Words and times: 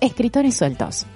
Escritores 0.00 0.56
sueltos. 0.56 1.06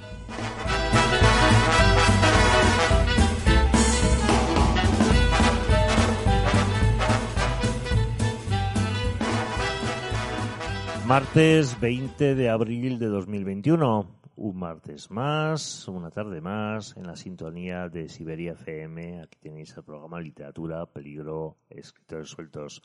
Martes 11.07 11.81
20 11.81 12.35
de 12.35 12.51
abril 12.51 12.99
de 12.99 13.07
2021. 13.07 14.07
Un 14.37 14.59
martes 14.59 15.11
más, 15.11 15.89
una 15.89 16.11
tarde 16.11 16.43
más, 16.43 16.95
en 16.99 17.07
la 17.07 17.17
sintonía 17.17 17.89
de 17.89 18.11
Siberia 18.11 18.53
FM. 18.53 19.23
Aquí 19.23 19.39
tenéis 19.41 19.75
el 19.79 19.85
programa 19.85 20.21
Literatura, 20.21 20.85
Peligro, 20.85 21.57
Escritores 21.71 22.29
Sueltos. 22.29 22.83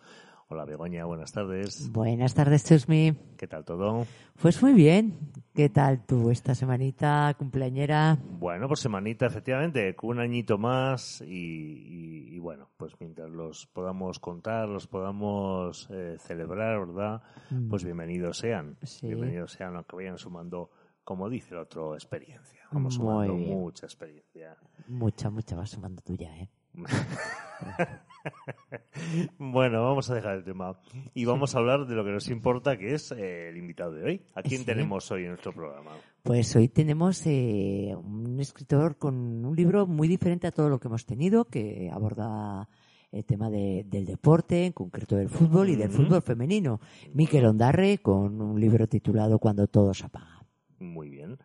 Hola 0.52 0.66
Begoña, 0.66 1.06
buenas 1.06 1.32
tardes. 1.32 1.90
Buenas 1.94 2.34
tardes, 2.34 2.66
Chusmi. 2.66 3.14
¿Qué 3.38 3.48
tal 3.48 3.64
todo? 3.64 4.06
Pues 4.42 4.62
muy 4.62 4.74
bien. 4.74 5.18
¿Qué 5.56 5.70
tal 5.70 6.06
tú 6.06 6.30
esta 6.30 6.56
semanita 6.56 7.34
cumpleañera? 7.38 8.18
Bueno, 8.22 8.68
pues 8.68 8.82
semanita, 8.82 9.28
efectivamente, 9.28 9.96
un 10.02 10.20
añito 10.20 10.58
más 10.58 11.24
y, 11.26 12.38
bueno, 12.40 12.68
pues 12.76 13.00
mientras 13.00 13.30
los 13.30 13.66
podamos 13.68 14.20
contar, 14.20 14.68
los 14.68 14.88
podamos 14.88 15.88
eh, 15.90 16.18
celebrar, 16.20 16.86
¿verdad? 16.86 17.22
Mm. 17.50 17.70
Pues 17.70 17.86
bienvenidos 17.86 18.40
sean. 18.40 18.78
Bienvenidos 19.02 19.54
sean, 19.54 19.78
aunque 19.78 19.96
vayan 19.96 20.18
sumando, 20.18 20.70
como 21.06 21.30
dice 21.30 21.54
el 21.54 21.62
otro, 21.62 21.94
experiencia. 21.94 22.68
Vamos 22.74 22.96
sumando 22.96 23.36
mucha 23.36 23.86
experiencia. 23.86 24.58
Mucha, 24.90 25.30
mucha, 25.30 25.56
vas 25.56 25.70
sumando 25.70 26.02
tuya, 26.02 26.38
¿eh? 26.38 26.50
bueno, 29.38 29.84
vamos 29.84 30.10
a 30.10 30.16
dejar 30.16 30.38
el 30.38 30.44
tema 30.44 30.78
y 31.14 31.26
vamos 31.26 31.56
a 31.56 31.60
hablar 31.60 31.86
de 31.86 31.96
lo 31.96 32.04
que 32.04 32.12
nos 32.12 32.30
importa, 32.30 32.78
que 32.78 32.94
es 32.94 33.12
eh, 33.12 33.50
el 33.50 33.58
invitado 33.58 33.94
de 33.94 34.04
hoy. 34.04 34.22
¿A 34.36 34.42
quién 34.42 34.66
tenemos 34.66 35.10
hoy 35.12 35.24
en 35.24 35.30
nuestro 35.30 35.54
programa? 35.54 35.92
Pues 36.24 36.56
hoy 36.56 36.70
tenemos 36.70 37.26
eh, 37.26 37.96
un 37.96 38.40
escritor 38.40 38.98
con 38.98 39.46
un 39.46 39.56
libro 39.56 39.88
muy 39.88 40.08
diferente 40.08 40.48
a 40.48 40.52
todo 40.52 40.70
lo 40.70 40.80
que 40.80 40.88
hemos 40.88 41.06
tenido, 41.06 41.46
que 41.46 41.90
aborda 41.92 42.70
el 43.12 43.26
tema 43.26 43.50
del 43.50 44.06
deporte, 44.06 44.66
en 44.66 44.72
concreto 44.72 45.18
del 45.18 45.30
fútbol 45.30 45.70
y 45.70 45.76
del 45.76 45.90
fútbol 45.90 46.22
femenino. 46.22 46.80
Miquel 47.14 47.46
Ondarre 47.46 47.98
con 47.98 48.40
un 48.40 48.60
libro 48.60 48.88
titulado 48.88 49.40
Cuando 49.40 49.68
todo 49.68 49.94
se 49.94 50.06
apaga. 50.06 50.46
Muy 50.80 51.10
bien 51.10 51.38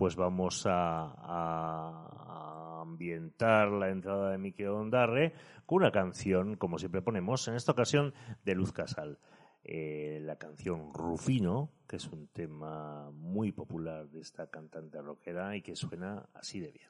pues 0.00 0.16
vamos 0.16 0.64
a, 0.66 2.06
ambientar 2.80 3.68
la 3.68 3.90
entrada 3.90 4.30
de 4.30 4.38
Miki 4.38 4.64
Ondarre 4.64 5.34
con 5.66 5.82
una 5.82 5.92
canción, 5.92 6.56
como 6.56 6.78
siempre 6.78 7.02
ponemos, 7.02 7.46
en 7.48 7.54
esta 7.54 7.72
ocasión 7.72 8.14
de 8.42 8.54
Luz 8.54 8.72
Casal. 8.72 9.18
Eh, 9.62 10.20
la 10.22 10.36
canción 10.36 10.94
Rufino, 10.94 11.68
que 11.86 11.96
es 11.96 12.06
un 12.08 12.28
tema 12.28 13.10
muy 13.10 13.52
popular 13.52 14.08
de 14.08 14.22
esta 14.22 14.46
cantante 14.46 15.02
rockera 15.02 15.54
y 15.54 15.60
que 15.60 15.76
suena 15.76 16.30
así 16.32 16.60
de 16.60 16.72
bien. 16.72 16.88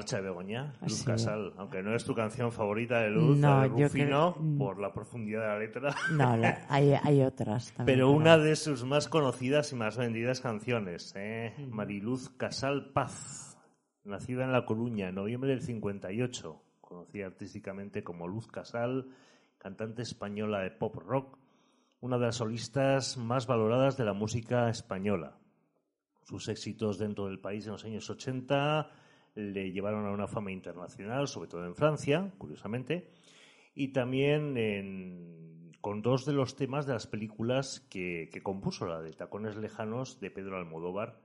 Marcha 0.00 0.16
de 0.16 0.22
Begoña? 0.22 0.72
Luz. 0.82 1.04
Casal. 1.04 1.52
Aunque 1.58 1.82
no 1.82 1.94
es 1.94 2.04
tu 2.04 2.14
canción 2.14 2.50
favorita 2.52 3.00
de 3.00 3.10
Luz, 3.10 3.38
No, 3.38 3.60
de 3.62 3.68
Rufino, 3.68 4.34
creo- 4.34 4.58
por 4.58 4.80
la 4.80 4.92
profundidad 4.92 5.42
de 5.42 5.46
la 5.48 5.58
letra. 5.58 5.94
No, 6.12 6.36
la- 6.36 6.66
hay, 6.68 6.92
hay 7.02 7.22
otras 7.22 7.72
también. 7.72 7.96
Pero 7.98 8.10
una 8.10 8.38
de 8.38 8.56
sus 8.56 8.84
más 8.84 9.08
conocidas 9.08 9.72
y 9.72 9.76
más 9.76 9.96
vendidas 9.96 10.40
canciones, 10.40 11.12
¿eh? 11.16 11.54
Mariluz 11.70 12.30
Casal 12.30 12.92
Paz, 12.92 13.58
nacida 14.04 14.44
en 14.44 14.52
La 14.52 14.64
Coruña 14.64 15.08
en 15.08 15.14
noviembre 15.16 15.50
del 15.50 15.62
58, 15.62 16.62
conocida 16.80 17.26
artísticamente 17.26 18.02
como 18.02 18.26
Luz 18.26 18.46
Casal, 18.48 19.08
cantante 19.58 20.02
española 20.02 20.60
de 20.60 20.70
pop 20.70 20.96
rock, 20.96 21.38
una 22.00 22.16
de 22.18 22.26
las 22.26 22.36
solistas 22.36 23.16
más 23.18 23.46
valoradas 23.46 23.96
de 23.98 24.04
la 24.06 24.14
música 24.14 24.70
española. 24.70 25.36
Sus 26.24 26.48
éxitos 26.48 26.98
dentro 26.98 27.26
del 27.26 27.40
país 27.40 27.66
en 27.66 27.72
los 27.72 27.84
años 27.84 28.08
80 28.08 28.88
le 29.34 29.72
llevaron 29.72 30.06
a 30.06 30.10
una 30.10 30.26
fama 30.26 30.52
internacional, 30.52 31.28
sobre 31.28 31.48
todo 31.48 31.64
en 31.66 31.74
Francia, 31.74 32.32
curiosamente, 32.38 33.10
y 33.74 33.88
también 33.92 34.56
en- 34.56 35.72
con 35.80 36.02
dos 36.02 36.26
de 36.26 36.32
los 36.34 36.56
temas 36.56 36.86
de 36.86 36.92
las 36.92 37.06
películas 37.06 37.80
que, 37.90 38.28
que 38.32 38.42
compuso, 38.42 38.86
la 38.86 39.00
de 39.00 39.12
Tacones 39.12 39.56
Lejanos 39.56 40.20
de 40.20 40.30
Pedro 40.30 40.58
Almodóvar. 40.58 41.20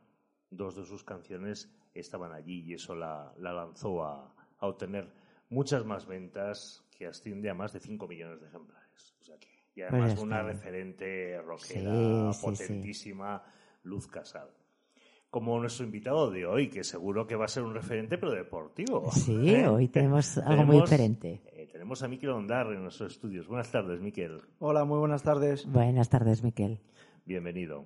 Dos 0.50 0.76
de 0.78 0.86
sus 0.86 1.04
canciones 1.04 1.76
estaban 1.94 2.32
allí 2.32 2.62
y 2.62 2.74
eso 2.76 2.96
la, 2.96 3.34
la 3.38 3.52
lanzó 3.52 4.06
a, 4.06 4.34
a 4.60 4.68
obtener 4.68 5.12
muchas 5.50 5.84
más 5.86 6.06
ventas 6.06 6.86
que 6.98 7.08
asciende 7.08 7.50
a 7.50 7.54
más 7.54 7.74
de 7.74 7.80
5 7.82 8.08
millones 8.08 8.40
de 8.40 8.48
ejemplares. 8.48 9.16
O 9.20 9.24
sea 9.24 9.38
que, 9.38 9.48
y 9.76 9.82
además 9.82 10.12
Pues 10.14 10.16
ya 10.16 10.22
una 10.24 10.44
referente 10.44 11.42
rockera 11.42 12.32
Sí, 12.32 12.34
sí, 12.34 12.56
sí. 12.56 12.64
potentísima, 12.64 13.44
Luz 13.84 14.08
Casal. 14.08 14.50
Como 15.36 15.60
nuestro 15.60 15.84
invitado 15.86 16.32
de 16.32 16.46
hoy, 16.46 16.70
que 16.70 16.86
seguro 16.86 17.28
que 17.28 17.36
va 17.36 17.44
a 17.44 17.50
ser 17.50 17.64
un 17.64 17.74
referente, 17.74 18.18
pero 18.18 18.32
deportivo. 18.32 19.12
Sí, 19.12 19.36
¿eh? 19.54 19.68
hoy 19.68 19.90
tenemos 19.90 20.38
algo 20.38 20.64
muy 20.64 20.80
diferente. 20.80 21.42
eh, 21.52 21.68
tenemos 21.70 22.02
a 22.04 22.08
Miquel 22.08 22.30
Ondar 22.30 22.68
en 22.72 22.84
nuestros 22.84 23.12
estudios. 23.12 23.46
Buenas 23.46 23.70
tardes, 23.70 24.00
Miquel. 24.00 24.40
Hola, 24.60 24.86
muy 24.86 24.98
buenas 24.98 25.24
tardes. 25.24 25.70
Buenas 25.70 26.08
tardes, 26.08 26.42
Miquel. 26.42 26.80
Bienvenido. 27.26 27.86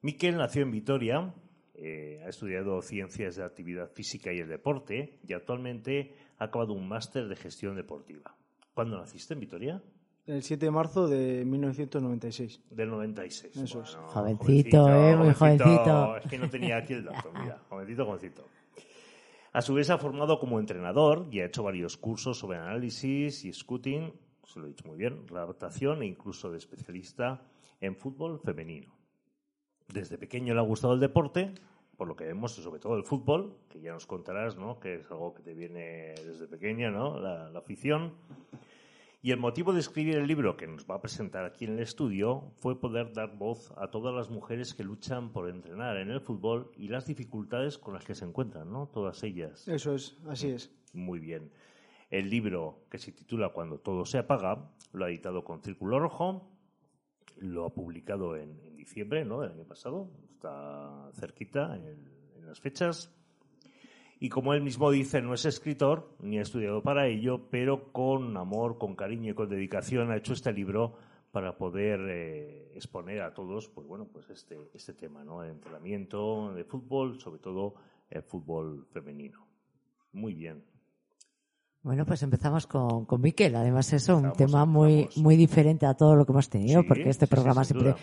Miquel 0.00 0.36
nació 0.36 0.62
en 0.62 0.70
Vitoria, 0.70 1.34
eh, 1.74 2.22
ha 2.24 2.28
estudiado 2.28 2.80
ciencias 2.82 3.34
de 3.34 3.40
la 3.40 3.48
actividad 3.48 3.90
física 3.90 4.32
y 4.32 4.38
el 4.38 4.46
deporte 4.46 5.18
y 5.26 5.32
actualmente 5.32 6.14
ha 6.38 6.44
acabado 6.44 6.72
un 6.72 6.86
máster 6.86 7.26
de 7.26 7.34
gestión 7.34 7.74
deportiva. 7.74 8.36
¿Cuándo 8.74 8.96
naciste 8.96 9.34
en 9.34 9.40
Vitoria? 9.40 9.82
El 10.30 10.44
7 10.44 10.64
de 10.64 10.70
marzo 10.70 11.08
de 11.08 11.44
1996. 11.44 12.62
Del 12.70 12.88
96. 12.88 13.56
Eso 13.56 13.82
es. 13.82 13.96
Jovencito, 13.96 14.88
¿eh? 14.88 15.16
Muy 15.16 15.34
jovencito. 15.34 16.18
Es 16.18 16.26
que 16.30 16.38
no 16.38 16.48
tenía 16.48 16.76
aquí 16.76 16.92
el 16.92 17.04
dato, 17.04 17.32
mira. 17.32 17.58
Jovencito, 17.68 18.06
jovencito. 18.06 18.44
A 19.52 19.60
su 19.60 19.74
vez 19.74 19.88
se 19.88 19.92
ha 19.92 19.98
formado 19.98 20.38
como 20.38 20.60
entrenador 20.60 21.26
y 21.32 21.40
ha 21.40 21.46
hecho 21.46 21.64
varios 21.64 21.96
cursos 21.96 22.38
sobre 22.38 22.58
análisis 22.58 23.44
y 23.44 23.52
scouting, 23.52 24.12
se 24.46 24.60
lo 24.60 24.66
he 24.66 24.68
dicho 24.68 24.86
muy 24.86 24.96
bien, 24.96 25.26
adaptación 25.32 26.02
e 26.02 26.06
incluso 26.06 26.52
de 26.52 26.58
especialista 26.58 27.42
en 27.80 27.96
fútbol 27.96 28.38
femenino. 28.38 28.94
Desde 29.88 30.16
pequeño 30.16 30.54
le 30.54 30.60
ha 30.60 30.62
gustado 30.62 30.94
el 30.94 31.00
deporte, 31.00 31.54
por 31.96 32.06
lo 32.06 32.14
que 32.14 32.26
vemos, 32.26 32.56
y 32.56 32.62
sobre 32.62 32.78
todo 32.78 32.96
el 32.96 33.02
fútbol, 33.02 33.56
que 33.68 33.80
ya 33.80 33.92
nos 33.92 34.06
contarás, 34.06 34.56
¿no? 34.56 34.78
Que 34.78 35.00
es 35.00 35.10
algo 35.10 35.34
que 35.34 35.42
te 35.42 35.54
viene 35.54 36.14
desde 36.24 36.46
pequeña, 36.46 36.92
¿no? 36.92 37.18
La, 37.18 37.50
la 37.50 37.58
afición. 37.58 38.14
Y 39.22 39.32
el 39.32 39.38
motivo 39.38 39.74
de 39.74 39.80
escribir 39.80 40.16
el 40.16 40.26
libro 40.26 40.56
que 40.56 40.66
nos 40.66 40.86
va 40.86 40.94
a 40.94 41.00
presentar 41.02 41.44
aquí 41.44 41.66
en 41.66 41.72
el 41.74 41.80
estudio 41.80 42.52
fue 42.56 42.80
poder 42.80 43.12
dar 43.12 43.36
voz 43.36 43.70
a 43.76 43.90
todas 43.90 44.14
las 44.14 44.30
mujeres 44.30 44.72
que 44.72 44.82
luchan 44.82 45.30
por 45.30 45.50
entrenar 45.50 45.98
en 45.98 46.10
el 46.10 46.22
fútbol 46.22 46.70
y 46.78 46.88
las 46.88 47.04
dificultades 47.06 47.76
con 47.76 47.92
las 47.92 48.04
que 48.04 48.14
se 48.14 48.24
encuentran, 48.24 48.72
¿no? 48.72 48.86
Todas 48.88 49.22
ellas. 49.22 49.68
Eso 49.68 49.94
es, 49.94 50.16
así 50.26 50.48
es. 50.48 50.72
Muy 50.94 51.18
bien. 51.18 51.50
El 52.08 52.30
libro 52.30 52.86
que 52.90 52.96
se 52.98 53.12
titula 53.12 53.50
Cuando 53.50 53.78
todo 53.78 54.06
se 54.06 54.16
apaga 54.18 54.70
lo 54.92 55.04
ha 55.04 55.10
editado 55.10 55.44
con 55.44 55.60
Círculo 55.60 56.00
Rojo, 56.00 56.48
lo 57.36 57.66
ha 57.66 57.74
publicado 57.74 58.36
en, 58.36 58.58
en 58.64 58.74
diciembre 58.76 59.24
¿no? 59.26 59.40
del 59.42 59.52
año 59.52 59.64
pasado, 59.64 60.10
está 60.30 61.10
cerquita 61.12 61.76
en, 61.76 61.84
el- 61.84 62.12
en 62.38 62.46
las 62.46 62.58
fechas. 62.58 63.14
Y 64.22 64.28
como 64.28 64.52
él 64.52 64.60
mismo 64.60 64.90
dice, 64.90 65.22
no 65.22 65.32
es 65.32 65.46
escritor 65.46 66.14
ni 66.20 66.38
ha 66.38 66.42
estudiado 66.42 66.82
para 66.82 67.08
ello, 67.08 67.48
pero 67.50 67.90
con 67.90 68.36
amor, 68.36 68.76
con 68.76 68.94
cariño 68.94 69.32
y 69.32 69.34
con 69.34 69.48
dedicación 69.48 70.10
ha 70.10 70.16
hecho 70.18 70.34
este 70.34 70.52
libro 70.52 70.94
para 71.32 71.56
poder 71.56 72.00
eh, 72.10 72.72
exponer 72.74 73.22
a 73.22 73.32
todos, 73.32 73.68
pues 73.68 73.86
bueno, 73.86 74.06
pues 74.12 74.28
este, 74.28 74.58
este 74.74 74.92
tema, 74.92 75.24
¿no? 75.24 75.42
El 75.42 75.52
entrenamiento 75.52 76.52
de 76.52 76.64
fútbol, 76.64 77.18
sobre 77.18 77.38
todo 77.40 77.76
el 78.10 78.22
fútbol 78.22 78.86
femenino. 78.92 79.46
Muy 80.12 80.34
bien. 80.34 80.62
Bueno, 81.82 82.04
pues 82.04 82.22
empezamos 82.22 82.66
con, 82.66 83.06
con 83.06 83.22
Miquel. 83.22 83.56
Además, 83.56 83.90
eso, 83.94 84.18
un 84.18 84.32
tema 84.34 84.66
muy, 84.66 85.08
muy 85.16 85.36
diferente 85.36 85.86
a 85.86 85.94
todo 85.94 86.14
lo 86.14 86.26
que 86.26 86.32
hemos 86.32 86.50
tenido, 86.50 86.82
Sí, 86.82 86.88
porque 86.88 87.08
este 87.08 87.24
sí, 87.24 87.30
programa 87.30 87.64
siempre, 87.64 87.94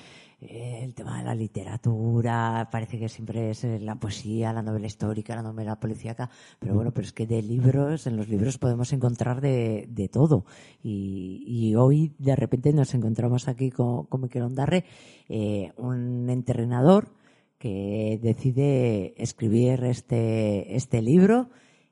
eh, 0.42 0.80
el 0.82 0.96
tema 0.96 1.20
de 1.20 1.26
la 1.26 1.36
literatura, 1.36 2.70
parece 2.72 2.98
que 2.98 3.08
siempre 3.08 3.52
es 3.52 3.64
eh, 3.66 3.80
la 3.80 3.94
poesía, 3.94 4.52
la 4.52 4.64
novela 4.64 4.88
histórica, 4.88 5.36
la 5.36 5.44
novela 5.44 5.80
policíaca, 5.80 6.28
pero 6.58 6.74
bueno, 6.74 6.92
pero 6.92 7.06
es 7.06 7.14
que 7.14 7.28
de 7.28 7.44
libros, 7.44 8.08
en 8.08 8.18
los 8.18 8.28
libros 8.28 8.58
podemos 8.58 8.92
encontrar 8.94 9.42
de, 9.42 9.86
de 9.88 10.10
todo. 10.10 10.46
Y, 10.82 11.44
y 11.46 11.76
hoy, 11.76 12.16
de 12.18 12.36
repente, 12.36 12.74
nos 12.74 12.96
encontramos 12.96 13.48
aquí 13.48 13.70
con, 13.70 14.08
con 14.08 14.22
Miquel 14.22 14.42
Ondarre, 14.42 14.86
eh, 15.30 15.72
un 15.78 16.32
entrenador 16.32 17.10
que 17.60 18.20
decide 18.24 19.14
escribir 19.22 19.84
este, 19.84 20.76
este 20.76 21.04
libro 21.04 21.50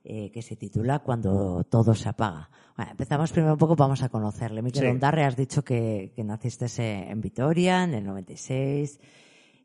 eh, 0.08 0.30
que 0.32 0.44
se 0.44 0.56
titula 0.56 1.00
Cuando 1.00 1.64
todo 1.64 1.96
se 1.96 2.08
apaga. 2.10 2.48
Bueno, 2.78 2.92
empezamos 2.92 3.32
primero 3.32 3.54
un 3.54 3.58
poco, 3.58 3.76
vamos 3.76 4.04
a 4.04 4.10
conocerle. 4.10 4.62
Miquel 4.62 4.84
Sí. 4.84 4.88
Ondarre, 4.88 5.24
has 5.24 5.36
dicho 5.36 5.64
que, 5.64 6.12
que 6.16 6.24
naciste 6.24 6.68
en 7.10 7.22
Vitoria 7.22 7.84
en 7.84 7.96
el 7.96 8.06
96, 8.06 9.00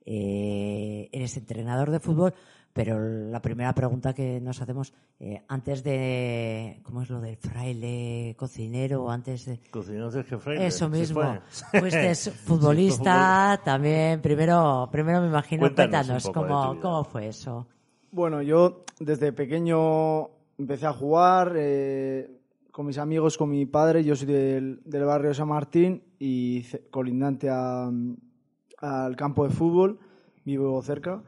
eh, 0.06 1.10
eres 1.12 1.36
entrenador 1.36 1.90
de 1.90 2.00
fútbol, 2.00 2.32
pero 2.72 2.98
la 2.98 3.42
primera 3.42 3.74
pregunta 3.74 4.14
que 4.14 4.40
nos 4.40 4.62
hacemos, 4.62 4.94
eh, 5.18 5.42
antes 5.46 5.84
de, 5.84 6.80
¿cómo 6.84 7.02
es 7.02 7.10
lo 7.10 7.20
del 7.20 7.36
fraile 7.36 8.34
cocinero? 8.38 9.10
Antes 9.10 9.44
de, 9.44 9.60
Cocinero 9.70 10.10
Sergio 10.10 10.38
Freire. 10.38 10.64
eso 10.66 10.86
¿se 10.90 10.98
mismo. 10.98 11.38
es 11.84 12.30
futbolista 12.46 13.60
también. 13.62 14.22
Primero, 14.22 14.88
primero 14.90 15.20
me 15.20 15.26
imagino, 15.26 15.70
Cuéntanos 15.70 16.30
cómo, 16.30 16.80
cómo 16.80 17.04
fue 17.04 17.28
eso. 17.28 17.66
Bueno, 18.12 18.42
yo 18.42 18.84
desde 18.98 19.32
pequeño 19.32 20.28
empecé 20.58 20.86
a 20.86 20.92
jugar 20.92 21.54
eh, 21.56 22.28
con 22.72 22.86
mis 22.86 22.98
amigos, 22.98 23.38
con 23.38 23.50
mi 23.50 23.66
padre. 23.66 24.02
Yo 24.04 24.16
soy 24.16 24.26
del, 24.26 24.80
del 24.84 25.04
barrio 25.04 25.32
San 25.32 25.48
Martín 25.48 26.02
y 26.18 26.64
colindante 26.90 27.48
al 27.48 29.16
campo 29.16 29.44
de 29.44 29.50
fútbol. 29.50 29.98
Vivo 30.44 30.80
cerca. 30.82 31.22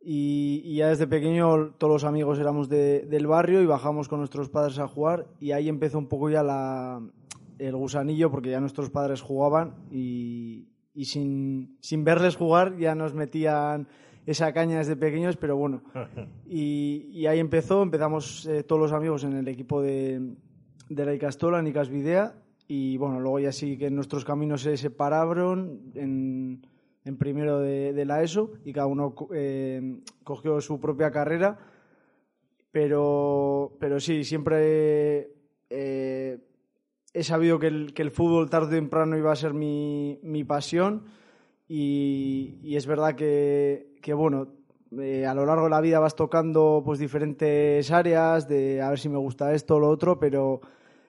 Y, 0.00 0.74
ya 0.76 0.88
desde 0.88 1.06
pequeño 1.06 1.72
todos 1.78 1.92
los 1.92 2.04
amigos 2.04 2.38
éramos 2.38 2.68
de- 2.68 3.06
del 3.06 3.26
barrio 3.26 3.62
y 3.62 3.66
bajamos 3.66 4.08
con 4.08 4.18
nuestros 4.18 4.48
padres 4.48 4.78
a 4.78 4.88
jugar. 4.88 5.26
Y 5.40 5.52
ahí 5.52 5.68
empezó 5.68 5.98
un 5.98 6.08
poco 6.08 6.30
ya 6.30 6.42
la, 6.42 7.00
el 7.58 7.76
gusanillo 7.76 8.30
porque 8.30 8.50
ya 8.50 8.60
nuestros 8.60 8.90
padres 8.90 9.20
jugaban 9.22 9.74
y, 9.90 10.68
y 10.94 11.04
sin, 11.06 11.76
sin 11.80 12.04
verles 12.04 12.36
jugar 12.36 12.76
ya 12.78 12.94
nos 12.94 13.14
metían 13.14 13.88
esa 14.26 14.52
caña 14.52 14.78
desde 14.78 14.96
pequeños, 14.96 15.36
pero 15.36 15.56
bueno. 15.56 15.82
Y, 16.46 17.08
y 17.12 17.26
ahí 17.26 17.40
empezó, 17.40 17.82
empezamos 17.82 18.46
eh, 18.46 18.62
todos 18.62 18.80
los 18.80 18.92
amigos 18.92 19.24
en 19.24 19.32
el 19.32 19.48
equipo 19.48 19.82
de, 19.82 20.34
de 20.88 21.04
la 21.04 21.14
Icastola, 21.14 21.58
en 21.58 21.66
Icasvidea, 21.66 22.34
y 22.68 22.96
bueno, 22.96 23.18
luego 23.18 23.40
ya 23.40 23.50
sí 23.50 23.76
que 23.76 23.90
nuestros 23.90 24.24
caminos 24.24 24.62
se 24.62 24.76
separaron 24.76 25.90
en, 25.94 26.66
en 27.04 27.16
primero 27.16 27.58
de, 27.58 27.92
de 27.92 28.04
la 28.04 28.22
ESO 28.22 28.52
y 28.64 28.72
cada 28.72 28.86
uno 28.86 29.14
eh, 29.34 30.00
cogió 30.22 30.60
su 30.60 30.80
propia 30.80 31.10
carrera, 31.10 31.58
pero, 32.70 33.76
pero 33.80 34.00
sí, 34.00 34.24
siempre 34.24 35.30
eh, 35.70 36.38
he 37.12 37.22
sabido 37.22 37.58
que 37.58 37.66
el, 37.66 37.94
que 37.94 38.02
el 38.02 38.10
fútbol 38.10 38.48
tarde 38.48 38.76
o 38.76 38.80
temprano 38.80 39.16
iba 39.18 39.32
a 39.32 39.36
ser 39.36 39.54
mi, 39.54 40.18
mi 40.22 40.44
pasión 40.44 41.04
y, 41.68 42.58
y 42.62 42.76
es 42.76 42.86
verdad 42.86 43.14
que, 43.14 43.93
que, 44.04 44.12
bueno, 44.12 44.48
eh, 45.00 45.24
a 45.24 45.32
lo 45.32 45.46
largo 45.46 45.64
de 45.64 45.70
la 45.70 45.80
vida 45.80 45.98
vas 45.98 46.14
tocando 46.14 46.82
pues 46.84 46.98
diferentes 46.98 47.90
áreas 47.90 48.46
de 48.46 48.82
a 48.82 48.90
ver 48.90 48.98
si 48.98 49.08
me 49.08 49.16
gusta 49.16 49.54
esto 49.54 49.76
o 49.76 49.80
lo 49.80 49.88
otro, 49.88 50.18
pero, 50.18 50.60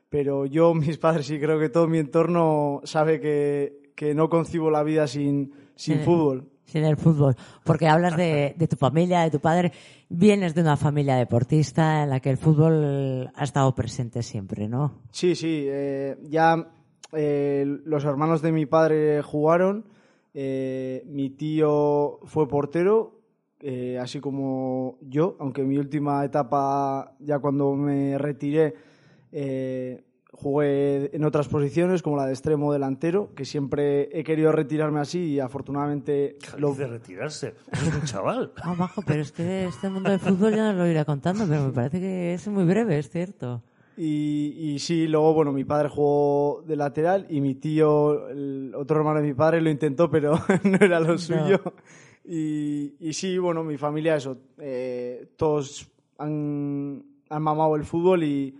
pero 0.10 0.46
yo, 0.46 0.74
mis 0.86 0.98
padres 0.98 1.30
y 1.30 1.38
creo 1.40 1.60
que 1.60 1.68
todo 1.68 1.88
mi 1.90 1.98
entorno 2.00 2.80
sabe 2.86 3.20
que, 3.20 3.92
que 3.96 4.16
no 4.16 4.30
concibo 4.30 4.72
la 4.72 4.82
vida 4.84 5.08
sin, 5.08 5.52
sin 5.75 5.98
Sí. 5.98 6.04
fútbol. 6.06 6.50
Sin 6.64 6.86
el 6.86 6.96
fútbol. 6.96 7.36
Porque 7.66 7.88
hablas 7.88 8.16
de, 8.16 8.56
de 8.58 8.68
tu 8.70 8.78
familia, 8.78 9.22
de 9.22 9.30
tu 9.32 9.40
padre. 9.40 9.74
Vienes 10.10 10.56
de 10.56 10.62
una 10.62 10.78
familia 10.78 11.18
deportista 11.18 12.02
en 12.04 12.10
la 12.12 12.22
que 12.22 12.30
el 12.32 12.38
fútbol 12.38 13.30
ha 13.36 13.44
estado 13.44 13.75
presente 13.75 14.24
siempre, 14.24 14.68
¿no? 14.70 15.02
Sí, 15.12 15.36
sí. 15.36 15.66
eh, 15.68 16.18
ya 16.24 16.66
eh, 17.12 17.66
los 17.86 18.04
hermanos 18.06 18.42
de 18.42 18.52
mi 18.54 18.66
padre 18.66 19.22
jugaron. 19.22 19.86
Eh, 20.38 21.04
mi 21.08 21.30
tío 21.30 22.20
fue 22.25 22.48
portero. 22.48 23.13
eh, 23.62 23.98
así 24.00 24.20
como 24.20 25.00
yo, 25.01 25.38
aunque 25.39 25.63
mi 25.63 25.77
última 25.77 26.24
etapa, 26.24 27.15
ya 27.20 27.39
cuando 27.39 27.74
me 27.74 28.18
retiré, 28.18 28.75
eh, 29.32 30.04
jugué 30.34 31.15
en 31.15 31.24
otras 31.24 31.48
posiciones, 31.48 32.04
como 32.04 32.18
la 32.18 32.25
de 32.25 32.34
extremo 32.34 32.74
delantero, 32.74 33.34
que 33.34 33.46
siempre 33.46 34.10
he 34.12 34.24
querido 34.25 34.51
retirarme 34.51 35.00
así 35.00 35.20
y 35.36 35.39
afortunadamente... 35.39 36.38
Lo... 36.58 36.75
de 36.75 36.86
retirarse, 36.86 37.56
es 37.72 37.96
un 37.96 38.04
chaval. 38.04 38.51
Ah, 38.62 38.75
bajo, 38.77 39.01
pero 39.04 39.22
es 39.22 39.32
que 39.32 39.65
este 39.65 39.89
mundo 39.89 40.12
del 40.12 40.20
fútbol 40.20 40.54
ya 40.54 40.74
no 40.74 40.80
lo 40.80 40.88
irá 40.88 41.06
contando, 41.06 41.48
pero 41.48 41.63
me 41.63 41.72
parece 41.72 42.00
que 42.01 42.34
es 42.34 42.48
muy 42.50 42.65
breve, 42.65 43.00
es 43.00 43.10
cierto. 43.10 43.63
Y, 43.98 44.54
y, 44.58 44.80
sí, 44.80 45.08
luego, 45.08 45.34
bueno, 45.34 45.54
mi 45.54 45.64
padre 45.64 45.90
jugó 45.90 46.64
de 46.68 46.75
lateral 46.75 47.25
y 47.30 47.40
mi 47.40 47.56
tío, 47.56 48.28
el 48.28 48.74
otro 48.75 48.98
hermano 48.98 49.22
de 49.22 49.28
mi 49.28 49.34
padre, 49.34 49.62
lo 49.62 49.70
intentó, 49.70 50.10
pero 50.10 50.34
no 50.64 50.78
era 50.82 51.00
lo 51.00 51.18
suyo. 51.18 51.62
Y, 52.25 52.96
y, 53.00 53.14
sí, 53.14 53.38
bueno, 53.38 53.64
mi 53.64 53.78
familia, 53.78 54.16
eso, 54.16 54.38
eh, 54.58 55.30
todos 55.38 55.90
han, 56.18 57.04
han 57.30 57.42
mamado 57.42 57.75
el 57.75 57.86
fútbol 57.86 58.24
y, 58.24 58.58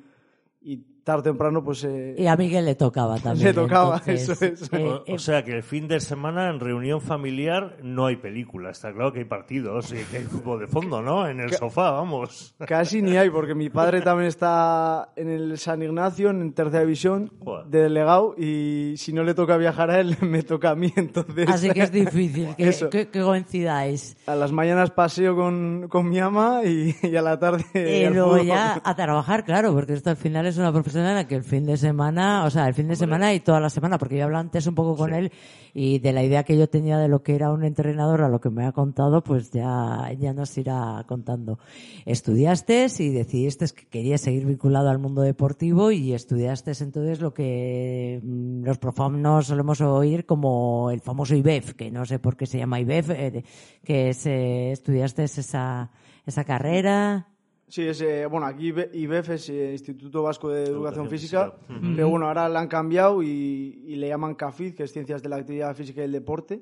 y 0.62 0.80
tarde 1.06 1.20
o 1.20 1.24
temprano, 1.24 1.64
pues... 1.64 1.84
Eh, 1.84 2.16
y 2.18 2.26
a 2.26 2.36
Miguel 2.36 2.66
le 2.66 2.76
tocaba 2.76 3.18
también. 3.24 3.48
Le 3.48 3.54
tocaba, 3.54 4.02
eso 4.08 4.34
es. 4.34 4.74
Eh, 4.74 4.84
o, 4.84 5.14
o, 5.14 5.20
sea 5.20 5.44
que 5.44 5.52
el 5.52 5.64
fin 5.64 5.88
de 5.88 6.00
semana 6.00 6.50
en 6.50 6.60
reunión 6.60 7.00
familiar 7.00 7.78
no 7.84 8.08
hay 8.08 8.16
película. 8.18 8.72
Está 8.72 8.92
claro 8.92 9.14
que 9.14 9.20
hay 9.20 9.26
partidos 9.26 9.94
y 9.94 10.04
que 10.06 10.18
hay 10.18 10.24
fútbol 10.24 10.60
de 10.62 10.68
fondo, 10.68 11.02
¿no? 11.04 11.28
En 11.28 11.40
el 11.40 11.54
sofá, 11.54 11.92
vamos. 11.92 12.56
Casi 12.68 13.04
ni 13.04 13.16
hay, 13.16 13.30
porque 13.30 13.54
mi 13.54 13.70
padre 13.70 14.02
también 14.02 14.28
está 14.28 15.10
en 15.16 15.30
el 15.30 15.58
San 15.60 15.84
Ignacio, 15.84 16.32
en 16.32 16.54
tercera 16.54 16.82
división, 16.82 17.32
Joder. 17.44 17.68
de 17.68 17.84
delegado, 17.84 18.36
y 18.36 18.96
si 18.98 19.14
no 19.14 19.24
le 19.24 19.36
toca 19.36 19.58
viajar 19.58 19.92
a 19.92 20.00
él, 20.00 20.18
me 20.22 20.42
toca 20.42 20.72
a 20.72 20.76
mí, 20.76 20.92
entonces... 20.96 21.48
Así 21.48 21.70
que 21.70 21.84
es 21.84 21.92
difícil, 21.92 22.56
que, 22.56 22.68
Eso. 22.68 22.90
que, 22.90 23.10
que 23.10 23.22
coincidáis. 23.22 24.18
A 24.26 24.34
las 24.34 24.52
mañanas 24.52 24.90
paseo 24.90 25.36
con, 25.36 25.88
con 25.88 26.10
mi 26.10 26.20
ama 26.20 26.62
y, 26.66 26.96
y 27.04 27.16
a 27.16 27.22
la 27.22 27.38
tarde... 27.38 27.64
Y 27.76 28.12
luego 28.12 28.42
ya 28.42 28.82
a 28.84 28.96
trabajar, 28.96 29.46
claro, 29.46 29.72
porque 29.72 29.94
esto 29.94 30.10
al 30.10 30.18
final 30.18 30.48
es 30.48 30.58
una 30.58 30.72
profesión 30.72 30.95
que 31.28 31.36
el 31.36 31.44
fin 31.44 31.66
de 31.66 31.78
semana, 31.78 32.46
o 32.46 32.50
sea, 32.50 32.68
el 32.68 32.74
fin 32.74 32.88
de 32.88 32.96
semana 32.96 33.34
y 33.34 33.42
toda 33.42 33.60
la 33.60 33.70
semana, 33.70 33.98
porque 33.98 34.18
yo 34.18 34.24
hablé 34.24 34.38
antes 34.38 34.66
un 34.66 34.76
poco 34.76 34.96
con 34.96 35.14
él 35.14 35.32
y 35.74 36.00
de 36.00 36.14
la 36.14 36.24
idea 36.24 36.44
que 36.44 36.58
yo 36.58 36.70
tenía 36.70 36.98
de 36.98 37.10
lo 37.10 37.22
que 37.22 37.36
era 37.36 37.52
un 37.52 37.66
entrenador 37.66 38.22
a 38.22 38.30
lo 38.30 38.40
que 38.40 38.50
me 38.50 38.66
ha 38.66 38.72
contado, 38.72 39.22
pues 39.22 39.52
ya, 39.52 40.10
ya 40.18 40.32
nos 40.34 40.58
irá 40.58 41.04
contando. 41.06 41.60
Estudiaste 42.06 42.88
y 43.00 43.10
decidiste 43.10 43.66
que 43.76 43.86
querías 43.88 44.22
seguir 44.22 44.46
vinculado 44.46 44.90
al 44.90 45.00
mundo 45.00 45.22
deportivo 45.22 45.92
y 45.92 46.14
estudiaste 46.14 46.72
entonces 46.80 47.20
lo 47.20 47.34
que 47.34 48.22
mm, 48.24 48.64
los 48.64 48.78
profanos 48.78 49.48
solemos 49.48 49.82
oír 49.82 50.26
como 50.26 50.92
el 50.92 51.02
famoso 51.02 51.36
IBEF, 51.36 51.74
que 51.74 51.92
no 51.92 52.06
sé 52.06 52.20
por 52.20 52.38
qué 52.38 52.46
se 52.46 52.58
llama 52.58 52.80
IBEF, 52.80 53.10
eh, 53.10 53.44
que 53.84 54.10
es, 54.10 54.26
eh, 54.26 54.72
estudiaste 54.72 55.26
esa, 55.26 55.92
esa 56.26 56.44
carrera. 56.46 57.35
Sí, 57.68 57.82
es, 57.82 58.00
eh, 58.02 58.26
bueno, 58.28 58.46
aquí 58.46 58.72
IBE- 58.72 58.90
IBEF 58.94 59.30
es 59.32 59.50
eh, 59.50 59.72
Instituto 59.72 60.22
Vasco 60.22 60.50
de 60.50 60.64
Educación, 60.66 61.06
Educación 61.06 61.10
Física, 61.10 61.52
Física. 61.68 61.94
pero 61.96 62.10
bueno, 62.10 62.28
ahora 62.28 62.48
la 62.48 62.60
han 62.60 62.68
cambiado 62.68 63.24
y, 63.24 63.82
y 63.88 63.96
le 63.96 64.08
llaman 64.08 64.36
CAFID, 64.36 64.76
que 64.76 64.84
es 64.84 64.92
Ciencias 64.94 65.24
de 65.24 65.30
la 65.30 65.38
Actividad 65.38 65.76
Física 65.76 66.02
y 66.02 66.06
el 66.06 66.12
Deporte. 66.12 66.62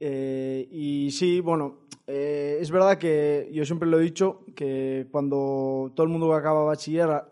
Eh, 0.00 0.68
y 0.70 1.10
sí, 1.12 1.40
bueno, 1.40 1.80
eh, 2.06 2.58
es 2.60 2.70
verdad 2.70 2.98
que 2.98 3.48
yo 3.52 3.64
siempre 3.64 3.88
lo 3.88 4.00
he 4.00 4.02
dicho, 4.02 4.44
que 4.54 5.06
cuando 5.10 5.92
todo 5.94 6.04
el 6.04 6.10
mundo 6.12 6.28
que 6.28 6.34
acaba 6.36 6.64
bachiller 6.64 7.22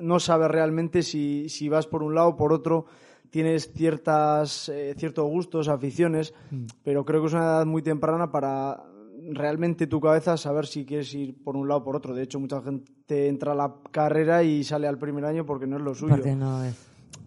no 0.00 0.18
sabe 0.18 0.48
realmente 0.48 1.02
si, 1.02 1.48
si 1.48 1.68
vas 1.68 1.86
por 1.86 2.02
un 2.02 2.14
lado 2.14 2.30
o 2.30 2.36
por 2.36 2.52
otro, 2.52 2.86
tienes 3.30 3.72
ciertas, 3.72 4.68
eh, 4.70 4.94
ciertos 4.96 5.26
gustos, 5.28 5.68
aficiones, 5.68 6.34
pero 6.82 7.04
creo 7.04 7.20
que 7.20 7.26
es 7.28 7.32
una 7.34 7.42
edad 7.44 7.66
muy 7.66 7.82
temprana 7.82 8.32
para 8.32 8.82
realmente 9.32 9.86
tu 9.86 10.00
cabeza 10.00 10.36
saber 10.36 10.66
si 10.66 10.84
quieres 10.84 11.12
ir 11.14 11.42
por 11.42 11.56
un 11.56 11.68
lado 11.68 11.80
o 11.80 11.84
por 11.84 11.96
otro. 11.96 12.14
De 12.14 12.22
hecho, 12.22 12.40
mucha 12.40 12.60
gente 12.62 13.28
entra 13.28 13.52
a 13.52 13.54
la 13.54 13.74
carrera 13.90 14.42
y 14.42 14.64
sale 14.64 14.86
al 14.86 14.98
primer 14.98 15.24
año 15.24 15.44
porque 15.46 15.66
no 15.66 15.76
es 15.76 15.82
lo 15.82 15.94
suyo. 15.94 16.14
Porque 16.14 16.34
no 16.34 16.64
es. 16.64 16.74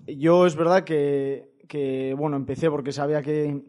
Yo 0.08 0.46
es 0.46 0.55
verdad 0.55 0.84
que, 0.84 1.51
que, 1.67 2.15
bueno, 2.17 2.38
empecé 2.38 2.69
porque 2.69 2.91
sabía 2.91 3.22
que, 3.22 3.63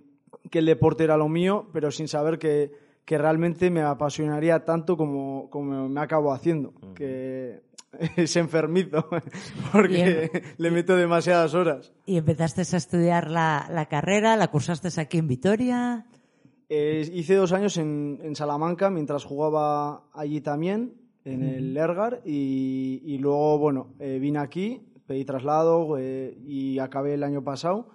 que 0.50 0.58
el 0.60 0.66
deporte 0.66 1.04
era 1.04 1.16
lo 1.16 1.28
mío, 1.28 1.68
pero 1.72 1.90
sin 1.90 2.08
saber 2.08 2.38
que, 2.38 2.72
que 3.04 3.18
realmente 3.18 3.70
me 3.70 3.82
apasionaría 3.82 4.64
tanto 4.64 4.96
como, 4.96 5.50
como 5.50 5.88
me 5.88 6.00
acabo 6.00 6.32
haciendo, 6.32 6.72
que 6.94 7.62
es 8.16 8.36
enfermizo, 8.36 9.08
porque 9.72 10.44
le 10.56 10.70
meto 10.70 10.96
demasiadas 10.96 11.54
horas. 11.54 11.92
Y 12.06 12.16
empezaste 12.16 12.62
a 12.62 12.76
estudiar 12.76 13.30
la, 13.30 13.68
la 13.70 13.86
carrera, 13.86 14.36
la 14.36 14.48
cursaste 14.48 14.88
aquí 15.00 15.18
en 15.18 15.28
Vitoria. 15.28 16.06
Eh, 16.72 17.10
hice 17.12 17.34
dos 17.34 17.50
años 17.50 17.76
en, 17.78 18.20
en 18.22 18.36
Salamanca 18.36 18.90
mientras 18.90 19.24
jugaba 19.24 20.04
allí 20.12 20.40
también, 20.40 20.94
en 21.24 21.42
el 21.42 21.76
Ergar, 21.76 22.22
y, 22.24 23.02
y 23.04 23.18
luego, 23.18 23.58
bueno, 23.58 23.88
eh, 23.98 24.20
vine 24.20 24.38
aquí, 24.38 24.80
pedí 25.04 25.24
traslado 25.24 25.98
eh, 25.98 26.38
y 26.46 26.78
acabé 26.78 27.14
el 27.14 27.24
año 27.24 27.42
pasado. 27.42 27.88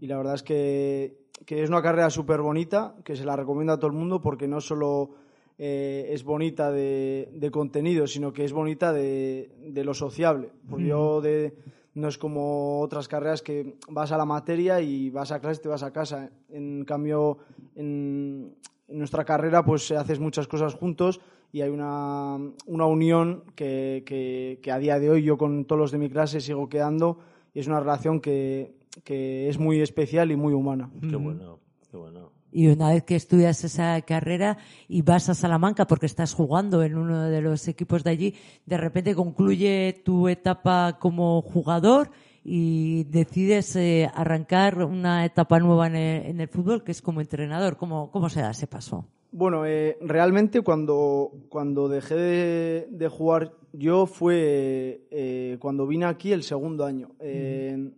Y 0.00 0.06
la 0.06 0.18
verdad 0.18 0.34
es 0.34 0.42
que, 0.42 1.16
que 1.46 1.62
es 1.62 1.70
una 1.70 1.80
carrera 1.80 2.10
súper 2.10 2.42
bonita, 2.42 2.94
que 3.04 3.16
se 3.16 3.24
la 3.24 3.36
recomiendo 3.36 3.72
a 3.72 3.78
todo 3.78 3.90
el 3.90 3.96
mundo 3.96 4.20
porque 4.20 4.46
no 4.46 4.60
solo 4.60 5.12
es 5.56 6.24
bonita 6.24 6.70
de, 6.70 7.30
de 7.34 7.50
contenido, 7.50 8.06
sino 8.06 8.32
que 8.32 8.44
es 8.44 8.52
bonita 8.52 8.94
de, 8.94 9.50
de 9.66 9.84
lo 9.84 9.92
sociable. 9.92 10.52
Porque 10.68 10.86
yo 10.86 11.20
de, 11.20 11.54
no 11.94 12.08
es 12.08 12.18
como 12.18 12.80
otras 12.80 13.08
carreras 13.08 13.42
que 13.42 13.76
vas 13.88 14.12
a 14.12 14.16
la 14.16 14.24
materia 14.24 14.80
y 14.80 15.10
vas 15.10 15.32
a 15.32 15.40
clase 15.40 15.60
y 15.60 15.62
te 15.62 15.68
vas 15.68 15.82
a 15.82 15.92
casa. 15.92 16.30
En 16.48 16.84
cambio, 16.84 17.38
en, 17.74 18.54
en 18.88 18.98
nuestra 18.98 19.24
carrera 19.24 19.64
pues 19.64 19.90
haces 19.92 20.20
muchas 20.20 20.46
cosas 20.46 20.74
juntos 20.74 21.20
y 21.52 21.62
hay 21.62 21.70
una, 21.70 22.38
una 22.66 22.86
unión 22.86 23.44
que, 23.54 24.02
que, 24.06 24.60
que 24.62 24.70
a 24.70 24.78
día 24.78 24.98
de 24.98 25.10
hoy 25.10 25.22
yo 25.22 25.36
con 25.36 25.64
todos 25.64 25.80
los 25.80 25.90
de 25.90 25.98
mi 25.98 26.08
clase 26.08 26.40
sigo 26.40 26.68
quedando 26.68 27.18
y 27.52 27.60
es 27.60 27.66
una 27.66 27.80
relación 27.80 28.20
que, 28.20 28.76
que 29.04 29.48
es 29.48 29.58
muy 29.58 29.80
especial 29.80 30.30
y 30.30 30.36
muy 30.36 30.52
humana. 30.52 30.90
Qué 31.00 31.16
bueno, 31.16 31.58
qué 31.90 31.96
bueno. 31.96 32.32
Y 32.52 32.68
una 32.68 32.90
vez 32.90 33.04
que 33.04 33.16
estudias 33.16 33.62
esa 33.64 34.00
carrera 34.02 34.58
y 34.88 35.02
vas 35.02 35.28
a 35.28 35.34
Salamanca 35.34 35.86
porque 35.86 36.06
estás 36.06 36.34
jugando 36.34 36.82
en 36.82 36.96
uno 36.96 37.22
de 37.24 37.40
los 37.40 37.68
equipos 37.68 38.04
de 38.04 38.10
allí, 38.10 38.34
de 38.66 38.76
repente 38.76 39.14
concluye 39.14 40.02
tu 40.04 40.28
etapa 40.28 40.98
como 40.98 41.42
jugador 41.42 42.10
y 42.42 43.04
decides 43.04 43.76
eh, 43.76 44.10
arrancar 44.14 44.82
una 44.84 45.24
etapa 45.24 45.58
nueva 45.60 45.86
en 45.86 45.96
el, 45.96 46.26
en 46.26 46.40
el 46.40 46.48
fútbol 46.48 46.82
que 46.82 46.92
es 46.92 47.02
como 47.02 47.20
entrenador. 47.20 47.76
¿Cómo, 47.76 48.10
cómo 48.10 48.28
se 48.28 48.40
da 48.40 48.50
ese 48.50 48.66
paso? 48.66 49.06
Bueno, 49.32 49.64
eh, 49.64 49.96
realmente 50.00 50.62
cuando, 50.62 51.30
cuando 51.48 51.88
dejé 51.88 52.14
de, 52.16 52.88
de 52.90 53.08
jugar 53.08 53.52
yo 53.72 54.06
fue 54.06 55.06
eh, 55.12 55.56
cuando 55.60 55.86
vine 55.86 56.06
aquí 56.06 56.32
el 56.32 56.42
segundo 56.42 56.84
año. 56.84 57.10
Eh, 57.20 57.92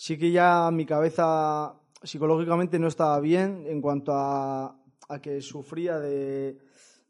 Sí 0.00 0.16
que 0.16 0.30
ya 0.30 0.70
mi 0.72 0.86
cabeza 0.86 1.74
psicológicamente 2.02 2.78
no 2.78 2.88
estaba 2.88 3.18
bien 3.20 3.64
en 3.66 3.80
cuanto 3.80 4.12
a, 4.12 4.76
a 5.08 5.20
que 5.20 5.40
sufría 5.40 5.98
de, 5.98 6.58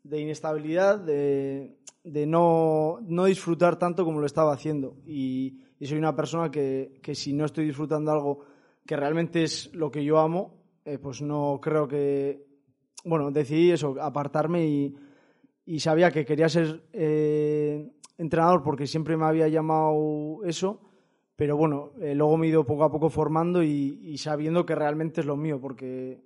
de 0.02 0.20
inestabilidad, 0.20 0.99
de, 0.99 1.76
de 2.04 2.26
no, 2.26 2.99
no 3.02 3.25
disfrutar 3.26 3.78
tanto 3.78 4.04
como 4.04 4.20
lo 4.20 4.26
estaba 4.26 4.52
haciendo. 4.52 4.97
Y, 5.06 5.59
soy 5.82 5.97
una 5.97 6.14
persona 6.14 6.50
que, 6.50 7.00
que 7.02 7.14
si 7.14 7.32
no 7.32 7.47
estoy 7.47 7.64
disfrutando 7.64 8.12
algo 8.12 8.44
que 8.87 8.97
realmente 8.97 9.42
es 9.42 9.73
lo 9.75 9.90
que 9.90 10.04
yo 10.04 10.18
amo, 10.18 10.61
eh, 10.85 10.99
pues 10.99 11.23
no 11.23 11.59
creo 11.62 11.88
que... 11.88 12.44
Bueno, 13.02 13.30
decidí 13.30 13.70
eso, 13.70 13.97
apartarme 13.99 14.66
y, 14.66 14.94
y 15.64 15.80
sabía 15.80 16.11
que 16.11 16.26
quería 16.26 16.50
ser 16.50 16.82
eh, 16.92 17.90
entrenador 18.18 18.62
porque 18.62 18.87
siempre 18.87 19.16
me 19.16 19.25
había 19.25 19.49
llamado 19.49 20.44
eso, 20.44 20.89
pero 21.40 21.56
bueno, 21.56 21.92
eh, 22.02 22.14
luego 22.14 22.37
me 22.37 22.47
he 22.47 22.50
ido 22.50 22.66
poco 22.66 22.85
a 22.85 22.92
poco 22.92 23.09
formando 23.09 23.62
y, 23.62 24.14
sabiendo 24.18 24.66
que 24.66 24.75
realmente 24.75 25.23
es 25.23 25.26
lo 25.26 25.38
mío, 25.38 25.59
porque 25.59 26.20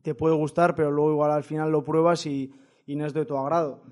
te 0.00 0.14
puede 0.14 0.36
gustar, 0.36 0.76
pero 0.76 0.92
luego 0.92 1.10
igual 1.10 1.32
al 1.32 1.42
final 1.42 1.72
lo 1.72 1.82
pruebas 1.82 2.24
y, 2.26 2.54
no 2.86 3.04
es 3.04 3.12
de 3.12 3.24
tu 3.24 3.36
agrado. 3.36 3.82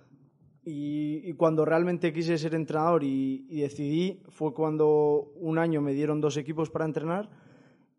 Y, 0.65 1.33
cuando 1.33 1.65
realmente 1.65 2.13
quise 2.13 2.39
ser 2.39 2.55
entrenador 2.55 3.03
y, 3.03 3.45
decidí, 3.61 4.23
fue 4.29 4.55
cuando 4.55 5.33
un 5.35 5.59
año 5.59 5.81
me 5.81 5.95
dieron 5.95 6.21
dos 6.21 6.37
equipos 6.37 6.71
para 6.71 6.85
entrenar 6.85 7.29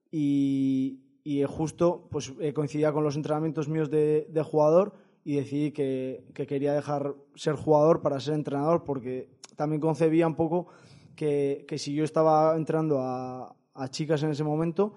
y, 0.09 1.01
justo 1.45 2.07
pues 2.09 2.31
eh, 2.39 2.53
coincidía 2.53 2.93
con 2.93 3.03
los 3.03 3.17
entrenamientos 3.17 3.67
míos 3.67 3.89
de, 3.89 4.25
de 4.29 4.41
jugador 4.41 4.93
y 5.25 5.35
decidí 5.35 5.71
que, 5.71 6.23
que 6.33 6.47
quería 6.47 6.71
dejar 6.71 7.13
ser 7.35 7.55
jugador 7.55 8.01
para 8.01 8.21
ser 8.21 8.35
entrenador 8.35 8.85
porque 8.85 9.27
también 9.57 9.81
concebía 9.81 10.27
un 10.27 10.35
poco 10.35 10.67
que, 11.15 11.65
que 11.67 11.77
si 11.77 11.93
yo 11.93 12.03
estaba 12.03 12.55
entrando 12.55 12.99
a, 13.01 13.55
a 13.73 13.87
chicas 13.89 14.23
en 14.23 14.31
ese 14.31 14.43
momento, 14.43 14.93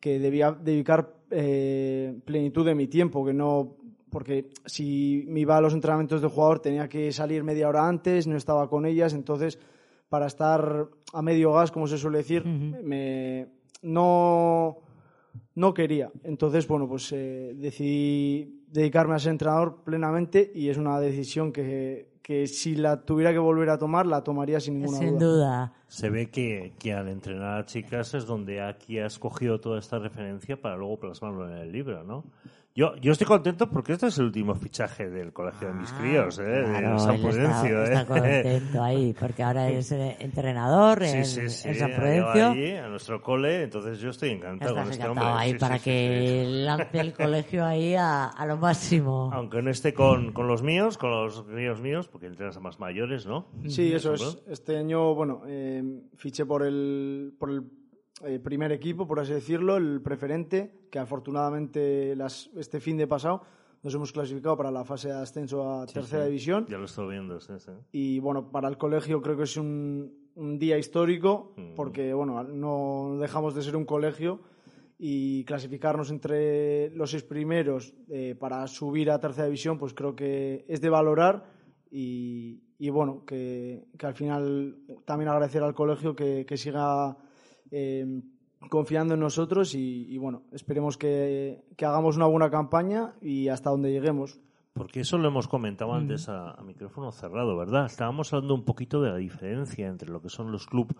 que 0.00 0.18
debía 0.18 0.52
dedicar 0.52 1.14
eh, 1.30 2.18
plenitud 2.24 2.66
de 2.66 2.74
mi 2.74 2.88
tiempo, 2.88 3.24
que 3.24 3.32
no 3.32 3.76
porque 4.10 4.50
si 4.66 5.24
me 5.26 5.40
iba 5.40 5.56
a 5.56 5.60
los 5.60 5.72
entrenamientos 5.72 6.20
de 6.20 6.28
jugador 6.28 6.60
tenía 6.60 6.86
que 6.86 7.10
salir 7.12 7.42
media 7.44 7.68
hora 7.68 7.88
antes, 7.88 8.26
no 8.26 8.36
estaba 8.36 8.68
con 8.68 8.84
ellas, 8.84 9.14
entonces 9.14 9.58
para 10.10 10.26
estar 10.26 10.88
a 11.14 11.22
medio 11.22 11.52
gas, 11.52 11.72
como 11.72 11.86
se 11.86 11.96
suele 11.96 12.18
decir, 12.18 12.44
me 12.44 13.48
no 13.80 14.78
no 15.54 15.72
quería. 15.72 16.10
Entonces, 16.24 16.66
bueno, 16.66 16.88
pues 16.88 17.10
eh, 17.12 17.54
decidí 17.56 18.64
dedicarme 18.68 19.14
a 19.14 19.18
ser 19.18 19.32
entrenador 19.32 19.82
plenamente 19.84 20.50
y 20.54 20.68
es 20.68 20.76
una 20.76 20.98
decisión 21.00 21.52
que, 21.52 22.11
que 22.22 22.46
si 22.46 22.76
la 22.76 23.02
tuviera 23.02 23.32
que 23.32 23.38
volver 23.38 23.68
a 23.70 23.78
tomar, 23.78 24.06
la 24.06 24.22
tomaría 24.22 24.60
sin 24.60 24.78
ninguna 24.78 24.98
Sin 24.98 25.18
duda. 25.18 25.72
Se 25.88 26.08
ve 26.08 26.30
que, 26.30 26.74
que 26.78 26.94
al 26.94 27.08
entrenar 27.08 27.58
a 27.58 27.66
chicas 27.66 28.14
es 28.14 28.26
donde 28.26 28.62
aquí 28.62 28.98
has 28.98 29.18
cogido 29.18 29.60
toda 29.60 29.78
esta 29.78 29.98
referencia 29.98 30.60
para 30.60 30.76
luego 30.76 31.00
plasmarlo 31.00 31.48
en 31.50 31.56
el 31.56 31.72
libro, 31.72 32.04
¿no? 32.04 32.24
Yo, 32.74 32.96
yo 32.96 33.12
estoy 33.12 33.26
contento 33.26 33.68
porque 33.68 33.92
este 33.92 34.06
es 34.06 34.16
el 34.16 34.24
último 34.24 34.54
fichaje 34.54 35.10
del 35.10 35.30
colegio 35.34 35.68
de 35.68 35.74
mis 35.74 35.92
críos, 35.92 36.38
¿eh? 36.38 36.64
Claro, 36.64 36.92
de 36.94 36.98
San 37.00 37.20
Prudencio, 37.20 37.82
está, 37.82 37.90
¿eh? 37.90 37.92
está 38.00 38.06
contento 38.06 38.82
ahí, 38.82 39.14
porque 39.20 39.42
ahora 39.42 39.68
es 39.68 39.92
entrenador 39.92 41.02
en, 41.02 41.24
Sí, 41.26 41.42
sí, 41.42 41.48
sí. 41.50 41.68
en 41.68 41.74
San 41.74 41.90
Prudencio. 41.92 42.46
allí, 42.48 42.70
a 42.76 42.88
nuestro 42.88 43.20
cole, 43.20 43.64
entonces 43.64 43.98
yo 44.00 44.08
estoy 44.08 44.30
encantado 44.30 44.70
Estás 44.70 44.84
con 44.84 44.92
este 44.92 45.04
encantado 45.04 45.28
hombre. 45.28 45.44
ahí 45.44 45.52
Sí, 45.52 45.58
para 45.58 45.74
sí, 45.74 45.80
sí, 45.80 45.84
que 45.90 46.44
sí. 46.46 46.52
lance 46.64 47.00
el 47.00 47.12
colegio 47.12 47.64
ahí 47.66 47.94
a, 47.94 48.24
a 48.28 48.46
lo 48.46 48.56
máximo. 48.56 49.30
Aunque 49.34 49.60
no 49.60 49.70
esté 49.70 49.92
con, 49.92 50.32
con 50.32 50.46
los 50.48 50.62
míos, 50.62 50.96
con 50.96 51.10
los 51.10 51.42
críos 51.42 51.78
míos, 51.82 52.08
porque 52.08 52.26
entrenas 52.26 52.56
a 52.56 52.60
más 52.60 52.80
mayores, 52.80 53.26
¿no? 53.26 53.48
Sí, 53.68 53.92
eso 53.92 54.14
es. 54.14 54.38
Este 54.48 54.78
año, 54.78 55.14
bueno, 55.14 55.42
eh, 55.46 55.82
fiché 56.16 56.46
por 56.46 56.62
el, 56.62 57.34
por 57.38 57.50
el 57.50 57.62
eh, 58.24 58.38
primer 58.38 58.72
equipo, 58.72 59.06
por 59.06 59.20
así 59.20 59.32
decirlo, 59.32 59.76
el 59.76 60.00
preferente, 60.02 60.86
que 60.90 60.98
afortunadamente 60.98 62.14
las, 62.16 62.50
este 62.56 62.80
fin 62.80 62.96
de 62.96 63.06
pasado 63.06 63.42
nos 63.82 63.94
hemos 63.94 64.12
clasificado 64.12 64.56
para 64.56 64.70
la 64.70 64.84
fase 64.84 65.08
de 65.08 65.14
ascenso 65.14 65.68
a 65.68 65.86
Sí, 65.88 65.94
tercera 65.94 66.22
sí. 66.24 66.28
división. 66.28 66.66
Ya 66.68 66.78
lo 66.78 66.84
estoy 66.84 67.10
viendo, 67.10 67.40
sí, 67.40 67.52
sí. 67.58 67.72
Y 67.90 68.18
bueno, 68.20 68.50
para 68.50 68.68
el 68.68 68.78
colegio 68.78 69.20
creo 69.20 69.36
que 69.36 69.42
es 69.44 69.56
un, 69.56 70.12
un 70.36 70.58
día 70.58 70.78
histórico, 70.78 71.52
Mm. 71.56 71.74
porque 71.74 72.14
bueno, 72.14 72.42
no 72.44 73.16
dejamos 73.20 73.54
de 73.54 73.62
ser 73.62 73.74
un 73.76 73.84
colegio 73.84 74.40
y 74.98 75.44
clasificarnos 75.44 76.10
entre 76.12 76.90
los 76.90 77.10
seis 77.10 77.24
primeros 77.24 77.92
eh, 78.08 78.36
para 78.38 78.64
subir 78.68 79.10
a 79.10 79.18
tercera 79.18 79.46
división, 79.46 79.76
pues 79.78 79.94
creo 79.94 80.14
que 80.14 80.64
es 80.68 80.80
de 80.80 80.88
valorar 80.88 81.44
y, 81.90 82.62
y 82.78 82.88
bueno, 82.90 83.24
que, 83.26 83.84
que 83.98 84.06
al 84.06 84.14
final 84.14 84.76
también 85.04 85.28
agradecer 85.28 85.62
al 85.64 85.74
colegio 85.74 86.14
que, 86.14 86.46
que 86.46 86.56
siga 86.56 87.16
eh, 87.72 88.20
confiando 88.70 89.14
en 89.14 89.20
nosotros 89.20 89.74
y, 89.74 90.16
bueno, 90.18 90.42
esperemos 90.52 90.96
que, 90.96 91.64
hagamos 91.80 92.16
una 92.16 92.26
buena 92.26 92.48
campaña 92.50 93.14
y 93.20 93.48
hasta 93.48 93.70
donde 93.70 93.90
lleguemos. 93.90 94.38
Porque 94.74 95.00
eso 95.00 95.18
lo 95.18 95.26
hemos 95.28 95.48
comentado 95.48 95.92
antes 95.92 96.28
a, 96.28 96.56
micrófono 96.64 97.10
cerrado, 97.12 97.56
¿verdad? 97.56 97.86
Estábamos 97.86 98.32
hablando 98.32 98.54
un 98.54 98.64
poquito 98.64 99.02
de 99.02 99.10
la 99.10 99.16
diferencia 99.16 99.88
entre 99.88 100.08
lo 100.10 100.22
que 100.22 100.28
son 100.30 100.52
los 100.52 100.66
clubes 100.66 100.96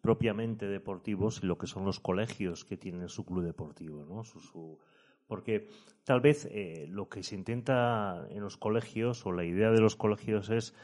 propiamente 0.00 0.66
deportivos 0.66 1.40
y 1.42 1.46
lo 1.46 1.58
que 1.58 1.66
son 1.66 1.84
los 1.84 2.00
colegios 2.00 2.64
que 2.64 2.76
tienen 2.78 3.08
su 3.08 3.24
club 3.26 3.44
deportivo, 3.44 4.04
¿no? 4.08 4.24
Su- 4.24 4.40
su- 4.40 4.78
Porque 5.26 5.68
tal 6.04 6.20
vez 6.22 6.48
eh, 6.50 6.86
lo 6.88 7.08
que 7.10 7.22
se 7.22 7.34
intenta 7.34 8.26
en 8.30 8.40
los 8.42 8.56
colegios 8.56 9.26
o 9.26 9.32
la 9.32 9.44
idea 9.44 9.70
de 9.70 9.80
los 9.80 9.96
colegios 9.96 10.48
es 10.48 10.74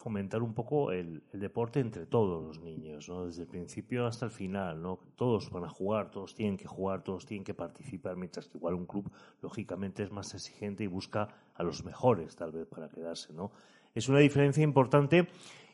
fomentar 0.00 0.42
un 0.42 0.54
poco 0.54 0.92
el, 0.92 1.22
el 1.32 1.40
deporte 1.40 1.78
entre 1.80 2.06
todos 2.06 2.42
los 2.42 2.58
niños, 2.60 3.08
¿no? 3.08 3.26
Desde 3.26 3.42
el 3.42 3.48
principio 3.48 4.06
hasta 4.06 4.24
el 4.24 4.30
final, 4.30 4.80
¿no? 4.80 4.98
Todos 5.14 5.50
van 5.50 5.64
a 5.64 5.68
jugar, 5.68 6.10
todos 6.10 6.34
tienen 6.34 6.56
que 6.56 6.66
jugar, 6.66 7.02
todos 7.04 7.26
tienen 7.26 7.44
que 7.44 7.52
participar, 7.54 8.16
mientras 8.16 8.48
que 8.48 8.56
igual 8.56 8.74
un 8.74 8.86
club, 8.86 9.10
lógicamente, 9.42 10.02
es 10.02 10.10
más 10.10 10.32
exigente 10.34 10.84
y 10.84 10.86
busca 10.86 11.28
a 11.54 11.62
los 11.62 11.84
mejores, 11.84 12.34
tal 12.34 12.50
vez, 12.52 12.66
para 12.66 12.88
quedarse, 12.88 13.32
¿no? 13.34 13.52
Es 13.94 14.08
una 14.08 14.20
diferencia 14.20 14.62
importante 14.64 15.26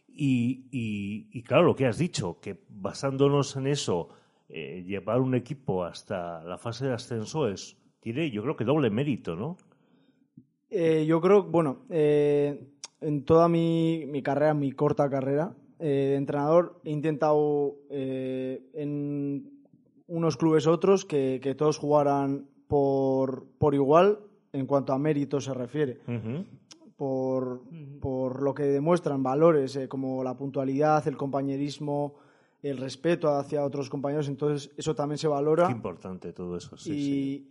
y, 0.09 0.67
y- 0.73 1.43
claro, 1.43 1.62
lo 1.65 1.77
que 1.77 1.87
has 1.87 1.99
dicho, 1.99 2.41
que 2.41 2.65
basándonos 2.69 3.55
en 3.57 3.67
eso, 3.69 4.09
eh, 4.49 4.83
llevar 4.87 5.21
un 5.21 5.35
equipo 5.35 5.85
hasta 5.85 6.43
la 6.43 6.59
fase 6.59 6.87
de 6.87 6.95
ascenso 6.95 7.49
es, 7.49 7.77
tiene, 8.01 8.31
yo 8.31 8.43
creo 8.43 8.57
que 8.57 8.65
doble 8.65 8.91
mérito, 8.91 9.37
¿no? 9.37 9.57
Eh, 10.69 11.05
yo 11.07 11.21
creo, 11.21 11.45
bueno, 11.45 11.85
eh, 11.91 12.73
en 13.00 13.24
toda 13.24 13.48
mi, 13.48 14.04
mi 14.06 14.22
carrera, 14.22 14.54
mi 14.54 14.72
corta 14.72 15.09
carrera 15.11 15.54
eh, 15.78 16.09
de 16.11 16.16
entrenador, 16.16 16.80
he 16.85 16.90
intentado 16.90 17.76
eh, 17.90 18.62
en 18.74 19.50
unos 20.09 20.37
clubes 20.37 20.66
otros 20.66 21.04
que, 21.04 21.40
que 21.42 21.54
todos 21.54 21.78
jugaran 21.78 22.46
por, 22.68 23.46
por 23.59 23.74
igual 23.74 24.20
en 24.52 24.66
cuanto 24.66 24.92
a 24.92 24.98
mérito 24.98 25.40
se 25.40 25.52
refiere, 25.52 26.00
por, 26.96 27.62
por 28.00 28.42
lo 28.42 28.54
que 28.54 28.62
demuestran 28.64 29.22
valores 29.22 29.76
eh, 29.76 29.88
como 29.88 30.24
la 30.24 30.35
puntualidad, 30.35 31.06
el 31.06 31.16
compañerismo, 31.16 32.14
el 32.62 32.78
respeto 32.78 33.28
hacia 33.28 33.64
otros 33.64 33.90
compañeros, 33.90 34.28
entonces 34.28 34.72
eso 34.76 34.94
también 34.94 35.18
se 35.18 35.28
valora. 35.28 35.66
Qué 35.66 35.72
importante 35.72 36.32
todo 36.32 36.56
eso, 36.56 36.76
sí, 36.78 36.90
y, 36.90 36.94
sí. 36.94 37.50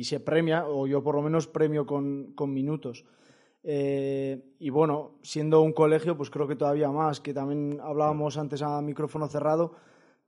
y 0.00 0.04
se 0.04 0.20
premia, 0.20 0.66
o 0.66 0.86
yo 0.86 1.02
por 1.02 1.14
lo 1.14 1.22
menos 1.22 1.46
premio 1.46 1.84
con, 1.84 2.32
con 2.34 2.54
minutos. 2.54 3.04
Eh, 3.68 4.54
y 4.60 4.70
bueno, 4.70 5.18
siendo 5.22 5.60
un 5.60 5.72
colegio, 5.72 6.16
pues 6.16 6.30
creo 6.30 6.46
que 6.46 6.54
todavía 6.54 6.88
más, 6.92 7.20
que 7.20 7.34
también 7.34 7.80
hablábamos 7.82 8.38
antes 8.38 8.62
a 8.62 8.80
micrófono 8.80 9.26
cerrado, 9.26 9.72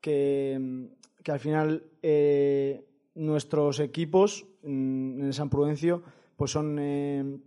que, 0.01 0.89
que 1.23 1.31
al 1.31 1.39
final 1.39 1.85
eh, 2.03 2.85
nuestros 3.15 3.79
equipos 3.79 4.45
mm, 4.65 5.21
en 5.21 5.25
el 5.27 5.35
San 5.35 5.51
Prudencio 5.51 6.03
pues 6.35 6.51
son 6.51 6.79
eh, 6.81 7.39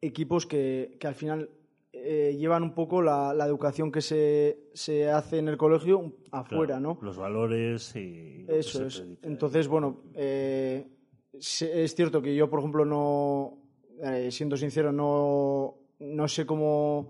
equipos 0.00 0.46
que, 0.46 0.96
que 0.98 1.06
al 1.06 1.14
final 1.14 1.48
llevan 1.92 2.62
un 2.62 2.74
poco 2.74 3.00
la, 3.02 3.32
la 3.34 3.46
educación 3.46 3.90
que 3.90 4.00
se, 4.00 4.68
se 4.74 5.10
hace 5.10 5.38
en 5.38 5.48
el 5.48 5.56
colegio 5.56 6.12
afuera, 6.30 6.76
Claro, 6.76 6.80
¿no? 6.80 6.98
Los 7.02 7.16
valores 7.16 7.96
y... 7.96 8.44
lo 8.46 8.54
Eso 8.54 8.86
es. 8.86 9.00
predica. 9.00 9.26
Entonces, 9.26 9.66
bueno, 9.66 10.02
es 10.14 11.94
cierto 11.96 12.22
que 12.22 12.36
yo, 12.36 12.48
por 12.48 12.60
ejemplo, 12.60 12.84
no, 12.84 13.65
eh, 14.02 14.30
siendo 14.30 14.56
sincero, 14.56 14.92
no, 14.92 15.74
no 16.00 16.28
sé 16.28 16.44
cómo, 16.46 17.08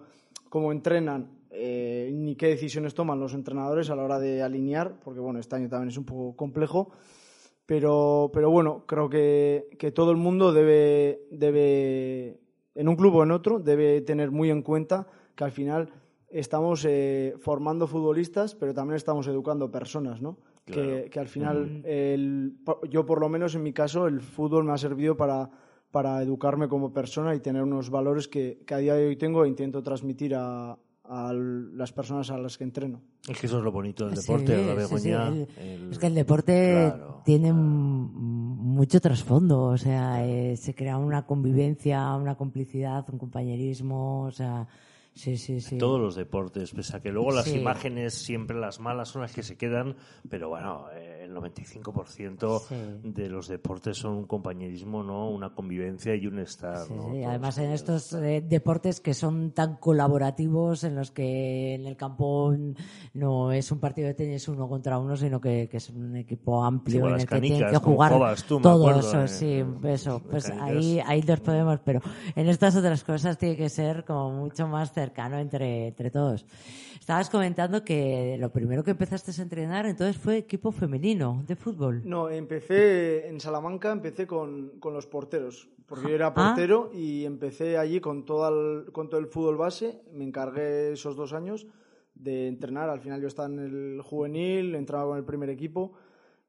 cómo 0.48 0.72
entrenan 0.72 1.30
eh, 1.50 2.10
ni 2.12 2.36
qué 2.36 2.48
decisiones 2.48 2.94
toman 2.94 3.18
los 3.20 3.32
entrenadores 3.34 3.88
a 3.90 3.96
la 3.96 4.02
hora 4.04 4.18
de 4.18 4.42
alinear, 4.42 5.00
porque 5.02 5.20
bueno, 5.20 5.38
este 5.38 5.56
año 5.56 5.68
también 5.68 5.88
es 5.88 5.96
un 5.98 6.04
poco 6.04 6.36
complejo. 6.36 6.90
Pero, 7.64 8.30
pero 8.32 8.48
bueno, 8.50 8.84
creo 8.86 9.08
que, 9.08 9.68
que 9.78 9.90
todo 9.90 10.12
el 10.12 10.16
mundo 10.16 10.52
debe, 10.52 11.22
debe, 11.32 12.38
en 12.76 12.88
un 12.88 12.94
club 12.94 13.16
o 13.16 13.22
en 13.24 13.32
otro, 13.32 13.58
debe 13.58 14.00
tener 14.02 14.30
muy 14.30 14.50
en 14.50 14.62
cuenta 14.62 15.08
que 15.34 15.42
al 15.42 15.50
final 15.50 15.88
estamos 16.28 16.84
eh, 16.88 17.34
formando 17.38 17.88
futbolistas, 17.88 18.54
pero 18.54 18.72
también 18.72 18.94
estamos 18.96 19.26
educando 19.26 19.70
personas, 19.72 20.22
¿no? 20.22 20.38
Claro. 20.64 20.82
Que, 21.04 21.10
que 21.10 21.18
al 21.20 21.26
final, 21.28 21.82
el- 21.84 22.54
yo 22.88 23.04
por 23.04 23.20
lo 23.20 23.28
menos 23.28 23.54
en 23.56 23.64
mi 23.64 23.72
caso, 23.72 24.06
el 24.06 24.20
fútbol 24.20 24.62
me 24.64 24.72
ha 24.72 24.78
servido 24.78 25.16
para, 25.16 25.50
para 25.90 26.20
educarme 26.22 26.68
como 26.68 26.92
persona 26.92 27.34
y 27.34 27.40
tener 27.40 27.62
unos 27.62 27.90
valores 27.90 28.28
que, 28.28 28.62
que 28.66 28.74
a 28.74 28.78
día 28.78 28.94
de 28.94 29.06
hoy 29.06 29.16
tengo 29.16 29.44
e 29.44 29.48
intento 29.48 29.82
transmitir 29.82 30.34
a, 30.34 30.76
a 31.04 31.32
las 31.32 31.92
personas 31.92 32.30
a 32.30 32.38
las 32.38 32.58
que 32.58 32.64
entreno. 32.64 33.00
Es 33.28 33.40
que 33.40 33.46
eso 33.46 33.58
es 33.58 33.64
lo 33.64 33.72
bonito 33.72 34.06
del 34.06 34.16
Sí, 34.16 34.22
deporte, 34.22 34.52
la 34.56 34.80
sí, 34.80 34.98
sí, 34.98 35.08
Begoña. 35.08 35.28
el- 35.28 35.88
Es 35.92 35.98
que 35.98 36.06
el 36.06 36.14
deporte 36.14 36.70
Claro, 36.92 37.22
tiene 37.24 37.48
claro. 37.50 37.56
mucho 37.62 39.00
trasfondo, 39.00 39.62
o 39.64 39.76
sea, 39.78 40.26
eh, 40.26 40.56
se 40.56 40.74
crea 40.74 40.96
una 40.98 41.26
convivencia, 41.26 42.14
una 42.14 42.36
complicidad, 42.36 43.04
un 43.10 43.18
compañerismo, 43.18 44.22
o 44.24 44.30
sea, 44.30 44.68
sí, 45.14 45.36
sí, 45.38 45.60
sí. 45.60 45.78
Todos 45.78 46.00
los 46.00 46.14
deportes, 46.14 46.72
pese 46.72 46.96
a 46.96 47.00
que 47.00 47.10
luego 47.10 47.30
las 47.32 47.52
imágenes, 47.54 48.14
siempre 48.14 48.58
las 48.58 48.78
malas 48.80 49.08
son 49.08 49.22
las 49.22 49.32
que 49.34 49.42
se 49.42 49.56
quedan, 49.56 49.96
pero 50.28 50.48
bueno, 50.50 50.86
eh, 50.92 51.15
el 51.26 51.34
95% 51.34 52.60
Sí. 52.68 52.74
de 53.04 53.28
los 53.28 53.48
deportes 53.48 53.98
son 53.98 54.12
un 54.14 54.24
compañerismo, 54.26 55.02
¿no? 55.02 55.28
Una 55.30 55.54
convivencia 55.54 56.14
y 56.14 56.26
un 56.26 56.38
estar, 56.38 56.86
Sí, 56.86 56.94
¿no? 56.94 57.02
sí, 57.02 57.08
Todos 57.20 57.26
Además, 57.26 57.58
en 57.58 57.70
estos 57.72 58.12
eh, 58.14 58.42
deportes 58.46 59.00
que 59.00 59.14
son 59.14 59.50
tan 59.52 59.76
colaborativos, 59.76 60.84
en 60.84 60.94
los 60.94 61.10
que 61.10 61.74
en 61.74 61.86
el 61.86 61.96
campo 61.96 62.54
no 63.14 63.52
es 63.52 63.70
un 63.72 63.78
partido 63.80 64.08
de 64.08 64.14
tenis 64.14 64.48
uno 64.48 64.68
contra 64.68 64.98
uno, 64.98 65.16
sino 65.16 65.40
que, 65.40 65.68
que 65.68 65.76
es 65.78 65.90
un 65.90 66.16
equipo 66.16 66.64
amplio 66.64 67.08
en 67.08 67.20
el 67.20 67.26
que 67.26 67.40
tienen 67.40 67.68
que 67.70 67.76
jugar 67.78 68.12
jugabas 68.12 68.44
tú, 68.44 68.56
me 68.58 68.62
todo 68.62 68.88
acuerdo, 68.88 69.08
eso, 69.08 69.20
en- 69.20 69.28
sí, 69.28 69.52
en- 69.54 69.86
eso. 69.86 70.22
Pues 70.30 70.50
ahí, 70.50 71.00
ahí 71.04 71.22
nos 71.22 71.40
podemos, 71.40 71.80
pero 71.84 72.00
en 72.34 72.48
estas 72.48 72.76
otras 72.76 73.02
cosas 73.04 73.36
tiene 73.38 73.56
que 73.56 73.68
ser 73.68 74.04
como 74.04 74.30
mucho 74.30 74.66
más 74.68 74.92
cercano 74.92 75.38
entre, 75.38 75.88
entre 75.88 76.10
todos. 76.10 76.46
Estabas 77.06 77.30
comentando 77.30 77.84
que 77.84 78.36
lo 78.40 78.50
primero 78.50 78.82
que 78.82 78.90
empezaste 78.90 79.30
a 79.30 79.44
entrenar 79.44 79.86
entonces 79.86 80.16
fue 80.16 80.38
equipo 80.38 80.72
femenino 80.72 81.44
de 81.46 81.54
fútbol. 81.54 82.02
No, 82.04 82.28
empecé 82.28 83.28
en 83.28 83.38
Salamanca, 83.38 83.92
empecé 83.92 84.26
con, 84.26 84.80
con 84.80 84.92
los 84.92 85.06
porteros, 85.06 85.68
porque 85.86 86.08
yo 86.08 86.14
era 86.16 86.26
Ah. 86.26 86.34
portero 86.34 86.90
y 86.92 87.24
empecé 87.24 87.78
allí 87.78 88.00
con 88.00 88.24
todo, 88.24 88.48
el, 88.48 88.90
con 88.90 89.08
todo 89.08 89.20
el 89.20 89.28
fútbol 89.28 89.56
base. 89.56 90.02
Me 90.12 90.24
encargué 90.24 90.94
esos 90.94 91.14
dos 91.14 91.32
años 91.32 91.68
de 92.16 92.48
entrenar. 92.48 92.90
Al 92.90 92.98
final 92.98 93.20
yo 93.20 93.28
estaba 93.28 93.46
en 93.46 93.60
el 93.60 94.02
juvenil, 94.02 94.74
entraba 94.74 95.06
con 95.06 95.16
el 95.16 95.24
primer 95.24 95.48
equipo 95.48 95.92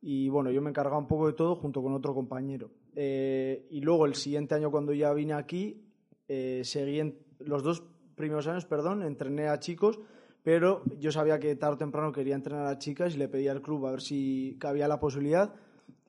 y 0.01 0.27
bueno, 0.29 0.49
yo 0.49 0.63
me 0.63 0.71
encargaba 0.71 0.97
un 0.97 1.07
poco 1.07 1.27
de 1.27 1.33
todo 1.33 1.55
junto 1.55 1.83
con 1.83 1.93
otro 1.93 2.15
compañero. 2.15 2.71
Eh, 2.95 3.67
y 3.69 3.81
luego 3.81 4.07
el 4.07 4.15
siguiente 4.15 4.55
año 4.55 4.71
cuando 4.71 4.91
ya 4.91 5.13
vine 5.13 5.33
aquí, 5.33 5.85
eh, 6.27 6.61
seguí 6.63 6.99
en, 6.99 7.19
los 7.41 7.61
dos 7.61 7.83
primeros 8.15 8.47
años, 8.47 8.65
perdón, 8.65 9.03
entrené 9.03 9.49
a 9.49 9.59
chicos, 9.59 9.99
pero 10.47 10.81
yo 10.97 11.11
sabía 11.11 11.41
que 11.41 11.57
tarde 11.57 11.75
o 11.75 11.77
temprano 11.77 12.13
quería 12.13 12.33
entrenar 12.33 12.67
a 12.67 12.79
chicas 12.79 13.13
y 13.13 13.17
le 13.17 13.27
pedí 13.27 13.49
al 13.49 13.61
club 13.61 13.85
a 13.85 13.91
ver 13.91 13.99
si 13.99 14.55
cabía 14.57 14.87
la 14.87 14.97
posibilidad 14.97 15.53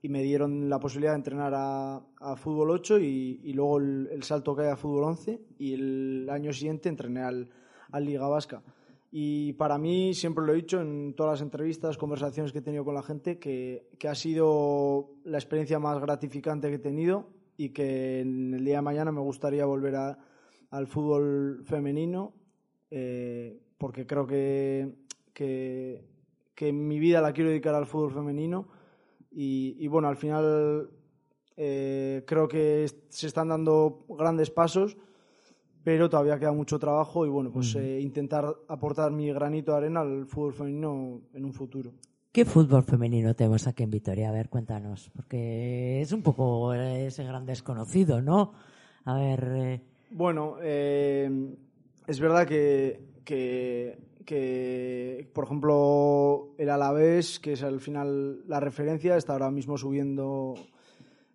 y 0.01 0.09
me 0.11 0.23
dieron 0.23 0.71
la 0.71 0.79
posibilidad 0.79 1.11
de 1.11 1.17
entrenar 1.17 1.55
a, 1.57 1.97
a 2.21 2.37
fútbol 2.37 2.71
8 2.71 3.01
y, 3.01 3.53
luego 3.53 3.79
el, 3.79 4.23
salto 4.23 4.55
que 4.55 4.63
hay 4.63 4.69
a 4.69 4.77
fútbol 4.77 5.03
11 5.03 5.41
y 5.59 5.75
el 5.75 6.29
año 6.31 6.53
siguiente 6.53 6.89
entrené 6.89 7.23
al 7.23 7.51
Liga 7.99 8.29
Vasca. 8.29 8.63
Y 9.11 9.55
para 9.55 9.77
mí, 9.77 10.15
siempre 10.15 10.47
lo 10.47 10.53
he 10.53 10.57
dicho 10.63 10.81
en 10.81 11.15
todas 11.15 11.33
las 11.33 11.43
entrevistas, 11.43 11.99
conversaciones 11.99 12.53
que 12.53 12.59
he 12.59 12.63
tenido 12.63 12.85
con 12.85 12.95
la 12.95 13.03
gente, 13.03 13.41
que, 13.41 13.89
que 13.99 14.07
ha 14.07 14.15
sido 14.15 15.17
la 15.25 15.39
experiencia 15.39 15.81
más 15.81 15.99
gratificante 15.99 16.69
que 16.69 16.77
he 16.77 16.79
tenido 16.79 17.27
y 17.57 17.71
que 17.71 18.21
en 18.21 18.55
el 18.55 18.65
día 18.65 18.77
de 18.77 18.83
mañana 18.83 19.11
me 19.11 19.21
gustaría 19.21 19.67
volver 19.67 19.97
a, 19.97 20.17
al 20.71 20.87
fútbol 20.87 21.65
femenino 21.65 22.35
eh, 22.93 23.59
porque 23.79 24.07
creo 24.07 24.27
que, 24.27 24.93
que, 25.33 26.05
que, 26.55 26.73
mi 26.73 26.99
vida 26.99 27.21
la 27.21 27.33
quiero 27.33 27.51
dedicar 27.51 27.75
al 27.75 27.87
fútbol 27.87 28.13
femenino 28.13 28.69
y, 29.31 29.77
y 29.79 29.87
bueno, 29.89 30.09
al 30.09 30.17
final 30.17 30.91
eh, 31.57 32.25
creo 32.27 32.49
que 32.49 32.87
se 33.09 33.27
están 33.27 33.49
dando 33.49 34.05
grandes 34.09 34.51
pasos 34.51 34.97
pero 35.89 36.11
todavía 36.11 36.39
queda 36.39 36.53
mucho 36.53 36.79
trabajo 36.79 37.25
y 37.25 37.31
bueno, 37.31 37.51
pues 37.51 37.75
eh, 37.75 38.01
intentar 38.01 38.45
aportar 38.69 39.11
mi 39.11 39.33
granito 39.33 39.73
de 39.73 39.79
arena 39.79 40.01
al 40.01 40.27
fútbol 40.27 40.53
femenino 40.53 41.23
en 41.33 41.45
un 41.47 41.53
futuro. 41.55 41.93
¿Qué 42.31 42.45
fútbol 42.45 42.85
femenino 42.85 43.35
tenemos 43.35 43.67
aquí 43.67 43.85
en 43.85 43.91
Vitoria? 43.91 44.29
A 44.29 44.33
ver, 44.33 44.51
cuéntanos, 44.51 45.11
porque 45.15 46.03
es 46.03 46.13
un 46.13 46.21
poco 46.21 46.75
ese 46.75 47.25
gran 47.25 47.47
desconocido, 47.47 48.21
¿no? 48.21 48.53
A 49.07 49.15
ver. 49.15 49.49
Eh... 49.57 49.81
Bueno, 50.11 50.57
eh, 50.61 51.57
es 52.07 52.21
verdad 52.21 52.47
que, 52.47 53.01
que, 53.29 53.99
que, 54.25 55.29
por 55.35 55.45
ejemplo, 55.45 56.55
el 56.57 56.71
Alavés, 56.71 57.39
que 57.39 57.53
es 57.53 57.63
al 57.63 57.79
final 57.81 58.41
la 58.49 58.59
referencia, 58.59 59.19
está 59.19 59.35
ahora 59.35 59.51
mismo 59.51 59.77
subiendo 59.77 60.55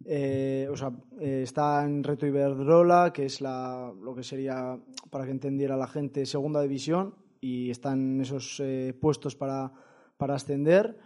eh, 0.06 0.67
o 0.71 0.75
sea, 0.75 0.91
eh, 1.19 1.41
está 1.43 1.86
en 1.86 2.03
Reto 2.03 2.25
Iberdrola, 2.25 3.13
que 3.13 3.25
es 3.25 3.41
la, 3.41 3.93
lo 4.01 4.15
que 4.15 4.23
sería, 4.23 4.75
para 5.12 5.25
que 5.25 5.32
entendiera 5.32 5.77
la 5.77 5.86
gente, 5.86 6.25
segunda 6.25 6.63
división, 6.63 7.13
y 7.39 7.69
están 7.69 8.19
esos 8.21 8.60
eh, 8.60 8.97
puestos 8.99 9.36
para, 9.36 9.71
para 10.17 10.34
ascender. 10.34 10.97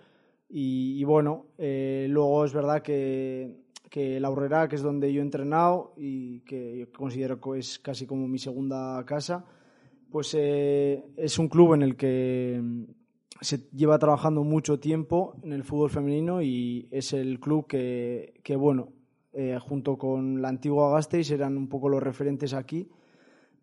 Y, 0.48 0.98
y 0.98 1.04
bueno, 1.04 1.48
eh, 1.58 2.08
luego 2.10 2.46
es 2.46 2.54
verdad 2.54 2.82
que, 2.82 3.58
que 3.90 4.22
la 4.22 4.32
Urrera, 4.32 4.70
que 4.70 4.78
es 4.78 4.82
donde 4.82 5.12
yo 5.12 5.20
he 5.20 5.26
entrenado 5.26 5.94
y 5.98 6.40
que 6.46 6.88
considero 6.96 7.42
que 7.42 7.60
es 7.60 7.78
casi 7.78 8.06
como 8.06 8.26
mi 8.30 8.40
segunda 8.40 9.04
casa, 9.06 9.44
pues 10.12 10.34
eh, 10.38 11.04
es 11.16 11.40
un 11.40 11.48
club 11.48 11.74
en 11.74 11.82
el 11.82 11.96
que 11.96 12.62
se 13.42 13.70
lleva 13.72 14.00
trabajando 14.00 14.44
mucho 14.44 14.80
tiempo 14.80 15.36
en 15.44 15.54
el 15.54 15.64
fútbol 15.64 15.90
femenino 15.90 16.42
y 16.42 16.88
es 16.92 17.14
el 17.14 17.40
club 17.40 17.68
que, 17.68 18.34
que 18.44 18.56
bueno, 18.56 18.90
eh, 19.34 19.60
junto 19.62 19.98
con 19.98 20.42
la 20.42 20.50
antigua 20.50 20.92
Gasteiz 20.92 21.30
eran 21.32 21.58
un 21.58 21.68
poco 21.68 21.90
los 21.90 22.02
referentes 22.02 22.54
aquí 22.54 22.90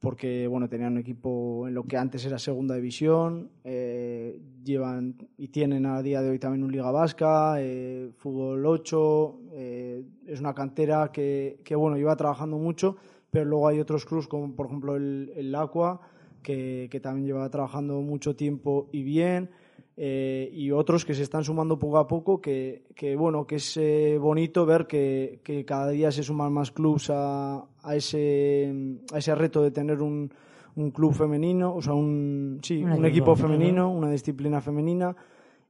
porque 0.05 0.47
bueno, 0.47 0.69
tenían 0.69 0.93
un 0.93 0.99
equipo 0.99 1.67
en 1.67 1.73
lo 1.73 1.85
que 1.85 1.97
antes 1.97 2.27
era 2.27 2.39
segunda 2.39 2.75
división, 2.75 3.51
eh, 3.65 4.39
llevan 4.63 5.17
y 5.39 5.49
tienen 5.49 5.87
a 5.87 6.03
día 6.03 6.21
de 6.21 6.29
hoy 6.29 6.39
también 6.39 6.63
un 6.63 6.71
Liga 6.71 6.91
Vasca, 6.91 7.55
eh, 7.59 8.11
Fútbol 8.19 8.67
8, 8.67 9.41
eh, 9.53 10.05
es 10.27 10.41
una 10.41 10.53
cantera 10.53 11.11
que, 11.11 11.59
que, 11.65 11.75
bueno, 11.75 11.97
lleva 11.97 12.17
trabajando 12.17 12.59
mucho, 12.59 12.97
pero 13.31 13.47
luego 13.47 13.67
hay 13.67 13.81
otros 13.81 14.05
clubes 14.05 14.29
como 14.29 14.55
por 14.55 14.67
ejemplo 14.67 14.95
el, 14.95 15.33
el 15.37 15.55
Aqua, 15.55 16.03
que, 16.45 16.87
que 16.89 17.01
también 17.01 17.27
lleva 17.27 17.51
trabajando 17.51 18.01
mucho 18.01 18.37
tiempo 18.37 18.89
y 18.93 19.03
bien, 19.03 19.51
eh, 19.97 20.51
y 20.53 20.73
otros 20.73 21.05
que 21.05 21.15
se 21.15 21.23
están 21.23 21.45
sumando 21.45 21.79
poco 21.79 21.99
a 21.99 22.07
poco, 22.07 22.41
que, 22.41 22.85
que 22.95 23.17
bueno, 23.17 23.47
que 23.47 23.57
es 23.57 23.77
eh, 23.77 24.19
bonito 24.21 24.67
ver 24.67 24.87
que, 24.87 25.41
que, 25.45 25.65
cada 25.65 25.91
día 25.91 26.13
se 26.13 26.23
suman 26.23 26.53
más 26.53 26.71
clubs 26.73 27.11
a, 27.11 27.65
a, 27.83 27.97
ese, 27.97 28.73
a 29.13 29.19
ese 29.19 29.35
reto 29.35 29.63
de 29.63 29.71
tener 29.71 30.03
un, 30.03 30.33
un 30.77 30.91
club 30.91 31.15
femenino, 31.15 31.75
o 31.75 31.81
sea, 31.81 31.95
un, 31.95 32.59
sí, 32.63 32.83
un, 32.83 32.93
un 32.93 33.07
equipo 33.07 33.37
femenino, 33.37 33.91
una 33.91 34.11
disciplina 34.11 34.61
femenina, 34.61 35.17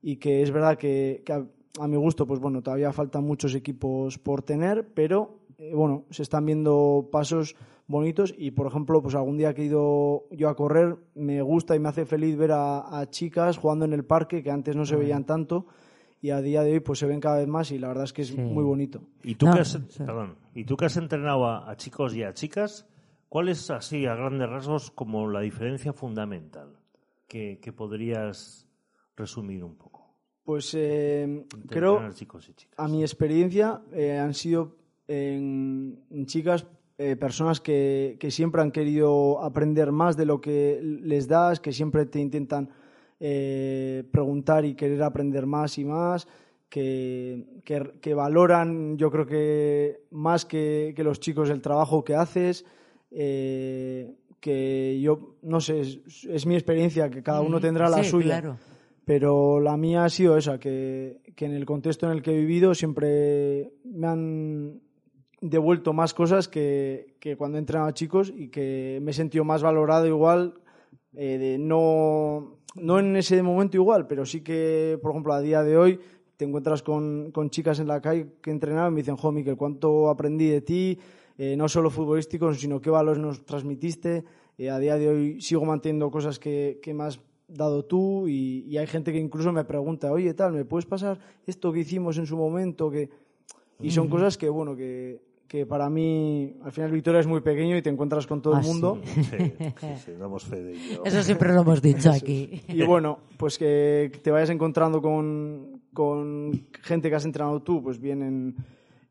y 0.03 0.17
que 0.17 0.43
es 0.43 0.51
verdad 0.51 0.79
que, 0.79 1.23
que 1.25 1.33
a, 1.33 1.45
a, 1.81 1.87
mi 1.87 1.97
gusto, 1.97 2.27
pues 2.27 2.41
bueno, 2.41 2.63
todavía 2.63 2.93
faltan 2.93 3.25
muchos 3.25 3.55
equipos 3.55 4.19
por 4.19 4.41
tener, 4.41 4.89
pero 4.95 5.44
eh, 5.59 5.73
bueno, 5.75 6.05
se 6.11 6.23
están 6.23 6.47
viendo 6.47 7.09
pasos 7.11 7.57
bonitos 7.87 8.35
y 8.37 8.53
por 8.53 8.67
ejemplo 8.67 9.03
pues 9.03 9.15
algún 9.15 9.37
día 9.37 9.53
que 9.55 9.63
he 9.63 9.67
ido 9.67 10.25
yo 10.31 10.49
a 10.49 10.57
correr 10.57 10.97
me 11.15 11.43
gusta 11.43 11.77
y 11.77 11.79
me 11.79 11.91
hace 11.91 12.07
feliz 12.07 12.37
ver 12.37 12.53
a, 12.53 12.99
a 12.99 13.11
chicas 13.11 13.59
jugando 13.59 13.85
en 13.85 13.93
el 13.93 14.05
parque 14.05 14.43
que 14.43 14.51
antes 14.51 14.75
no 14.75 14.87
se 14.87 14.97
veían 14.97 15.25
tanto 15.25 15.67
y 16.25 16.31
a 16.31 16.41
día 16.41 16.63
de 16.63 16.73
hoy 16.73 16.81
pues 16.81 16.99
se 16.99 17.07
ven 17.07 17.21
cada 17.21 17.37
vez 17.37 17.49
más 17.49 17.71
y 17.71 17.79
la 17.79 17.89
verdad 17.89 18.05
es 18.05 18.15
que 18.15 18.23
es 18.23 18.29
sí. 18.29 18.39
muy 18.39 18.65
bonito. 18.65 19.03
¿Y 19.23 19.35
tú, 19.35 19.45
no, 19.45 19.53
que 19.53 19.61
has, 19.61 19.73
sí. 19.73 19.99
perdón, 19.99 20.39
¿Y 20.55 20.65
tú 20.65 20.75
que 20.75 20.87
has 20.87 20.97
entrenado 20.97 21.45
a, 21.45 21.71
a, 21.71 21.77
chicos 21.77 22.15
y 22.15 22.23
a 22.23 22.33
chicas, 22.33 22.89
cuál 23.29 23.51
es 23.51 23.71
así 23.71 24.07
a 24.07 24.15
grandes 24.15 24.49
rasgos 24.49 24.91
como 24.91 25.29
la 25.29 25.41
diferencia 25.41 25.93
fundamental 25.93 26.79
que, 27.29 27.59
que 27.61 27.75
podrías 27.75 28.67
resumir 29.15 29.63
un 29.63 29.77
poco? 29.77 30.15
Pues 30.45 30.73
eh, 30.73 31.45
creo, 31.69 31.99
a, 31.99 32.11
chicos 32.15 32.49
y 32.49 32.55
chicas. 32.55 32.79
a 32.79 32.89
mi 32.89 33.03
experiencia 33.03 33.83
eh, 33.93 34.17
han 34.17 34.33
sido 34.33 34.77
en, 35.09 36.01
en 36.11 36.27
chicas 36.27 36.67
eh, 36.97 37.17
personas 37.17 37.61
que, 37.61 38.17
que, 38.21 38.31
siempre 38.31 38.63
han 38.63 38.71
querido 38.71 39.43
aprender 39.43 39.91
más 39.91 40.17
de 40.17 40.27
lo 40.27 40.41
que 40.41 40.81
les 40.83 41.27
das, 41.27 41.59
que 41.59 41.73
siempre 41.73 42.07
te 42.07 42.21
intentan 42.21 42.71
eh, 43.19 44.05
preguntar 44.13 44.65
y 44.65 44.77
querer 44.77 45.03
aprender 45.03 45.45
más 45.45 45.77
y 45.79 45.85
más, 45.85 46.29
que, 46.69 47.61
que, 47.65 47.95
que 48.01 48.15
valoran, 48.15 48.97
yo 48.97 49.11
creo 49.11 49.27
que 49.27 50.03
más 50.13 50.45
que, 50.45 50.93
que, 50.95 51.03
los 51.03 51.19
chicos 51.19 51.51
el 51.51 51.61
trabajo 51.61 52.05
que 52.05 52.15
haces. 52.15 52.65
Eh, 53.11 54.15
que 54.39 55.01
yo, 55.01 55.37
no 55.43 55.61
sé, 55.61 55.81
es, 55.81 55.99
es, 56.29 56.45
mi 56.45 56.55
experiencia, 56.55 57.09
que 57.09 57.23
cada 57.23 57.41
uno 57.41 57.61
tendrá 57.61 57.89
la 57.89 58.05
sí, 58.05 58.11
suya. 58.11 58.41
Claro. 58.41 58.59
Pero 59.05 59.59
la 59.59 59.77
mía 59.77 60.05
ha 60.05 60.11
sido 60.11 60.37
esa, 60.37 60.61
que, 60.61 61.23
que 61.35 61.47
en 61.47 61.53
el 61.53 61.65
contexto 61.65 62.07
en 62.07 62.13
el 62.13 62.23
que 62.23 62.33
he 62.33 62.37
vivido 62.37 62.75
siempre 62.75 63.73
me 63.85 64.07
han 64.07 64.81
devuelto 65.51 65.93
más 65.93 66.15
cosas 66.15 66.49
que, 66.49 67.17
que, 67.21 67.37
cuando 67.37 67.59
he 67.59 67.61
entrenado 67.61 67.89
a 67.89 67.95
chicos 67.95 68.33
y 68.35 68.49
que 68.49 68.99
me 69.03 69.11
he 69.11 69.15
sentido 69.15 69.45
más 69.45 69.63
valorado 69.63 70.07
igual, 70.07 70.55
eh, 71.13 71.37
de 71.39 71.59
no, 71.59 72.57
no 72.77 72.99
en 72.99 73.15
ese 73.15 73.43
momento 73.43 73.77
igual, 73.77 74.07
pero 74.07 74.25
sí 74.25 74.41
que, 74.41 74.99
por 75.03 75.11
ejemplo, 75.11 75.35
a 75.35 75.43
día 75.43 75.63
de 75.63 75.77
hoy 75.77 76.01
te 76.39 76.47
encuentras 76.47 76.83
con, 76.83 77.31
con 77.31 77.51
chicas 77.51 77.79
en 77.79 77.89
la 77.89 78.01
calle 78.01 78.29
que 78.41 78.51
entrenaban 78.51 78.93
y 78.93 78.95
me 78.95 79.01
dicen, 79.03 79.17
jo, 79.17 79.33
Miquel, 79.33 79.57
cuánto 79.57 80.09
aprendí 80.09 80.49
de 80.49 80.63
ti, 80.63 80.99
eh, 81.37 81.57
no 81.57 81.69
solo 81.69 81.91
futbolístico, 81.91 82.55
sino 82.55 82.81
qué 82.81 82.89
valores 82.89 83.21
nos 83.21 83.45
transmitiste. 83.45 84.25
Eh, 84.57 84.71
a 84.71 84.79
día 84.79 84.97
de 84.97 85.09
hoy 85.11 85.41
sigo 85.43 85.65
manteniendo 85.67 86.11
cosas 86.11 86.39
que, 86.39 86.81
que 86.83 86.95
me 86.95 87.05
has 87.05 87.21
dado 87.49 87.85
tú 87.85 88.29
y, 88.29 88.65
y, 88.67 88.79
hay 88.79 88.87
gente 88.87 89.13
que 89.13 89.19
incluso 89.19 89.53
me 89.53 89.65
pregunta, 89.65 90.11
oye, 90.11 90.33
tal, 90.33 90.55
¿me 90.55 90.65
puedes 90.65 90.87
pasar 90.87 91.19
esto 91.47 91.71
que 91.71 91.81
hicimos 91.81 92.17
en 92.17 92.25
su 92.25 92.37
momento? 92.39 92.91
que 92.91 93.11
Y 93.79 93.91
son 93.91 94.07
uh 94.07 94.09
-huh. 94.09 94.13
cosas 94.13 94.39
que, 94.39 94.49
bueno, 94.49 94.75
que, 94.75 95.21
que 95.49 95.67
para 95.67 95.89
mí, 95.91 96.57
al 96.63 96.73
final 96.73 96.91
Victoria 96.91 97.21
es 97.21 97.27
muy 97.27 97.41
pequeño 97.41 97.77
y 97.77 97.83
te 97.83 97.91
encuentras 97.91 98.27
con 98.27 98.43
todo 98.43 98.57
ah, 98.57 98.61
el 98.61 98.67
mundo. 98.67 99.01
Sí, 99.05 99.23
sí, 99.81 99.87
sí, 100.05 100.13
damos 100.19 100.45
fe 100.45 100.63
de 100.63 100.73
ello. 100.73 101.03
Eso 101.05 101.23
siempre 101.23 101.53
lo 101.53 101.61
hemos 101.61 101.81
dicho 101.81 102.11
aquí. 102.11 102.63
Y 102.69 102.83
bueno, 102.83 103.21
pues 103.37 103.59
que 103.59 104.11
te 104.23 104.31
vayas 104.31 104.51
encontrando 104.51 105.01
con, 105.01 105.83
con 105.93 106.67
gente 106.83 107.09
que 107.09 107.17
has 107.17 107.25
entrenado 107.25 107.63
tú, 107.63 107.83
pues 107.83 108.01
bien 108.01 108.23
en, 108.23 108.57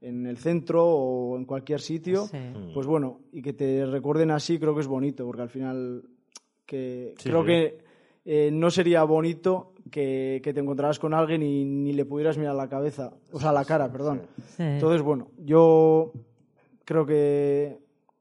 en 0.02 0.28
el 0.28 0.38
centro 0.38 0.86
o 0.86 1.38
en 1.38 1.46
cualquier 1.46 1.80
sitio, 1.80 2.28
sí. 2.28 2.38
pues 2.74 2.86
bueno, 2.86 3.22
y 3.32 3.42
que 3.42 3.54
te 3.54 3.86
recuerden 3.86 4.32
así 4.32 4.60
creo 4.60 4.76
que 4.76 4.82
es 4.82 4.88
bonito, 4.88 5.26
porque 5.26 5.42
al 5.42 5.50
final 5.50 6.04
que 6.66 7.14
sí, 7.18 7.30
creo 7.30 7.42
sí. 7.42 7.48
que 7.48 7.78
eh, 8.26 8.50
no 8.52 8.70
sería 8.70 9.04
bonito 9.04 9.73
que, 9.92 10.42
que, 10.44 10.54
te 10.54 10.60
encontraras 10.60 11.00
con 11.00 11.14
alguien 11.14 11.44
y 11.44 11.66
ni 11.66 11.94
le 11.94 12.06
pudieras 12.06 12.38
mirar 12.38 12.56
la 12.56 12.68
cabeza, 12.68 13.14
o 13.32 13.40
sea, 13.40 13.52
la 13.52 13.66
cara, 13.66 13.92
perdón. 13.92 14.24
Entonces, 14.58 15.02
bueno, 15.02 15.28
yo 15.38 16.12
creo 16.86 17.06
que, 17.06 17.80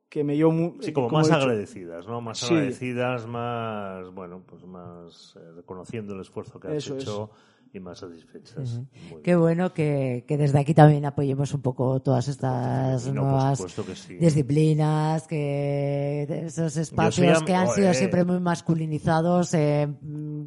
que 0.08 0.24
me 0.24 0.34
dio 0.34 0.50
muy, 0.50 0.74
Sí, 0.80 0.92
como, 0.92 1.08
como 1.08 1.20
más 1.20 1.30
agradecidas, 1.30 2.06
¿no? 2.06 2.20
Más 2.20 2.42
agradecidas, 2.44 3.26
más, 3.26 4.10
bueno, 4.12 4.42
pues 4.46 4.64
más 4.64 5.36
eh, 5.36 5.52
reconociendo 5.56 6.14
el 6.14 6.20
esfuerzo 6.20 6.60
que 6.60 6.68
has 6.68 6.74
Eso 6.74 6.96
hecho. 6.96 7.30
Es 7.34 7.61
y 7.74 7.80
más 7.80 7.98
satisfechas. 7.98 8.78
Uh 8.78 8.82
-huh. 8.82 9.22
Qué 9.22 9.34
bueno 9.34 9.72
que, 9.72 10.24
que, 10.28 10.36
desde 10.36 10.58
aquí 10.58 10.74
también 10.74 11.06
apoyemos 11.06 11.54
un 11.54 11.62
poco 11.62 12.00
todas 12.00 12.28
estas 12.28 13.06
no, 13.06 13.22
nuevas 13.22 13.62
que 13.62 13.96
sí. 13.96 14.16
disciplinas, 14.16 15.26
que 15.26 16.24
esos 16.46 16.76
espacios 16.76 17.42
que 17.42 17.54
han 17.54 17.68
sido 17.68 17.90
eh, 17.90 17.94
siempre 17.94 18.24
muy 18.24 18.40
masculinizados, 18.40 19.54
eh, 19.54 19.88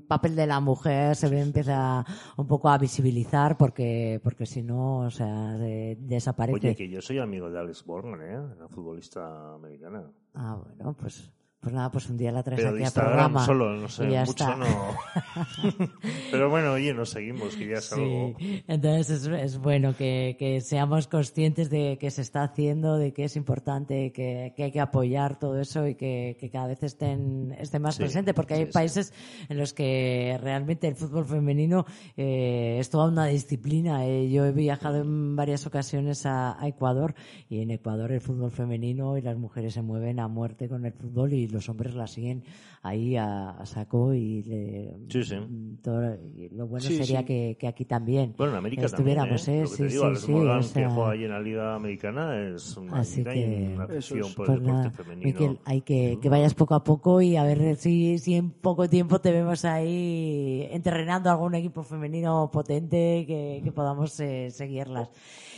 papel 0.08 0.36
de 0.36 0.46
la 0.46 0.60
mujer 0.60 1.16
se 1.16 1.28
empieza 1.28 2.06
un 2.38 2.48
poco 2.48 2.70
a 2.70 2.78
visibilizar 2.78 3.58
porque 3.58 4.20
porque 4.24 4.46
si 4.46 4.62
no, 4.62 5.00
o 5.00 5.10
sea, 5.10 5.58
de, 5.58 5.98
desaparece. 6.00 6.68
Oye, 6.68 6.76
que 6.76 6.90
yo 6.90 7.02
soy 7.02 7.20
amigo 7.20 7.50
de 7.50 7.60
Alex 7.60 7.84
Borgen, 7.86 8.22
¿eh? 8.22 8.56
la 8.60 8.68
futbolista 8.68 9.56
americana. 9.56 10.12
Ah, 10.36 10.62
bueno, 10.64 10.96
pues 11.00 11.32
Pues 11.66 11.74
nada, 11.74 11.90
pues 11.90 12.08
un 12.12 12.18
día 12.18 12.32
la 12.32 12.44
traes 12.44 12.60
Pero 12.60 12.70
aquí 12.70 12.78
de 12.78 12.84
al 12.84 12.88
Instagram 12.90 13.12
programa. 13.34 13.44
solo, 13.48 13.76
no 13.76 13.88
sé, 13.90 14.06
y 14.08 14.12
ya 14.12 14.20
mucho 14.24 14.32
está. 14.44 14.56
no. 14.56 14.68
Pero 16.32 16.48
bueno, 16.52 16.74
oye, 16.74 16.94
nos 16.94 17.10
seguimos, 17.10 17.56
que 17.56 17.68
ya 17.68 17.78
es 17.80 17.92
algo. 17.92 18.36
Sí, 18.38 18.64
entonces 18.68 19.10
es, 19.10 19.28
es 19.28 19.58
bueno 19.58 19.96
que, 19.98 20.36
que 20.38 20.62
seamos 20.62 21.08
conscientes 21.08 21.72
de 21.72 21.98
que 22.00 22.12
se 22.12 22.22
está 22.22 22.44
haciendo, 22.44 22.98
de 23.00 23.14
que 23.14 23.24
es 23.24 23.36
importante, 23.36 24.12
que, 24.12 24.54
que 24.56 24.64
hay 24.66 24.72
que 24.72 24.80
apoyar 24.80 25.40
todo 25.40 25.60
eso 25.60 25.88
y 25.88 25.96
que, 25.96 26.38
que 26.40 26.52
cada 26.52 26.68
vez 26.68 26.84
estén, 26.84 27.56
esté 27.60 27.80
más 27.80 27.96
Sí, 27.96 28.04
presente, 28.04 28.36
porque 28.36 28.54
hay 28.54 28.66
sí, 28.68 28.72
países 28.72 29.12
en 29.50 29.58
los 29.58 29.74
que 29.74 30.38
realmente 30.44 30.88
el 30.88 30.96
fútbol 30.96 31.26
femenino 31.26 31.88
eh, 32.16 32.78
es 32.80 32.92
toda 32.92 33.08
una 33.08 33.26
disciplina. 33.26 34.06
Eh, 34.06 34.30
yo 34.30 34.46
he 34.46 34.52
viajado 34.52 35.02
en 35.02 35.36
varias 35.36 35.66
ocasiones 35.66 36.28
a, 36.28 36.62
a 36.62 36.68
Ecuador 36.68 37.16
y 37.50 37.62
en 37.62 37.72
Ecuador 37.72 38.12
el 38.12 38.22
fútbol 38.22 38.52
femenino 38.52 39.18
y 39.18 39.24
las 39.24 39.36
mujeres 39.36 39.74
se 39.74 39.82
mueven 39.82 40.20
a 40.20 40.28
muerte 40.28 40.70
con 40.70 40.86
el 40.86 40.94
fútbol 40.94 41.34
y 41.34 41.55
los 41.56 41.68
hombres 41.70 41.96
la 41.96 42.06
siguen 42.08 42.44
ahí 42.84 43.16
a, 43.16 43.50
a 43.52 43.66
saco 43.66 44.14
y 44.14 44.44
le, 44.44 44.94
Sí, 45.10 45.24
sí. 45.24 45.36
todo- 45.82 46.16
y 46.38 46.50
lo 46.50 46.68
bueno 46.68 46.86
Sí, 46.86 46.98
sería. 46.98 47.26
Que, 47.26 47.58
que 47.60 47.68
aquí 47.68 47.86
también 47.86 48.36
Bueno, 48.38 48.54
en 48.54 48.60
América 48.60 48.88
también, 48.88 49.18
estuviéramos, 49.18 49.48
¿eh? 49.48 49.60
¿eh? 49.60 49.64
Lo 49.64 49.70
que 49.72 49.78
te 49.78 49.84
Sí, 49.90 49.94
digo, 49.94 50.02
sí, 50.04 50.08
Alex 50.08 50.22
sí, 50.26 50.32
Morgan, 50.32 50.60
o 50.60 50.74
que 50.74 50.86
juega 50.86 51.12
ahí 51.12 51.24
en 51.24 51.32
la 51.32 51.40
Liga 51.42 51.76
Americana, 51.76 52.48
es 52.56 52.78
una, 52.78 53.00
Así 53.00 53.24
que- 53.24 53.72
una 53.74 53.84
afición 53.86 54.34
por 54.36 54.46
pues 54.46 54.50
el 54.50 54.56
deporte 54.64 54.72
nada, 54.84 54.92
femenino. 54.92 55.26
Miquel, 55.40 55.60
hay 55.66 55.82
que, 55.82 56.20
que 56.22 56.30
vayas 56.30 56.54
poco 56.54 56.76
a 56.76 56.84
poco 56.84 57.22
y 57.22 57.36
a 57.38 57.44
ver 57.44 57.76
si, 57.78 58.20
si 58.20 58.36
en 58.36 58.52
poco 58.52 58.88
tiempo 58.88 59.20
te 59.20 59.32
vemos 59.32 59.66
ahí 59.66 60.68
entrenando 60.72 61.30
algún 61.32 61.56
equipo 61.56 61.82
femenino 61.84 62.50
potente 62.52 63.24
que, 63.26 63.62
que 63.64 63.72
podamos 63.72 64.20
eh, 64.20 64.52
seguirlas. 64.52 65.10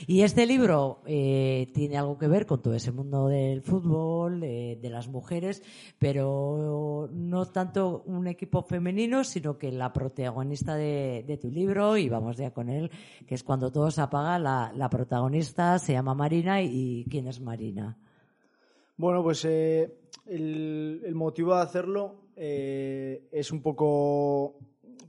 Y 0.05 0.21
este 0.21 0.45
libro 0.45 1.01
eh, 1.05 1.67
tiene 1.73 1.97
algo 1.97 2.17
que 2.17 2.27
ver 2.27 2.45
con 2.45 2.61
todo 2.61 2.75
ese 2.75 2.91
mundo 2.91 3.27
del 3.27 3.61
fútbol, 3.61 4.43
eh, 4.43 4.77
de 4.81 4.89
las 4.89 5.07
mujeres, 5.07 5.63
pero 5.97 7.09
no 7.11 7.45
tanto 7.47 8.03
un 8.05 8.27
equipo 8.27 8.61
femenino, 8.61 9.23
sino 9.23 9.57
que 9.57 9.71
la 9.71 9.93
protagonista 9.93 10.75
de, 10.75 11.39
tu 11.41 11.49
libro, 11.49 11.97
y 11.97 12.09
vamos 12.09 12.37
ya 12.37 12.51
con 12.51 12.69
él, 12.69 12.91
que 13.25 13.35
es 13.35 13.43
cuando 13.43 13.71
todo 13.71 13.91
se 13.91 14.01
apaga, 14.01 14.39
la, 14.39 14.89
protagonista 14.89 15.77
se 15.79 15.93
llama 15.93 16.13
Marina 16.13 16.61
y 16.61 17.05
¿quién 17.09 17.27
es 17.27 17.39
Marina? 17.39 17.97
Bueno, 18.95 19.21
pues 19.23 19.45
eh, 19.45 19.93
el, 20.25 21.13
motivo 21.13 21.55
de 21.55 21.61
hacerlo 21.61 22.15
eh, 22.35 23.27
es 23.31 23.51
un 23.51 23.61
poco, 23.61 24.57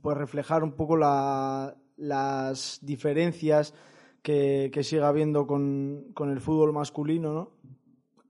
pues 0.03 0.17
reflejar 0.17 0.63
un 0.63 0.73
poco 0.73 0.97
la- 0.97 1.75
las 1.97 2.79
diferencias 2.83 3.75
que, 4.23 4.71
sigue 4.83 5.03
habiendo 5.03 5.47
con 5.47 6.31
el 6.31 6.41
fútbol 6.41 6.73
masculino, 6.73 7.33
¿no? 7.33 7.58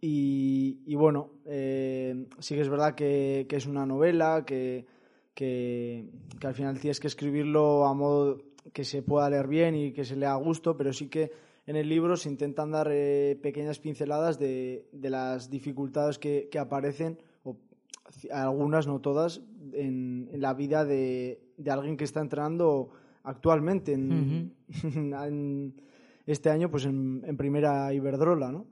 Y, 0.01 0.81
y 0.87 0.95
bueno, 0.95 1.31
eh, 1.45 2.27
sí 2.39 2.55
que 2.55 2.61
es 2.61 2.69
verdad 2.69 2.95
que, 2.95 3.47
que 3.49 3.57
es 3.57 3.67
una 3.67 3.85
novela, 3.85 4.45
que, 4.47 4.87
que, 5.35 6.09
que 6.39 6.47
al 6.47 6.55
final 6.55 6.79
tienes 6.79 7.01
que 7.01 7.09
escribirlo 7.09 7.85
a 7.87 7.95
modo 7.95 8.39
que 8.73 8.85
se 8.85 9.03
pueda 9.03 9.29
leer 9.31 9.49
bien 9.49 9.75
y 9.75 9.93
que 9.93 10.05
se 10.05 10.17
lea 10.17 10.33
a 10.33 10.37
gusto, 10.37 10.77
pero 10.77 10.93
sí 10.93 11.09
que 11.09 11.33
en 11.67 11.77
el 11.77 11.89
libro 11.89 12.17
se 12.17 12.29
intentan 12.29 12.71
dar 12.71 12.89
eh, 12.91 13.39
pequeñas 13.43 13.79
pinceladas 13.79 14.39
de, 14.39 14.89
de 14.93 15.11
las 15.11 15.51
dificultades 15.51 16.19
que, 16.19 16.49
que 16.51 16.59
aparecen, 16.59 17.19
algunas, 18.33 18.87
no 18.87 19.01
todas, 19.01 19.43
en, 19.73 20.31
en 20.33 20.41
la 20.41 20.55
vida 20.55 20.85
de, 20.85 21.41
de 21.57 21.71
alguien 21.71 21.97
que 21.97 22.05
está 22.05 22.21
entrenando 22.21 22.91
actualmente 23.23 23.93
en, 23.93 24.55
en 24.95 25.75
este 26.27 26.51
año 26.51 26.71
pues 26.71 26.85
en, 26.87 27.23
en 27.27 27.37
primera 27.37 27.93
Iberdrola, 27.93 28.51
¿no? 28.51 28.67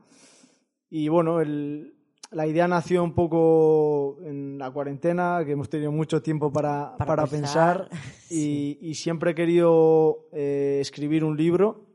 Y 0.91 1.09
bueno, 1.09 1.41
el- 1.41 1.95
la 2.33 2.47
idea 2.47 2.67
nació 2.69 3.03
un 3.05 3.15
poco 3.15 4.19
en 4.25 4.59
la 4.59 4.71
cuarentena, 4.71 5.43
que 5.45 5.53
hemos 5.53 5.69
tenido 5.69 5.93
mucho 5.93 6.21
tiempo 6.23 6.53
para, 6.53 6.97
Para 6.97 7.07
para 7.09 7.27
pensar, 7.27 7.89
pensar, 7.89 8.01
y, 8.31 8.79
y 8.81 8.95
siempre 8.95 9.31
he 9.31 9.35
querido 9.35 10.27
eh, 10.33 10.79
escribir 10.81 11.25
un 11.25 11.37
libro 11.37 11.87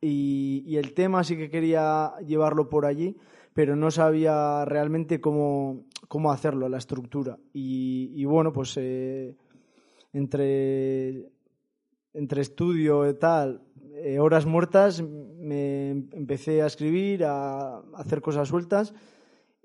y, 0.00 0.62
y 0.66 0.76
el 0.76 0.92
tema 0.94 1.24
sí 1.24 1.36
que 1.36 1.48
quería 1.50 2.12
llevarlo 2.26 2.68
por 2.68 2.84
allí, 2.86 3.16
pero 3.54 3.76
no 3.76 3.90
sabía 3.90 4.64
realmente 4.66 5.20
cómo, 5.20 5.84
cómo 6.08 6.32
hacerlo, 6.32 6.68
la 6.68 6.78
estructura. 6.78 7.38
Y, 7.52 8.10
y 8.14 8.24
bueno, 8.24 8.52
pues 8.52 8.74
eh, 8.78 9.34
entre, 10.12 11.28
entre 12.14 12.42
estudio 12.42 13.08
y 13.08 13.14
tal, 13.14 13.62
eh, 13.94 14.18
horas 14.18 14.44
muertas, 14.46 15.02
me 15.52 15.90
empecé 16.16 16.62
a 16.62 16.66
escribir, 16.66 17.24
a 17.24 17.78
hacer 17.96 18.20
cosas 18.20 18.48
sueltas. 18.48 18.94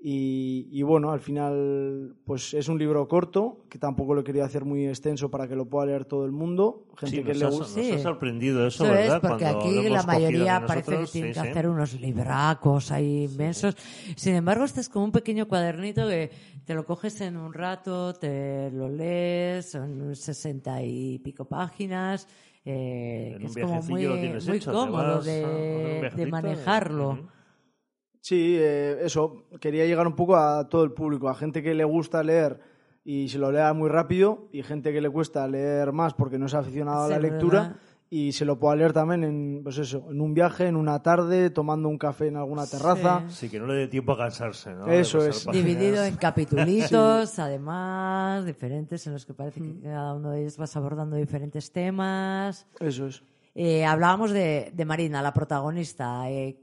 Y, 0.00 0.68
y 0.70 0.84
bueno, 0.84 1.10
al 1.10 1.18
final, 1.18 2.14
pues 2.24 2.54
es 2.54 2.68
un 2.68 2.78
libro 2.78 3.08
corto, 3.08 3.64
que 3.68 3.78
tampoco 3.80 4.14
lo 4.14 4.22
quería 4.22 4.44
hacer 4.44 4.64
muy 4.64 4.86
extenso 4.86 5.28
para 5.28 5.48
que 5.48 5.56
lo 5.56 5.68
pueda 5.68 5.86
leer 5.86 6.04
todo 6.04 6.24
el 6.24 6.30
mundo. 6.30 6.86
Gente 6.98 7.16
Sí, 7.16 7.22
que 7.24 7.30
nos, 7.30 7.38
le 7.40 7.44
ha, 7.44 7.48
gusta. 7.48 7.64
nos 7.64 7.72
Sí. 7.86 7.92
ha 7.94 7.98
sorprendido 7.98 8.64
eso, 8.64 8.84
Eso 8.84 8.94
es, 8.94 9.00
¿verdad? 9.00 9.20
porque 9.20 9.44
Cuando 9.44 9.58
aquí 9.60 9.88
la 9.88 10.02
mayoría 10.04 10.64
parece 10.64 10.98
que 10.98 11.06
tienen 11.06 11.34
sí, 11.34 11.40
que 11.40 11.44
sí. 11.44 11.48
hacer 11.50 11.68
unos 11.68 12.00
libracos 12.00 12.92
ahí 12.92 13.24
inmensos. 13.24 13.74
Sin 14.14 14.36
embargo, 14.36 14.64
este 14.64 14.80
es 14.82 14.88
como 14.88 15.04
un 15.06 15.10
pequeño 15.12 15.48
cuadernito 15.48 16.06
que 16.06 16.30
te 16.64 16.74
lo 16.74 16.84
coges 16.86 17.20
en 17.20 17.36
un 17.36 17.52
rato, 17.52 18.14
te 18.14 18.70
lo 18.70 18.88
lees, 18.88 19.68
son 19.72 20.14
sesenta 20.14 20.80
y 20.80 21.18
pico 21.18 21.44
páginas, 21.46 22.28
eh, 22.64 23.36
que 23.40 23.46
es 23.46 23.56
como 23.56 23.82
muy, 23.82 24.04
hecho, 24.04 24.72
cómodo 24.72 25.16
vas 25.16 25.24
de, 25.24 26.28
manejarlo. 26.30 27.28
Sí, 28.20 28.56
eh, 28.58 28.98
eso, 29.02 29.46
quería 29.60 29.86
llegar 29.86 30.06
un 30.06 30.16
poco 30.16 30.36
a 30.36 30.68
todo 30.68 30.84
el 30.84 30.92
público, 30.92 31.28
a 31.28 31.34
gente 31.34 31.62
que 31.62 31.74
le 31.74 31.84
gusta 31.84 32.22
leer 32.22 32.60
y 33.04 33.28
se 33.28 33.38
lo 33.38 33.50
lea 33.50 33.72
muy 33.72 33.88
rápido 33.88 34.48
y 34.52 34.62
gente 34.62 34.92
que 34.92 35.00
le 35.00 35.08
cuesta 35.08 35.46
leer 35.48 35.92
más 35.92 36.14
porque 36.14 36.38
no 36.38 36.46
es 36.46 36.54
aficionado 36.54 37.04
a 37.04 37.08
la 37.08 37.18
¿verdad? 37.18 37.76
Y 38.10 38.32
se 38.32 38.44
lo 38.44 38.58
pueda 38.58 38.76
leer 38.76 38.92
también 38.92 39.22
en, 39.24 39.60
pues 39.62 39.78
eso, 39.78 40.06
en 40.10 40.20
un 40.20 40.32
viaje, 40.32 40.66
en 40.66 40.76
una 40.76 41.02
tarde, 41.02 41.50
tomando 41.50 41.88
un 41.88 41.98
café 41.98 42.28
en 42.28 42.36
alguna 42.36 42.66
terraza. 42.66 43.24
Sí, 43.28 43.50
que 43.50 43.58
no 43.58 43.66
le 43.66 43.74
dé 43.74 43.88
tiempo 43.88 44.12
a 44.12 44.18
cansarse, 44.18 44.74
¿no? 44.74 44.86
Eso 44.86 45.18
es. 45.26 45.44
páginas. 45.44 45.66
Dividido 45.66 46.04
en 46.04 46.16
capitulitos, 46.16 47.38
además, 47.38 48.46
diferentes, 48.46 49.06
en 49.06 49.12
los 49.12 49.26
que 49.26 49.34
parece 49.34 49.60
que 49.60 49.80
cada 49.82 50.14
uno 50.14 50.30
de 50.30 50.40
ellos 50.40 50.56
vas 50.56 50.74
abordando 50.76 51.16
diferentes 51.16 51.70
temas. 51.70 52.66
Eso 52.80 53.06
es. 53.06 53.22
Eh, 53.54 53.84
hablábamos 53.84 54.30
de, 54.30 54.70
de 54.72 54.84
Marina, 54.84 55.20
la 55.20 55.34
protagonista. 55.34 56.30
Eh, 56.30 56.60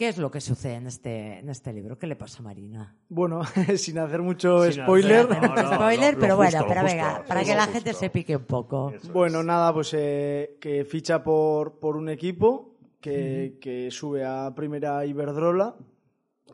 ¿Qué 0.00 0.08
es 0.08 0.16
lo 0.16 0.30
que 0.30 0.40
sucede 0.40 0.76
en 0.76 0.86
este, 0.86 1.40
en 1.40 1.50
este 1.50 1.74
libro? 1.74 1.98
¿Qué 1.98 2.06
le 2.06 2.16
pasa 2.16 2.38
a 2.38 2.42
Marina? 2.42 2.96
Bueno, 3.10 3.42
sin 3.76 3.98
hacer 3.98 4.22
mucho 4.22 4.64
Sin 4.64 4.82
spoiler. 4.82 5.26
hacer- 5.30 5.42
No, 5.42 5.54
no, 5.62 5.74
Spoiler, 5.74 6.14
pero 6.18 6.36
justo, 6.36 6.56
bueno, 6.56 6.64
pero 6.66 6.80
justo, 6.80 6.96
venga, 6.96 7.24
para 7.28 7.40
sí, 7.40 7.46
que 7.50 7.54
la 7.54 7.60
justo. 7.64 7.72
gente 7.74 7.92
se 7.92 8.08
pique 8.08 8.34
un 8.34 8.44
poco. 8.46 8.92
Eso 8.94 9.12
Bueno, 9.12 9.40
es. 9.40 9.44
nada, 9.44 9.74
pues 9.74 9.92
eh, 9.92 10.56
que 10.58 10.86
ficha 10.86 11.22
por, 11.22 11.78
por 11.78 11.98
un 11.98 12.08
equipo 12.08 12.78
que, 12.98 13.58
que 13.60 13.90
sube 13.90 14.24
a 14.24 14.54
primera 14.54 15.04
Iberdrola 15.04 15.76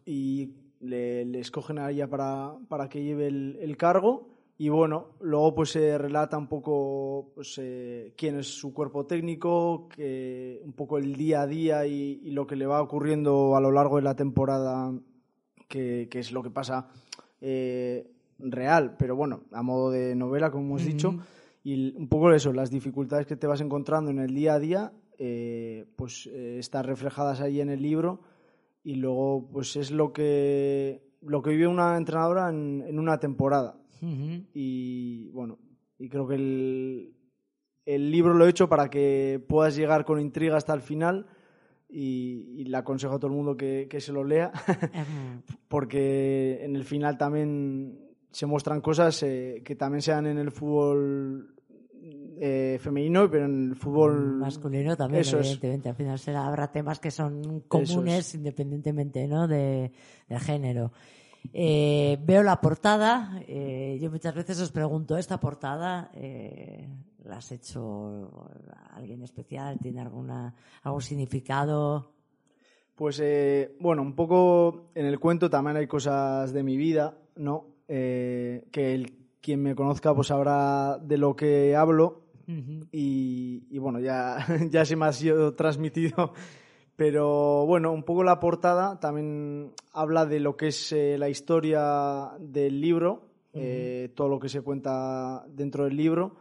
y 0.04 0.50
le, 0.80 1.24
le 1.24 1.38
escogen 1.38 1.78
a 1.78 1.88
ella 1.88 2.08
para, 2.08 2.52
para 2.68 2.88
que 2.88 3.04
lleve 3.04 3.28
el, 3.28 3.58
el 3.60 3.76
cargo. 3.76 4.28
Y 4.58 4.70
bueno, 4.70 5.08
luego 5.20 5.54
pues 5.54 5.70
se 5.70 5.98
relata 5.98 6.38
un 6.38 6.48
poco 6.48 7.32
pues, 7.34 7.58
eh, 7.58 8.14
quién 8.16 8.38
es 8.38 8.46
su 8.46 8.72
cuerpo 8.72 9.04
técnico, 9.04 9.88
que, 9.88 10.62
un 10.64 10.72
poco 10.72 10.96
el 10.96 11.14
día 11.14 11.42
a 11.42 11.46
día 11.46 11.86
y, 11.86 12.20
y 12.22 12.30
lo 12.30 12.46
que 12.46 12.56
le 12.56 12.66
va 12.66 12.80
ocurriendo 12.80 13.54
a 13.54 13.60
lo 13.60 13.70
largo 13.70 13.96
de 13.96 14.02
la 14.02 14.16
temporada, 14.16 14.92
que, 15.68 16.08
que 16.10 16.18
es 16.18 16.32
lo 16.32 16.42
que 16.42 16.50
pasa 16.50 16.88
eh, 17.40 18.10
real, 18.38 18.96
pero 18.98 19.16
bueno, 19.16 19.42
a 19.52 19.62
modo 19.62 19.90
de 19.90 20.14
novela, 20.14 20.50
como 20.50 20.66
hemos 20.66 20.84
dicho. 20.84 21.16
Y 21.62 21.96
un 21.96 22.08
poco 22.08 22.32
eso, 22.32 22.52
las 22.52 22.70
dificultades 22.70 23.26
que 23.26 23.36
te 23.36 23.46
vas 23.46 23.60
encontrando 23.60 24.10
en 24.10 24.18
el 24.18 24.34
día 24.34 24.54
a 24.54 24.58
día, 24.58 24.92
eh, 25.18 25.86
pues 25.96 26.28
eh, 26.32 26.58
están 26.58 26.84
reflejadas 26.84 27.40
ahí 27.40 27.60
en 27.60 27.70
el 27.70 27.82
libro 27.82 28.20
y 28.84 28.94
luego 28.96 29.48
pues 29.50 29.74
es 29.76 29.90
lo 29.90 30.12
que, 30.12 31.02
lo 31.22 31.42
que 31.42 31.50
vive 31.50 31.66
una 31.66 31.96
entrenadora 31.96 32.50
en, 32.50 32.84
en 32.86 32.98
una 32.98 33.18
temporada. 33.18 33.76
Y 34.54 35.30
bueno, 35.30 35.58
y 35.98 36.08
creo 36.08 36.26
que 36.26 36.34
el, 36.34 37.14
el 37.84 38.10
libro 38.10 38.34
lo 38.34 38.46
he 38.46 38.50
hecho 38.50 38.68
para 38.68 38.90
que 38.90 39.42
puedas 39.48 39.76
llegar 39.76 40.04
con 40.04 40.20
intriga 40.20 40.56
hasta 40.56 40.74
el 40.74 40.80
final 40.80 41.26
y, 41.88 42.54
y 42.56 42.64
le 42.64 42.76
aconsejo 42.76 43.14
a 43.14 43.18
todo 43.18 43.30
el 43.30 43.36
mundo 43.36 43.56
que, 43.56 43.86
que 43.88 44.00
se 44.00 44.12
lo 44.12 44.24
lea 44.24 44.50
porque 45.68 46.64
en 46.64 46.74
el 46.74 46.84
final 46.84 47.16
también 47.16 48.00
se 48.30 48.46
muestran 48.46 48.80
cosas 48.80 49.22
eh, 49.22 49.62
que 49.64 49.76
también 49.76 50.02
se 50.02 50.10
dan 50.10 50.26
en 50.26 50.38
el 50.38 50.50
fútbol 50.50 51.54
eh, 52.38 52.78
femenino, 52.80 53.30
pero 53.30 53.46
en 53.46 53.70
el 53.70 53.76
fútbol 53.76 54.36
masculino 54.36 54.94
también, 54.94 55.22
Eso 55.22 55.38
es. 55.38 55.46
evidentemente. 55.46 55.88
Al 55.88 55.94
final 55.94 56.18
será, 56.18 56.46
habrá 56.46 56.70
temas 56.70 57.00
que 57.00 57.10
son 57.10 57.60
comunes 57.62 58.28
es. 58.28 58.34
independientemente 58.34 59.26
¿no? 59.26 59.48
de, 59.48 59.90
del 60.28 60.40
género. 60.40 60.92
Eh, 61.52 62.18
veo 62.22 62.42
la 62.42 62.60
portada. 62.60 63.40
eh, 63.46 63.98
yo 64.00 64.10
muchas 64.10 64.34
veces 64.34 64.60
os 64.60 64.72
pregunto, 64.72 65.16
¿esta 65.16 65.38
portada 65.38 66.10
eh, 66.14 66.88
la 67.24 67.38
has 67.38 67.52
hecho 67.52 68.30
alguien 68.92 69.22
especial? 69.22 69.78
¿Tiene 69.80 70.00
alguna, 70.00 70.54
algún 70.82 71.02
significado? 71.02 72.12
Pues 72.94 73.20
eh, 73.20 73.76
bueno, 73.80 74.02
un 74.02 74.14
poco 74.14 74.90
en 74.94 75.06
el 75.06 75.18
cuento 75.18 75.50
también 75.50 75.76
hay 75.76 75.86
cosas 75.86 76.52
de 76.52 76.62
mi 76.62 76.76
vida, 76.76 77.18
¿no? 77.36 77.66
que 77.86 78.64
el, 78.74 79.14
quien 79.40 79.62
me 79.62 79.76
conozca 79.76 80.12
pues 80.12 80.26
sabrá 80.26 80.98
de 80.98 81.18
lo 81.18 81.36
que 81.36 81.76
hablo 81.76 82.22
y, 82.92 83.64
y, 83.70 83.78
bueno, 83.78 84.00
ya, 84.00 84.44
ya 84.70 84.84
se 84.84 84.96
me 84.96 85.06
ha 85.06 85.12
sido 85.12 85.54
transmitido. 85.54 86.32
Pero 86.96 87.66
bueno, 87.66 87.92
un 87.92 88.02
poco 88.02 88.24
la 88.24 88.40
portada 88.40 88.98
también 88.98 89.72
habla 89.92 90.24
de 90.24 90.40
lo 90.40 90.56
que 90.56 90.68
es 90.68 90.92
eh, 90.92 91.18
la 91.18 91.28
historia 91.28 92.30
del 92.40 92.80
libro, 92.80 93.28
eh, 93.52 94.10
todo 94.14 94.28
lo 94.28 94.40
que 94.40 94.48
se 94.48 94.62
cuenta 94.62 95.44
dentro 95.46 95.84
del 95.84 95.96
libro. 95.96 96.36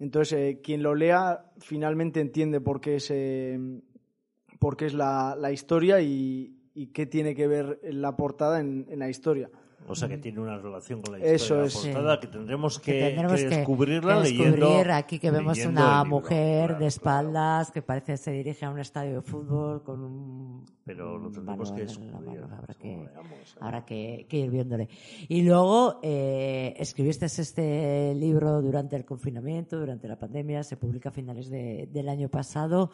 Entonces, 0.00 0.32
eh, 0.38 0.60
quien 0.60 0.82
lo 0.82 0.96
lea 0.96 1.44
finalmente 1.58 2.20
entiende 2.20 2.60
por 2.60 2.80
qué 2.80 2.96
es, 2.96 3.12
por 4.58 4.76
qué 4.76 4.86
es 4.86 4.94
la, 4.94 5.36
la 5.38 5.52
historia 5.52 6.00
y, 6.00 6.52
y, 6.74 6.88
qué 6.88 7.06
tiene 7.06 7.36
que 7.36 7.46
ver 7.46 7.78
la 7.84 8.16
portada 8.16 8.58
en, 8.58 8.86
en 8.90 8.98
la 8.98 9.08
historia. 9.08 9.50
O 9.88 9.94
sea 9.94 10.08
que 10.08 10.18
tiene 10.18 10.40
una 10.40 10.58
relación 10.58 11.02
con 11.02 11.12
la 11.12 11.18
historia 11.18 11.62
de 11.62 11.68
la 11.68 11.72
portada 11.72 12.20
que 12.20 12.26
tendremos 12.26 12.78
que, 12.78 13.14
descubrirla 13.14 14.20
descubrir 14.20 14.90
aquí 14.90 15.18
que 15.18 15.30
vemos 15.30 15.58
una 15.64 16.04
mujer 16.04 16.78
de 16.78 16.86
espaldas 16.86 17.70
que 17.70 17.82
parece 17.82 18.12
que 18.12 18.16
se 18.16 18.32
dirige 18.32 18.64
a 18.64 18.70
un 18.70 18.78
estadio 18.78 19.14
de 19.14 19.22
fútbol 19.22 19.82
con 19.82 20.02
un 20.02 20.64
pero 20.84 21.18
lo 21.18 21.30
tendremos 21.30 21.72
que 21.72 21.82
descubrir 21.82 22.40
habrá 23.60 23.84
que, 23.84 24.26
ir 24.30 24.50
viéndole 24.50 24.88
y 25.28 25.42
luego 25.42 26.00
eh, 26.02 26.74
escribiste 26.78 27.26
este 27.26 28.14
libro 28.14 28.62
durante 28.62 28.96
el 28.96 29.04
confinamiento 29.04 29.78
durante 29.78 30.08
la 30.08 30.18
pandemia 30.18 30.62
se 30.62 30.76
publica 30.76 31.10
a 31.10 31.12
finales 31.12 31.50
del 31.50 32.08
año 32.08 32.28
pasado 32.28 32.90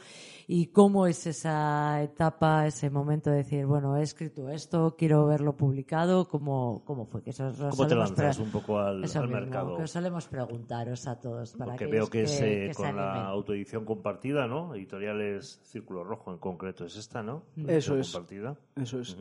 y 0.46 0.66
cómo 0.66 1.06
es 1.06 1.26
esa 1.26 2.02
etapa 2.02 2.66
ese 2.66 2.90
momento 2.90 3.30
de 3.30 3.36
decir 3.38 3.66
bueno 3.66 3.96
he 3.96 4.02
escrito 4.02 4.48
esto 4.48 4.96
quiero 4.96 5.26
verlo 5.26 5.56
publicado 5.56 6.28
cómo 6.28 6.68
cómo, 6.84 7.06
fue. 7.06 7.22
Que 7.22 7.30
eso 7.30 7.52
¿Cómo 7.70 7.86
te 7.86 7.94
lanzas 7.94 8.38
un 8.38 8.50
poco 8.50 8.78
al, 8.78 9.00
mercado? 9.28 9.76
Que 9.76 9.86
solemos 9.86 10.26
preguntaros 10.26 11.06
a 11.06 11.18
todos. 11.18 11.52
Para 11.52 11.72
Porque 11.72 11.86
veo 11.86 12.08
que, 12.08 12.22
es 12.22 12.40
eh, 12.40 12.70
con 12.74 12.96
la 12.96 13.26
autoedición 13.26 13.84
compartida, 13.84 14.46
¿no? 14.46 14.74
Editoriales 14.74 15.60
Círculo 15.64 16.04
Rojo 16.04 16.32
en 16.32 16.38
concreto 16.38 16.84
es 16.84 16.96
esta, 16.96 17.22
¿no? 17.22 17.44
Eso 17.78 17.96
es. 17.96 18.12
Compartida. 18.12 18.56
Eso 18.76 19.00
es. 19.00 19.16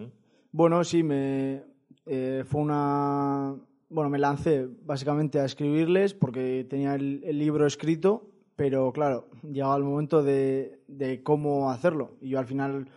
Bueno, 0.51 0.83
sí, 0.83 1.03
me 1.03 1.63
eh, 2.05 2.43
fue 2.45 2.61
una... 2.61 3.55
Bueno, 3.89 4.09
me 4.09 4.17
lancé 4.17 4.67
básicamente 4.85 5.39
a 5.39 5.45
escribirles 5.45 6.13
porque 6.13 6.65
tenía 6.69 6.95
el, 6.95 7.21
libro 7.37 7.65
escrito, 7.65 8.29
pero 8.55 8.91
claro, 8.91 9.29
llegaba 9.43 9.77
el 9.77 9.83
momento 9.83 10.23
de, 10.23 10.81
de 10.87 11.23
cómo 11.23 11.71
hacerlo. 11.71 12.17
Y 12.19 12.29
yo 12.29 12.39
al 12.39 12.45
final 12.45 12.89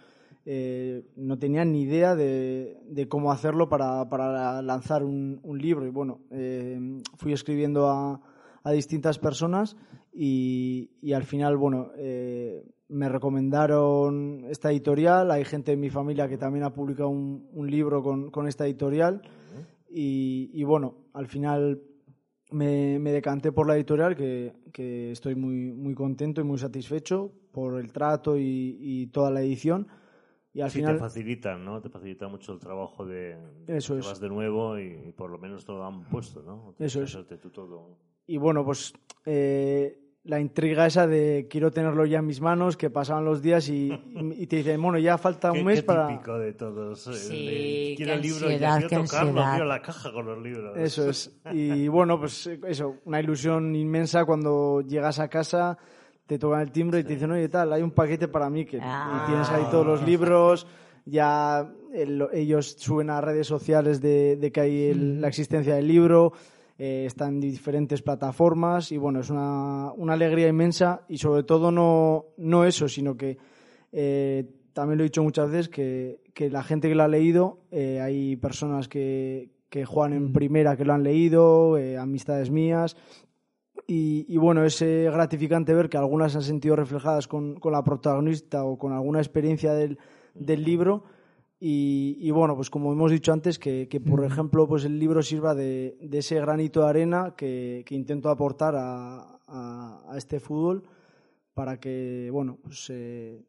eh, 0.46 1.04
no 1.14 1.38
tenía 1.38 1.64
ni 1.64 1.82
idea 1.82 2.16
de, 2.16 3.06
cómo 3.08 3.30
hacerlo 3.30 3.68
para, 3.68 4.08
para 4.08 4.62
lanzar 4.62 5.04
un, 5.04 5.40
libro. 5.60 5.86
Y 5.86 5.90
bueno, 5.90 6.20
eh, 6.30 7.00
fui 7.16 7.32
escribiendo 7.32 7.88
a, 7.88 8.20
a, 8.64 8.72
distintas 8.72 9.18
personas 9.18 9.76
y, 10.12 10.90
y 11.00 11.12
al 11.12 11.24
final, 11.24 11.56
bueno, 11.56 11.92
eh, 11.96 12.64
me 12.90 13.08
recomendaron 13.08 14.44
esta 14.48 14.70
editorial. 14.70 15.30
Hay 15.30 15.44
gente 15.44 15.72
en 15.72 15.80
mi 15.80 15.90
familia 15.90 16.28
que 16.28 16.36
también 16.36 16.64
ha 16.64 16.72
publicado 16.74 17.08
un, 17.08 17.48
un 17.52 17.70
libro 17.70 18.02
con, 18.02 18.30
con, 18.30 18.46
esta 18.48 18.66
editorial. 18.66 19.22
Y, 19.88 20.50
y, 20.52 20.64
bueno, 20.64 20.96
al 21.14 21.26
final 21.26 21.80
me, 22.50 22.98
me, 22.98 23.12
decanté 23.12 23.52
por 23.52 23.66
la 23.66 23.76
editorial, 23.76 24.14
que, 24.14 24.52
que, 24.72 25.10
estoy 25.12 25.34
muy, 25.34 25.72
muy 25.72 25.94
contento 25.94 26.40
y 26.40 26.44
muy 26.44 26.58
satisfecho 26.58 27.32
por 27.52 27.80
el 27.80 27.92
trato 27.92 28.36
y, 28.36 28.76
y 28.80 29.06
toda 29.08 29.30
la 29.30 29.40
edición. 29.40 29.86
Y 30.52 30.60
al 30.60 30.70
sí, 30.70 30.80
final... 30.80 30.94
te 30.94 31.00
facilitan, 31.00 31.64
¿no? 31.64 31.80
Te 31.80 31.88
facilita 31.88 32.26
mucho 32.26 32.52
el 32.52 32.58
trabajo 32.58 33.06
de... 33.06 33.36
Eso 33.68 33.96
es. 33.96 34.04
vas 34.04 34.20
de 34.20 34.28
nuevo 34.28 34.78
y, 34.78 35.12
por 35.12 35.30
lo 35.30 35.38
menos 35.38 35.64
todo 35.64 35.84
han 35.84 36.02
puesto, 36.04 36.42
¿no? 36.42 36.74
Eso 36.78 37.02
es. 37.02 37.16
Todo. 37.52 37.96
Y 38.26 38.36
bueno, 38.36 38.64
pues 38.64 38.92
eh, 39.26 40.09
la 40.24 40.38
intriga 40.38 40.86
esa 40.86 41.06
de 41.06 41.46
quiero 41.48 41.70
tenerlo 41.70 42.04
ya 42.04 42.18
en 42.18 42.26
mis 42.26 42.40
manos, 42.40 42.76
que 42.76 42.90
pasaban 42.90 43.24
los 43.24 43.42
días 43.42 43.68
y, 43.68 43.90
y 44.36 44.46
te 44.46 44.56
dicen, 44.56 44.80
bueno, 44.82 44.98
ya 44.98 45.18
falta 45.18 45.52
un 45.52 45.64
mes 45.64 45.80
qué 45.80 45.86
para... 45.86 46.08
típico 46.08 46.38
de 46.38 46.52
todos. 46.52 47.06
Eh, 47.06 47.14
sí, 47.14 47.94
quiero 47.96 48.12
el 48.12 48.22
libro 48.22 48.50
y 48.50 48.58
ya 48.58 48.78
quiero 48.78 49.04
tocarlo, 49.04 49.42
quiero 49.50 49.64
la 49.64 49.82
caja 49.82 50.12
con 50.12 50.26
los 50.26 50.42
libros. 50.42 50.76
Eso 50.76 51.08
es. 51.08 51.36
Y 51.52 51.88
bueno, 51.88 52.18
pues 52.18 52.46
eso, 52.46 52.96
una 53.04 53.20
ilusión 53.20 53.74
inmensa 53.74 54.24
cuando 54.24 54.82
llegas 54.82 55.18
a 55.18 55.28
casa 55.28 55.78
te 56.30 56.38
tocan 56.38 56.60
el 56.60 56.70
timbre 56.70 57.00
y 57.00 57.02
te 57.02 57.14
dicen, 57.14 57.32
oye, 57.32 57.48
tal, 57.48 57.72
hay 57.72 57.82
un 57.82 57.90
paquete 57.90 58.28
para 58.28 58.48
mí, 58.48 58.64
que 58.64 58.76
y 58.76 59.26
tienes 59.26 59.50
ahí 59.50 59.64
todos 59.68 59.84
los 59.84 60.02
libros, 60.04 60.64
ya 61.04 61.68
ellos 61.92 62.76
suben 62.78 63.10
a 63.10 63.20
redes 63.20 63.48
sociales 63.48 64.00
de, 64.00 64.50
que 64.54 64.60
hay 64.60 64.94
la 64.94 65.26
existencia 65.26 65.74
del 65.74 65.88
libro, 65.88 66.32
eh, 66.82 67.04
están 67.04 67.34
en 67.34 67.40
diferentes 67.40 68.00
plataformas 68.00 68.90
y 68.90 68.96
bueno, 68.96 69.20
es 69.20 69.28
una, 69.28 69.92
una, 69.92 70.14
alegría 70.14 70.48
inmensa 70.48 71.02
y 71.10 71.18
sobre 71.18 71.42
todo 71.42 71.70
no, 71.70 72.28
no 72.38 72.64
eso, 72.64 72.88
sino 72.88 73.18
que 73.18 73.36
eh, 73.92 74.48
también 74.72 74.96
lo 74.96 75.04
he 75.04 75.08
dicho 75.08 75.22
muchas 75.22 75.50
veces, 75.50 75.68
que, 75.68 76.22
que 76.32 76.48
la 76.48 76.62
gente 76.62 76.88
que 76.88 76.94
lo 76.94 77.02
ha 77.02 77.08
leído, 77.08 77.58
eh, 77.70 78.00
hay 78.00 78.36
personas 78.36 78.88
que, 78.88 79.50
que 79.68 79.84
juegan 79.84 80.14
en 80.14 80.32
primera 80.32 80.74
que 80.74 80.86
lo 80.86 80.94
han 80.94 81.02
leído, 81.02 81.76
amistades 81.98 82.50
mías, 82.50 82.96
y, 83.86 84.38
bueno, 84.38 84.64
es 84.64 84.80
gratificante 84.80 85.74
ver 85.74 85.90
que 85.90 85.98
algunas 85.98 86.32
se 86.32 86.38
han 86.38 86.44
sentido 86.44 86.76
reflejadas 86.76 87.28
con, 87.28 87.56
con 87.56 87.72
la 87.72 87.84
protagonista 87.84 88.64
o 88.64 88.78
con 88.78 88.92
alguna 88.92 89.18
experiencia 89.18 89.74
del, 89.74 89.98
del 90.34 90.64
libro. 90.64 91.04
Y, 91.62 92.16
y, 92.18 92.30
bueno, 92.30 92.56
pues 92.56 92.70
como 92.70 92.90
hemos 92.90 93.10
dicho 93.10 93.34
antes, 93.34 93.58
que, 93.58 93.86
que 93.86 94.00
por 94.00 94.24
ejemplo 94.24 94.66
pues 94.66 94.86
el 94.86 94.98
libro 94.98 95.22
sirva 95.22 95.54
de, 95.54 95.98
de 96.00 96.18
ese 96.18 96.40
granito 96.40 96.80
de 96.80 96.88
arena 96.88 97.34
que, 97.36 97.82
que 97.84 97.94
intento 97.94 98.30
aportar 98.30 98.74
a, 98.76 99.38
a, 99.46 100.14
este 100.16 100.40
fútbol 100.40 100.84
para 101.52 101.78
que, 101.78 102.30
bueno, 102.32 102.58
pues 102.62 102.88
eh, 102.88 103.44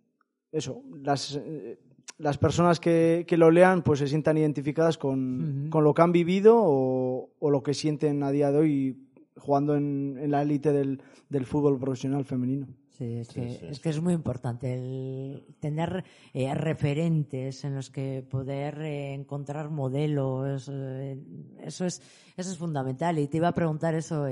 eso, 0.52 0.84
las, 1.02 1.36
eh, 1.38 1.80
las 2.18 2.38
personas 2.38 2.82
que, 2.82 3.24
que, 3.26 3.38
lo 3.38 3.50
lean 3.50 3.82
pues 3.82 4.00
se 4.00 4.08
sientan 4.10 4.38
identificadas 4.38 4.98
con, 4.98 5.68
con 5.70 5.86
lo 5.86 5.94
que 5.94 6.02
han 6.02 6.12
vivido 6.12 6.58
o, 6.58 7.30
o, 7.40 7.50
lo 7.50 7.64
que 7.64 7.74
sienten 7.74 8.24
a 8.24 8.32
día 8.32 8.52
de 8.52 8.58
hoy 8.58 9.08
jugando 9.38 9.78
en, 9.78 10.18
en 10.20 10.32
la 10.32 10.42
élite 10.42 10.74
del, 10.74 11.02
del 11.30 11.46
fútbol 11.46 11.80
profesional 11.80 12.26
femenino. 12.26 12.68
Sí, 12.98 13.20
es, 13.20 13.30
que, 13.30 13.70
es 13.70 13.80
que 13.80 13.90
es 13.90 14.02
muy 14.02 14.14
importante 14.14 14.74
el 14.74 15.46
tener 15.60 16.04
eh, 16.34 16.54
referentes 16.54 17.64
en 17.64 17.76
los 17.76 17.90
que 17.90 18.22
poder 18.30 18.82
eh, 18.82 19.14
encontrar 19.14 19.70
modelos. 19.70 20.70
Eh, 20.72 21.18
eso 21.62 21.86
es 21.86 22.02
eso 22.42 22.52
es 22.52 22.58
fundamental. 22.58 23.18
Y 23.20 23.28
te 23.28 23.38
iba 23.38 23.48
a 23.48 23.54
preguntar 23.54 23.96
eso, 23.96 24.28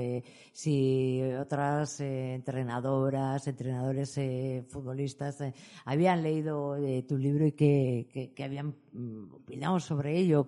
si 0.52 1.22
otras 1.40 2.00
entrenadoras, 2.00 3.46
entrenadores 3.46 4.20
futbolistas 4.68 5.42
habían 5.84 6.22
leído 6.22 6.76
tu 7.08 7.16
libro 7.16 7.46
y 7.46 7.52
que, 7.52 8.32
que, 8.34 8.44
habían 8.44 8.74
mm, 8.92 9.34
opinado 9.34 9.80
sobre 9.80 10.18
ello, 10.18 10.46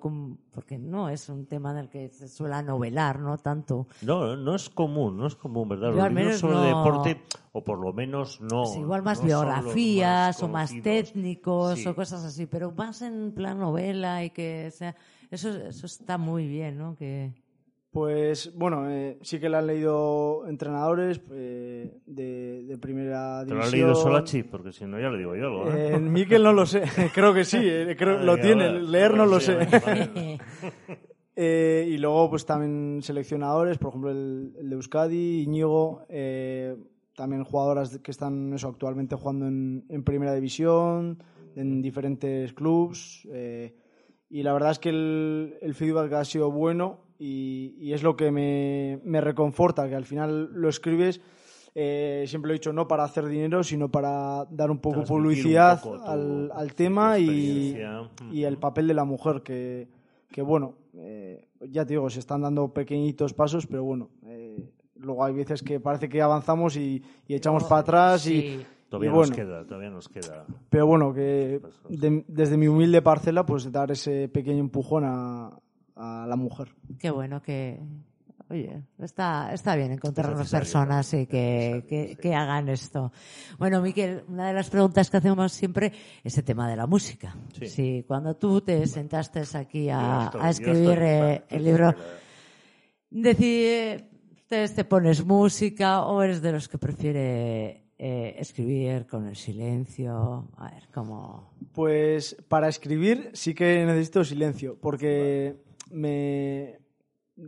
porque 0.52 0.78
no 0.78 1.08
es 1.08 1.28
un 1.28 1.46
tema 1.46 1.72
en 1.72 1.78
el 1.78 1.88
que 1.88 2.08
se 2.10 2.28
suele 2.28 2.62
novelar, 2.62 3.20
¿no? 3.20 3.38
Tanto. 3.38 3.86
No, 4.02 4.36
no 4.36 4.54
es 4.54 4.68
común, 4.68 5.16
no 5.16 5.26
es 5.26 5.36
común, 5.36 5.68
¿verdad? 5.68 5.94
Los 5.94 6.12
libros 6.12 6.38
sobre 6.38 6.58
deporte, 6.58 7.22
o 7.52 7.62
por 7.62 7.78
lo 7.78 7.92
menos 7.92 8.40
no. 8.40 8.64
igual 8.76 9.02
más 9.02 9.22
biografías 9.22 10.42
o 10.42 10.48
más 10.48 10.72
técnicos 10.82 11.86
o 11.86 11.94
cosas 11.94 12.24
así, 12.24 12.46
pero 12.46 12.72
más 12.72 13.02
en 13.02 13.32
plan 13.32 13.58
novela 13.58 14.24
y 14.24 14.30
que 14.30 14.70
sea. 14.70 14.94
Eso, 15.30 15.48
eso 15.48 15.86
está 15.86 16.18
muy 16.18 16.46
bien, 16.46 16.76
¿no? 16.76 16.94
Que... 16.94 17.32
Pues 17.92 18.56
bueno, 18.56 18.90
eh, 18.90 19.18
sí 19.20 19.38
que 19.38 19.50
la 19.50 19.58
han 19.58 19.66
leído 19.66 20.48
entrenadores 20.48 21.20
eh, 21.30 21.98
de, 22.06 22.62
de, 22.62 22.78
primera 22.78 23.44
división. 23.44 23.48
¿Te 23.48 23.54
lo 23.54 23.62
ha 23.62 23.70
leído 23.70 23.94
Solachi? 23.94 24.44
Porque 24.44 24.72
si 24.72 24.86
no, 24.86 24.98
ya 24.98 25.10
le 25.10 25.18
digo 25.18 25.36
yo 25.36 25.44
algo. 25.44 25.70
¿eh? 25.70 25.96
En 25.96 26.10
Miquel 26.10 26.42
no 26.42 26.54
lo 26.54 26.64
sé, 26.64 26.84
creo 27.14 27.34
que 27.34 27.44
sí, 27.44 27.58
creo, 27.98 28.18
lo 28.20 28.38
tiene, 28.38 28.80
leer 28.80 29.14
no 29.14 29.26
lo 29.26 29.38
sé. 29.40 29.58
y 31.36 31.98
luego, 31.98 32.30
pues 32.30 32.46
también 32.46 33.00
seleccionadores, 33.02 33.76
por 33.76 33.90
ejemplo, 33.90 34.10
el, 34.10 34.54
el 34.58 34.70
de 34.70 34.74
Euskadi, 34.74 35.42
Iñigo, 35.42 36.06
también 37.14 37.44
jugadoras 37.44 37.98
que 37.98 38.10
están 38.10 38.54
eso, 38.54 38.68
actualmente 38.68 39.16
jugando 39.16 39.46
en, 39.46 39.84
en 39.90 40.02
primera 40.02 40.32
división, 40.32 41.22
en 41.56 41.82
diferentes 41.82 42.54
clubes. 42.54 43.28
y 44.30 44.42
la 44.42 44.54
verdad 44.54 44.70
es 44.70 44.78
que 44.78 44.88
el, 44.88 45.58
el 45.60 45.74
feedback 45.74 46.10
ha 46.14 46.24
sido 46.24 46.50
bueno 46.50 47.11
y, 47.24 47.92
es 47.92 48.02
lo 48.02 48.16
que 48.16 48.32
me, 48.32 49.00
me, 49.04 49.20
reconforta, 49.20 49.88
que 49.88 49.94
al 49.94 50.04
final 50.04 50.50
lo 50.52 50.68
escribes, 50.68 51.20
eh, 51.74 52.24
siempre 52.26 52.48
lo 52.48 52.54
he 52.54 52.58
dicho, 52.58 52.72
no 52.72 52.88
para 52.88 53.04
hacer 53.04 53.26
dinero, 53.26 53.62
sino 53.62 53.88
para 53.90 54.44
dar 54.50 54.70
un 54.70 54.78
poco 54.78 55.04
publicidad 55.04 55.80
al, 56.04 56.50
al, 56.52 56.74
tema 56.74 57.18
y, 57.18 57.78
y, 58.32 58.44
el 58.44 58.58
papel 58.58 58.88
de 58.88 58.94
la 58.94 59.04
mujer, 59.04 59.42
que, 59.42 59.88
que 60.30 60.42
bueno, 60.42 60.74
eh, 60.94 61.46
ya 61.60 61.84
te 61.84 61.94
digo, 61.94 62.10
se 62.10 62.18
están 62.18 62.42
dando 62.42 62.72
pequeñitos 62.72 63.34
pasos, 63.34 63.68
pero 63.68 63.84
bueno, 63.84 64.10
eh, 64.26 64.68
luego 64.96 65.24
hay 65.24 65.34
veces 65.34 65.62
que 65.62 65.78
parece 65.78 66.08
que 66.08 66.20
avanzamos 66.20 66.76
y, 66.76 67.02
echamos 67.28 67.64
para 67.64 67.82
atrás 67.82 68.26
y... 68.26 68.60
Todavía 68.88 69.10
nos 69.10 69.30
queda, 69.30 69.64
todavía 69.64 69.88
nos 69.88 70.06
queda. 70.06 70.44
Pero 70.68 70.86
bueno, 70.86 71.14
que 71.14 71.62
desde 71.88 72.58
mi 72.58 72.68
humilde 72.68 73.00
parcela, 73.00 73.46
pues 73.46 73.72
dar 73.72 73.90
ese 73.90 74.28
pequeño 74.28 74.58
empujón 74.58 75.04
a, 75.06 75.50
a 75.96 76.26
la 76.28 76.36
mujer. 76.36 76.68
Qué 76.98 77.10
bueno 77.10 77.42
que, 77.42 77.80
oye, 78.50 78.82
está, 78.98 79.52
está 79.52 79.76
bien 79.76 79.92
encontrarnos 79.92 80.50
personas 80.50 81.12
y 81.14 81.26
que, 81.26 81.84
que, 81.88 82.08
sí. 82.10 82.16
que 82.16 82.34
hagan 82.34 82.68
esto. 82.68 83.12
Bueno, 83.58 83.80
Miquel, 83.82 84.24
una 84.28 84.48
de 84.48 84.54
las 84.54 84.70
preguntas 84.70 85.10
que 85.10 85.16
hacemos 85.18 85.52
siempre 85.52 85.92
es 86.24 86.36
el 86.38 86.44
tema 86.44 86.68
de 86.68 86.76
la 86.76 86.86
música. 86.86 87.34
Sí. 87.58 87.66
Si 87.66 88.02
cuando 88.06 88.36
tú 88.36 88.60
te 88.60 88.86
sentaste 88.86 89.42
aquí 89.54 89.88
a, 89.90 90.24
estoy- 90.26 90.40
a 90.40 90.44
yo 90.44 90.50
escribir 90.50 90.98
eh, 91.02 91.42
el 91.50 91.64
libro, 91.64 91.90
estoy- 91.90 92.04
decir, 93.10 94.08
te, 94.48 94.68
te 94.68 94.84
pones 94.84 95.24
música 95.24 96.02
o 96.06 96.22
eres 96.22 96.40
de 96.42 96.52
los 96.52 96.68
que 96.68 96.78
prefiere 96.78 97.82
eh, 97.98 98.34
escribir 98.38 99.06
con 99.06 99.26
el 99.28 99.36
silencio? 99.36 100.48
A 100.56 100.70
ver, 100.70 100.88
¿cómo...? 100.92 101.52
Pues 101.72 102.36
para 102.48 102.68
escribir 102.68 103.30
sí 103.34 103.54
que 103.54 103.84
necesito 103.86 104.24
silencio, 104.24 104.76
porque 104.80 105.56
me 105.92 106.78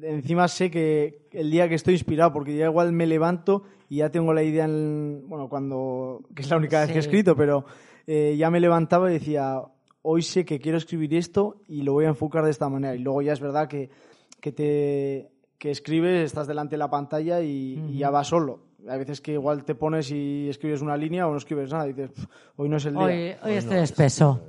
encima 0.03 0.49
sé 0.49 0.70
que 0.70 1.28
el 1.32 1.51
día 1.51 1.68
que 1.68 1.74
estoy 1.74 1.95
inspirado, 1.95 2.32
porque 2.32 2.57
ya 2.57 2.66
igual 2.66 2.92
me 2.92 3.07
levanto 3.07 3.64
y 3.88 3.97
ya 3.97 4.11
tengo 4.11 4.32
la 4.32 4.42
idea 4.42 4.64
en, 4.64 5.24
bueno, 5.26 5.49
cuando 5.49 6.22
que 6.34 6.42
es 6.42 6.51
la 6.51 6.57
única 6.57 6.80
vez 6.80 6.90
que 6.90 6.97
he 6.97 7.01
escrito, 7.01 7.36
pero 7.36 7.64
eh, 8.07 8.34
ya 8.36 8.51
me 8.51 8.61
levantaba 8.61 9.11
y 9.11 9.14
decía, 9.14 9.61
hoy 10.03 10.22
sé 10.22 10.45
que 10.45 10.59
quiero 10.59 10.78
escribir 10.78 11.14
esto 11.14 11.61
y 11.68 11.82
lo 11.82 11.92
voy 11.92 12.07
a 12.07 12.09
enfocar 12.09 12.45
de 12.45 12.51
esta 12.51 12.68
manera. 12.68 12.95
Y 12.95 13.01
luego 13.01 13.22
ya 13.22 13.32
es 13.32 13.40
verdad 13.40 13.68
que, 13.68 13.90
que 14.40 14.53
te 14.53 15.30
que 15.59 15.70
escribes, 15.70 16.26
estás 16.26 16.47
delante 16.47 16.74
de 16.74 16.78
la 16.78 16.90
pantalla 16.90 17.40
y, 17.40 17.82
y 17.88 17.99
ya 17.99 18.11
va 18.11 18.22
solo. 18.22 18.61
Hay 18.86 18.99
veces 18.99 19.22
que 19.22 19.32
igual 19.32 19.64
te 19.64 19.74
pones 19.74 20.11
y 20.11 20.47
escribes 20.51 20.82
una 20.82 20.95
línea 20.97 21.26
o 21.26 21.30
no 21.30 21.38
escribes 21.38 21.72
nada 21.72 21.86
y 21.88 21.95
dices, 21.95 22.11
"Pf, 22.11 22.26
hoy 22.57 22.68
no 22.68 22.76
es 22.76 22.84
el 22.84 22.95
día. 22.95 23.03
Hoy, 23.03 23.12
hoy 23.12 23.36
Hoy 23.45 23.53
estoy 23.55 23.76
no, 23.76 23.82
espeso. 23.82 24.42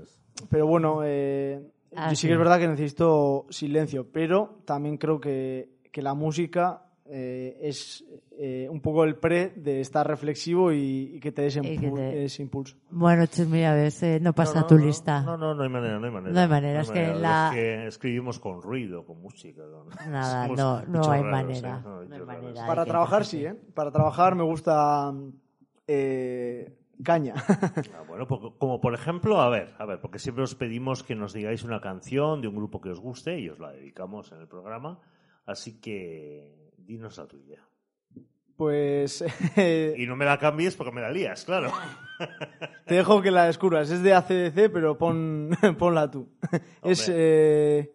Pero 0.49 0.67
bueno, 0.67 0.99
eh, 1.05 1.61
Ah, 1.95 2.09
yo 2.09 2.15
sí 2.15 2.21
sí. 2.21 2.27
que 2.27 2.33
es 2.33 2.39
verdad 2.39 2.59
que 2.59 2.67
necesito 2.67 3.45
silencio, 3.49 4.07
pero 4.11 4.59
también 4.65 4.97
creo 4.97 5.19
que, 5.19 5.69
que 5.91 6.01
la 6.01 6.13
música 6.13 6.81
eh, 7.07 7.57
es 7.61 8.03
eh, 8.37 8.67
un 8.69 8.81
poco 8.81 9.03
el 9.03 9.15
pre 9.17 9.49
de 9.55 9.79
estar 9.79 10.07
reflexivo 10.07 10.71
y, 10.73 11.11
y 11.15 11.19
que 11.19 11.31
te 11.31 11.43
des 11.43 11.57
impu- 11.61 11.93
te- 11.95 12.25
ese 12.25 12.41
impulso. 12.41 12.75
Bueno, 12.89 13.25
Chusmi, 13.27 13.63
a 13.63 13.73
veces 13.75 14.19
no 14.21 14.33
pasa 14.33 14.55
No, 14.55 14.61
no, 14.61 14.67
tu 14.67 14.77
no, 14.79 14.85
lista. 14.85 15.21
No, 15.21 15.37
no, 15.37 15.53
no 15.53 15.63
hay 15.63 15.69
manera, 15.69 15.99
no 15.99 16.05
hay 16.07 16.11
manera. 16.11 16.33
No 16.33 16.39
hay 16.41 16.47
manera, 16.47 16.81
es 16.81 16.89
que 16.89 17.13
la- 17.13 17.49
Es 17.51 17.55
que 17.55 17.87
escribimos 17.87 18.39
con 18.39 18.61
ruido, 18.61 19.05
con 19.05 19.21
música. 19.21 19.61
Nada, 20.09 20.47
no, 20.55 20.81
no 20.87 21.11
hay 21.11 21.21
raros, 21.21 21.31
manera. 21.31 21.77
¿eh? 21.85 22.07
No 22.09 22.15
hay 22.15 22.25
manera. 22.25 22.65
Para 22.67 22.85
trabajar 22.85 23.25
sí, 23.25 23.45
¿eh? 23.45 23.53
Para 23.73 23.91
trabajar 23.91 24.33
me 24.35 24.43
gusta 24.43 25.13
eh, 25.87 26.73
caña. 27.03 27.33
Ah, 27.95 28.03
bueno, 28.07 28.27
como 28.27 28.81
por 28.81 28.93
ejemplo, 28.93 29.41
a 29.41 29.49
ver, 29.49 29.73
a 29.77 29.85
ver, 29.85 29.99
porque 29.99 30.19
siempre 30.19 30.43
os 30.43 30.55
pedimos 30.55 31.03
que 31.03 31.15
nos 31.15 31.33
digáis 31.33 31.63
una 31.63 31.81
canción 31.81 32.41
de 32.41 32.47
un 32.47 32.55
grupo 32.55 32.81
que 32.81 32.89
os 32.89 32.99
guste 32.99 33.39
y 33.39 33.49
os 33.49 33.59
la 33.59 33.71
dedicamos 33.71 34.31
en 34.31 34.39
el 34.39 34.47
programa. 34.47 34.99
Así 35.45 35.79
que 35.79 36.73
dinos 36.77 37.17
la 37.17 37.27
tuya. 37.27 37.59
pues 38.55 39.23
Y 39.97 40.05
no 40.07 40.15
me 40.15 40.25
la 40.25 40.37
cambies 40.37 40.75
porque 40.75 40.91
me 40.91 41.01
la 41.01 41.11
lías, 41.11 41.45
claro. 41.45 41.71
te 42.85 42.95
dejo 42.95 43.21
que 43.21 43.31
la 43.31 43.45
descubras. 43.45 43.89
Es 43.91 44.01
de 44.01 44.13
ACDC, 44.13 44.71
pero 44.71 44.97
pon, 44.97 45.51
ponla 45.77 46.09
tú. 46.09 46.29
Es 46.83 47.09
eh, 47.13 47.93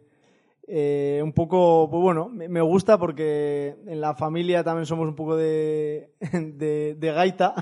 eh, 0.73 1.21
un 1.25 1.33
poco, 1.33 1.89
pues 1.91 2.01
bueno, 2.01 2.29
me, 2.29 2.61
gusta 2.61 2.97
porque 2.97 3.75
en 3.89 4.01
la 4.01 4.15
familia 4.15 4.63
también 4.63 4.87
somos 4.87 5.09
un 5.09 5.17
poco 5.17 5.35
de, 5.35 6.13
de, 6.33 6.95
de 6.97 7.13
gaita, 7.13 7.57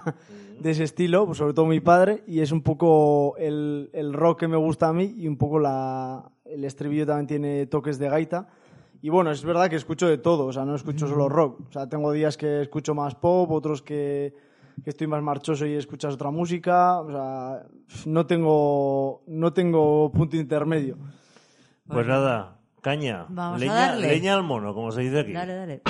de 0.61 0.71
ese 0.71 0.85
estilo, 0.85 1.25
pues 1.25 1.39
sobre 1.39 1.55
todo 1.55 1.65
mi 1.65 1.81
padre, 1.81 2.23
y 2.27 2.41
es 2.41 2.53
un 2.53 2.61
poco 2.61 3.35
el, 3.39 3.89
el 3.95 4.13
rock 4.13 4.41
que 4.41 4.49
me 4.49 4.59
gusta 4.59 4.89
a 4.89 4.93
mí 4.93 5.15
y 5.17 5.27
un 5.27 5.39
poco 5.39 5.59
la, 5.59 6.31
el 6.45 6.65
estribillo 6.65 7.07
también 7.07 7.27
tiene 7.27 7.67
toques 7.67 7.99
de 7.99 8.11
gaita. 8.11 8.49
Y 9.01 9.09
bueno, 9.09 9.31
es 9.31 9.43
verdad 9.43 9.71
que 9.71 9.77
escucho 9.77 10.07
de 10.07 10.19
todo, 10.19 10.45
o 10.45 10.53
sea, 10.53 10.67
no 10.67 10.75
escucho 10.75 11.09
solo 11.09 11.31
rock. 11.31 11.61
O 11.67 11.73
sea, 11.73 11.89
tengo 11.89 12.13
días 12.13 12.37
que 12.37 12.61
escucho 12.61 12.95
más 12.95 13.15
pop, 13.15 13.51
otros 13.53 13.81
que, 13.81 14.35
que 14.85 14.91
estoy 14.91 15.07
más 15.07 15.23
marchoso 15.23 15.65
y 15.65 15.73
escuchas 15.73 16.13
otra 16.13 16.31
música. 16.31 17.01
O 17.01 17.11
sea, 17.11 17.63
no 18.05 18.27
tengo, 18.27 19.23
no 19.29 19.55
tengo 19.55 20.13
punto 20.13 20.37
intermedio. 20.37 20.99
Pues 21.87 22.07
nada, 22.07 22.58
caña. 22.81 23.27
Vamos 23.29 23.57
a 23.57 23.59
leña, 23.59 23.75
darle. 23.75 24.09
leña 24.09 24.35
al 24.35 24.43
mono, 24.43 24.75
como 24.75 24.93
se 24.93 25.03
dice 25.03 25.21
aquí. 25.21 25.33
Dale, 25.33 25.55
dale. 25.55 25.83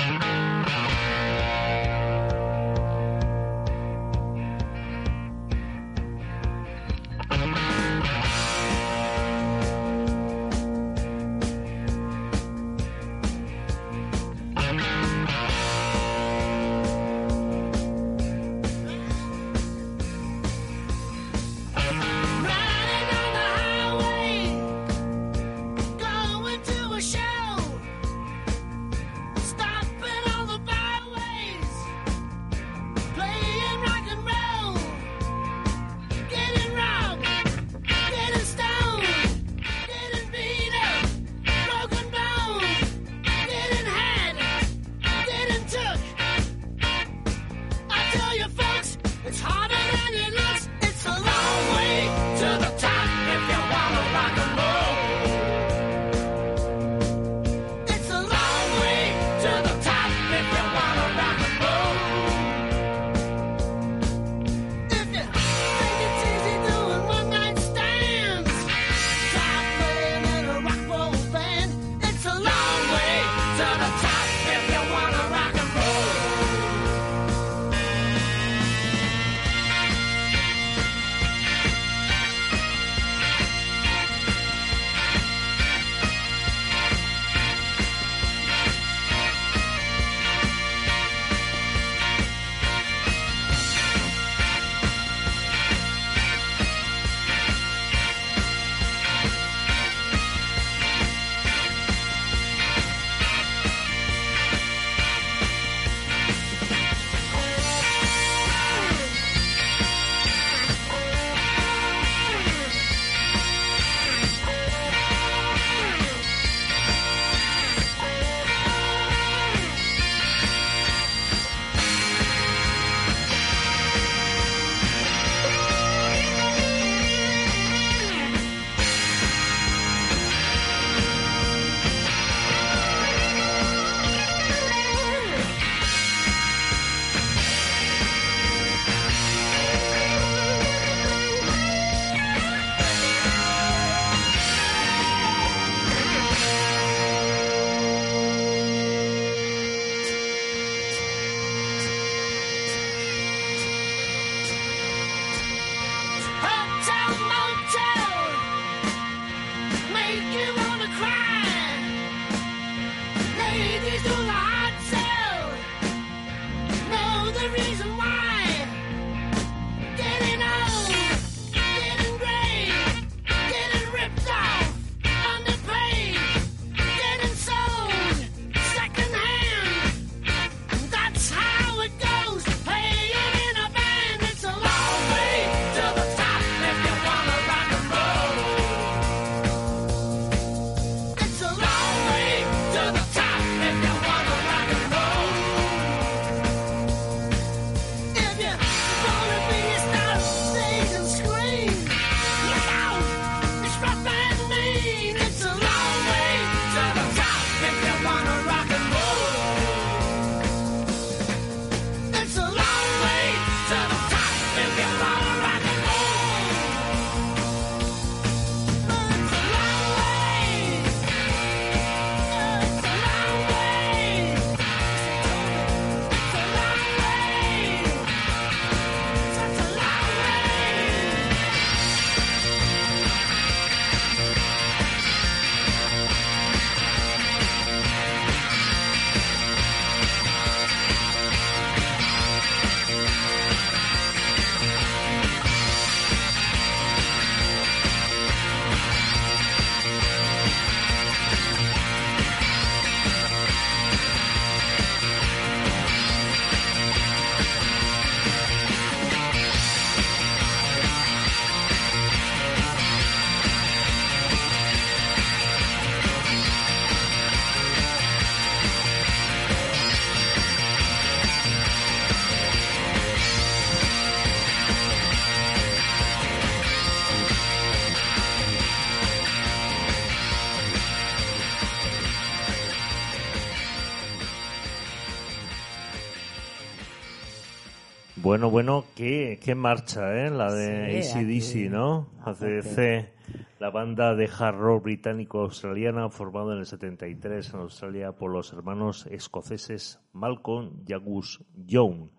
Bueno, 288.29 288.51
bueno, 288.51 288.85
qué, 288.95 289.39
qué 289.43 289.55
marcha, 289.55 290.15
¿eh? 290.15 290.29
La 290.29 290.53
de 290.53 291.01
Sí, 291.01 291.17
ACDC, 291.17 291.71
¿no? 291.71 292.09
ACDC, 292.23 293.09
la 293.57 293.71
banda 293.71 294.13
de 294.13 294.29
hard 294.29 294.55
rock 294.55 294.83
británico-australiana 294.83 296.11
formada 296.11 296.53
en 296.53 296.59
el 296.59 296.67
73 296.67 297.55
en 297.55 297.59
Australia 297.61 298.11
por 298.11 298.29
los 298.29 298.53
hermanos 298.53 299.07
escoceses 299.07 299.99
Malcolm 300.13 300.83
y 300.85 300.93
Angus 300.93 301.43
Young. 301.55 302.11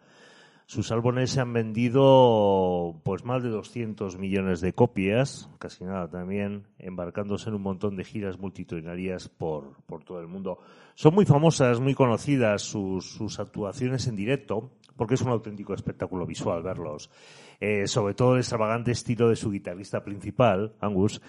Sus 0.71 0.93
álbumes 0.93 1.33
se 1.33 1.41
han 1.41 1.53
vendido 1.53 3.01
pues 3.03 3.25
más 3.25 3.43
de 3.43 3.49
200 3.49 4.17
millones 4.19 4.61
de 4.61 4.73
copias, 4.73 5.51
casi 5.59 5.83
nada 5.83 6.09
también, 6.09 6.69
embarcándose 6.79 7.49
en 7.49 7.57
un 7.57 7.63
montón 7.63 7.97
de 7.97 8.05
giras 8.05 8.39
multitudinarias 8.39 9.29
por, 9.29 9.83
por 9.87 10.05
todo 10.05 10.21
el 10.21 10.29
mundo. 10.29 10.61
Son 10.95 11.13
muy 11.13 11.27
famosas, 11.27 11.81
muy 11.81 11.97
conocidas 11.97 12.63
sus, 12.63 13.05
sus 13.05 13.41
actuaciones 13.41 14.07
en 14.07 14.15
directo, 14.15 14.71
porque 14.97 15.15
es 15.15 15.23
un 15.23 15.31
auténtico 15.31 15.75
espectáculo 15.75 16.25
visual 16.25 16.63
verlos. 16.63 17.11
Eh, 17.59 17.89
sobre 17.89 18.15
todo 18.15 18.35
el 18.35 18.39
extravagante 18.39 18.93
estilo 18.93 19.29
de 19.29 19.35
su 19.35 19.51
guitarrista 19.51 20.05
principal, 20.05 20.77
Angus, 20.79 21.21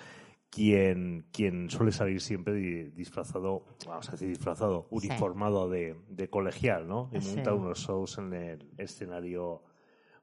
quien, 0.51 1.25
quien 1.31 1.69
suele 1.69 1.91
salir 1.91 2.21
siempre 2.21 2.53
di- 2.53 2.89
disfrazado, 2.91 3.63
vamos 3.87 4.07
a 4.09 4.11
decir 4.11 4.27
disfrazado, 4.27 4.85
uniformado 4.91 5.69
de, 5.69 5.95
de 6.09 6.29
colegial, 6.29 6.87
¿no? 6.87 7.09
Y 7.13 7.21
Sí. 7.21 7.35
monta 7.35 7.53
unos 7.53 7.79
shows 7.79 8.17
en 8.19 8.33
el 8.33 8.69
escenario. 8.77 9.63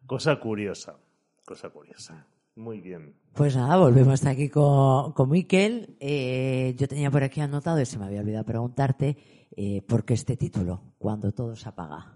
Cosa 0.06 0.38
curiosa, 0.38 0.98
cosa 1.44 1.70
curiosa. 1.70 2.26
Muy 2.56 2.80
bien. 2.80 3.14
Pues 3.34 3.56
nada, 3.56 3.76
volvemos 3.76 4.24
aquí 4.26 4.48
con, 4.48 5.12
con 5.12 5.30
Miquel. 5.30 5.96
Eh, 6.00 6.74
yo 6.76 6.88
tenía 6.88 7.10
por 7.10 7.22
aquí 7.22 7.40
anotado, 7.40 7.80
y 7.80 7.86
se 7.86 7.98
me 7.98 8.04
había 8.06 8.20
olvidado 8.20 8.44
preguntarte, 8.44 9.16
eh, 9.56 9.80
¿por 9.82 10.04
qué 10.04 10.14
este 10.14 10.36
título? 10.36 10.82
Cuando 10.98 11.32
todo 11.32 11.54
se 11.56 11.68
apaga. 11.68 12.14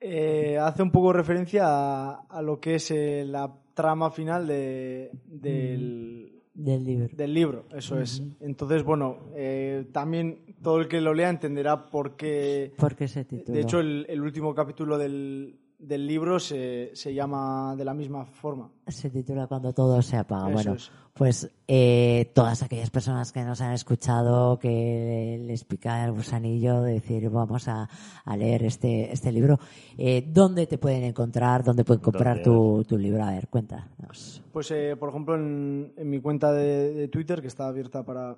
Eh, 0.00 0.56
hace 0.58 0.82
un 0.82 0.92
poco 0.92 1.12
referencia 1.12 1.64
a, 1.66 2.26
a 2.28 2.42
lo 2.42 2.60
que 2.60 2.76
es 2.76 2.90
eh, 2.90 3.24
la 3.26 3.52
trama 3.74 4.10
final 4.10 4.46
de, 4.46 5.10
del, 5.24 6.37
Del 6.58 6.84
libro. 6.84 7.08
del 7.12 7.34
libro, 7.34 7.64
eso 7.72 8.00
es. 8.00 8.20
Entonces, 8.40 8.82
bueno, 8.82 9.18
eh, 9.36 9.86
también 9.92 10.40
todo 10.60 10.80
el 10.80 10.88
que 10.88 11.00
lo 11.00 11.14
lea 11.14 11.30
entenderá 11.30 11.86
por 11.86 12.16
qué. 12.16 12.72
¿Por 12.76 12.96
qué 12.96 13.04
ese 13.04 13.24
título? 13.24 13.54
De 13.54 13.62
hecho, 13.62 13.78
el, 13.78 14.04
el 14.08 14.20
último 14.20 14.52
capítulo 14.56 14.98
del, 14.98 15.56
del 15.78 16.06
libro 16.06 16.40
se, 16.40 16.90
se 16.94 17.14
llama 17.14 17.74
de 17.76 17.84
la 17.84 17.94
misma 17.94 18.24
forma. 18.26 18.70
Se 18.88 19.10
titula 19.10 19.46
Cuando 19.46 19.72
todo 19.72 20.02
se 20.02 20.16
apaga. 20.16 20.46
Eso 20.46 20.52
bueno, 20.54 20.72
es. 20.74 20.90
pues 21.14 21.50
eh, 21.68 22.32
todas 22.34 22.62
aquellas 22.64 22.90
personas 22.90 23.30
que 23.32 23.44
nos 23.44 23.60
han 23.60 23.72
escuchado, 23.72 24.58
que 24.58 25.40
les 25.40 25.62
pica 25.64 26.04
el 26.04 26.12
gusanillo 26.12 26.82
de 26.82 26.94
decir 26.94 27.30
vamos 27.30 27.68
a, 27.68 27.88
a 28.24 28.36
leer 28.36 28.64
este, 28.64 29.12
este 29.12 29.30
libro, 29.30 29.58
eh, 29.96 30.24
¿dónde 30.28 30.66
te 30.66 30.78
pueden 30.78 31.04
encontrar? 31.04 31.62
¿Dónde 31.62 31.84
pueden 31.84 32.02
comprar 32.02 32.42
tu, 32.42 32.84
tu 32.84 32.98
libro? 32.98 33.22
A 33.24 33.30
ver, 33.30 33.46
cuéntanos. 33.48 34.42
Pues, 34.52 34.70
eh, 34.72 34.96
por 34.98 35.10
ejemplo, 35.10 35.36
en, 35.36 35.92
en 35.96 36.10
mi 36.10 36.20
cuenta 36.20 36.52
de, 36.52 36.92
de 36.94 37.06
Twitter, 37.08 37.40
que 37.40 37.46
está 37.46 37.68
abierta 37.68 38.04
para, 38.04 38.36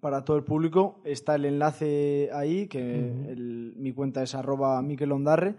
para 0.00 0.24
todo 0.24 0.36
el 0.36 0.44
público, 0.44 1.00
está 1.04 1.34
el 1.34 1.46
enlace 1.46 2.30
ahí, 2.32 2.68
que 2.68 2.80
el- 3.28 3.74
mi 3.76 3.92
cuenta 3.92 4.22
es 4.22 4.34
arroba 4.36 4.80
Miquel 4.82 5.10
Ondarre, 5.10 5.56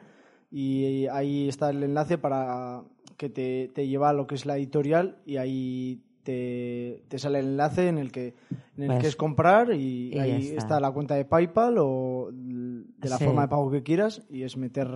y 0.57 1.07
ahí 1.07 1.49
está 1.49 1.69
el 1.69 1.83
enlace 1.83 2.17
para 2.17 2.81
que 3.17 3.29
te, 3.29 3.69
te 3.75 3.87
lleva 3.87 4.09
a 4.09 4.13
lo 4.13 4.25
que 4.25 4.35
es 4.35 4.45
la 4.45 4.55
editorial 4.57 5.17
y 5.25 5.35
ahí 5.37 6.01
te, 6.23 7.03
te 7.09 7.19
sale 7.19 7.39
el 7.39 7.47
enlace 7.47 7.87
en 7.89 7.97
el 7.97 8.11
que, 8.11 8.33
en 8.77 8.83
el 8.83 8.87
Pues, 8.87 8.99
que 9.01 9.07
es 9.07 9.15
comprar 9.17 9.73
y, 9.73 10.11
y 10.13 10.17
ahí 10.19 10.31
está. 10.47 10.57
está. 10.57 10.79
la 10.79 10.91
cuenta 10.91 11.15
de 11.15 11.25
PayPal 11.25 11.75
o 11.79 12.29
de 12.31 13.09
la 13.09 13.17
Sí. 13.17 13.25
forma 13.25 13.41
de 13.43 13.47
pago 13.49 13.69
que 13.69 13.83
quieras 13.83 14.21
y 14.29 14.43
es 14.43 14.55
meter 14.57 14.87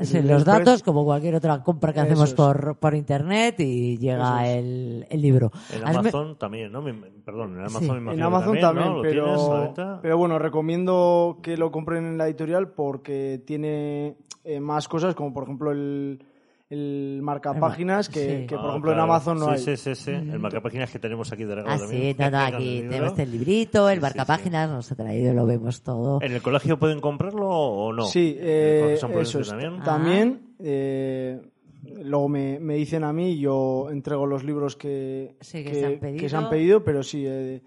Sí, 0.00 0.20
los 0.22 0.44
datos, 0.44 0.82
como 0.82 1.04
cualquier 1.04 1.36
otra 1.36 1.62
compra 1.62 1.92
que 1.92 2.00
Eso 2.00 2.06
hacemos 2.08 2.30
es. 2.30 2.34
por, 2.34 2.76
por 2.78 2.94
internet 2.96 3.60
y 3.60 3.96
llega 3.98 4.44
es. 4.50 4.56
el, 4.58 5.06
el 5.08 5.22
libro. 5.22 5.52
En 5.72 5.84
me- 5.84 5.90
Amazon 5.90 6.36
también, 6.36 6.72
¿no? 6.72 6.82
Perdón, 7.24 7.52
en 7.52 7.60
Amazon 7.60 7.80
Sí. 7.80 7.90
me 7.90 7.96
En 7.96 8.02
imagino 8.02 8.16
que 8.16 8.22
Amazon 8.36 8.58
también, 8.60 8.88
¿no? 8.88 8.96
¿Lo 8.96 9.02
tienes 9.02 9.40
a 9.40 9.54
la 9.60 9.72
pero, 9.74 9.98
pero 10.02 10.18
bueno, 10.18 10.38
recomiendo 10.40 11.38
que 11.42 11.56
lo 11.56 11.70
compren 11.70 12.04
en 12.06 12.18
la 12.18 12.26
editorial 12.26 12.72
porque 12.72 13.40
tiene 13.46 14.16
eh, 14.44 14.60
más 14.60 14.86
cosas, 14.88 15.14
como 15.14 15.32
por 15.32 15.44
ejemplo 15.44 15.72
el, 15.72 16.22
el 16.70 17.20
marcapáginas, 17.22 18.08
que, 18.08 18.40
Sí. 18.42 18.46
que 18.46 18.56
por 18.56 18.66
Ah, 18.66 18.68
ejemplo 18.70 18.92
claro. 18.92 19.04
en 19.04 19.10
Amazon 19.10 19.38
no 19.38 19.44
sí, 19.46 19.50
hay. 19.52 19.58
Sí, 19.58 19.76
sí, 19.76 19.94
sí. 19.94 20.10
El 20.10 20.38
marcapáginas 20.38 20.90
que 20.90 20.98
tenemos 20.98 21.32
aquí 21.32 21.44
de 21.44 21.54
regalo 21.54 21.74
Ah, 21.74 21.78
también. 21.78 22.16
sí, 22.16 22.22
no, 22.22 22.30
no, 22.30 22.36
Con 22.38 22.46
el 22.48 22.54
aquí 22.54 22.82
tenemos 22.88 23.18
el 23.18 23.30
librito, 23.32 23.88
el 23.88 23.94
Sí, 23.94 23.96
sí, 23.96 24.02
marcapáginas, 24.02 24.70
nos 24.70 24.92
ha 24.92 24.94
traído, 24.96 25.34
lo 25.34 25.46
vemos 25.46 25.82
todo. 25.82 26.18
¿En 26.22 26.32
el 26.32 26.42
colegio 26.42 26.78
pueden 26.78 27.00
comprarlo 27.00 27.48
o 27.48 27.92
no? 27.92 28.04
Sí, 28.04 28.36
¿En 28.38 28.44
el 28.44 28.48
eh, 28.50 28.98
Prudencio 29.00 29.20
eso 29.20 29.40
es. 29.40 29.48
también? 29.48 29.76
Ah. 29.80 29.84
También, 29.84 30.40
eh, 30.60 31.40
luego 32.02 32.28
me, 32.28 32.58
me 32.60 32.74
dicen 32.74 33.04
a 33.04 33.12
mí 33.12 33.38
yo 33.38 33.88
entrego 33.90 34.26
los 34.26 34.42
libros 34.44 34.74
que, 34.76 35.36
Sí, 35.40 35.62
que 35.64 35.74
se 35.74 35.86
han 35.86 35.98
pedido. 35.98 36.20
que 36.20 36.28
se 36.28 36.36
han 36.36 36.48
pedido, 36.50 36.82
pero 36.82 37.02
sí, 37.02 37.24
eh, 37.26 37.62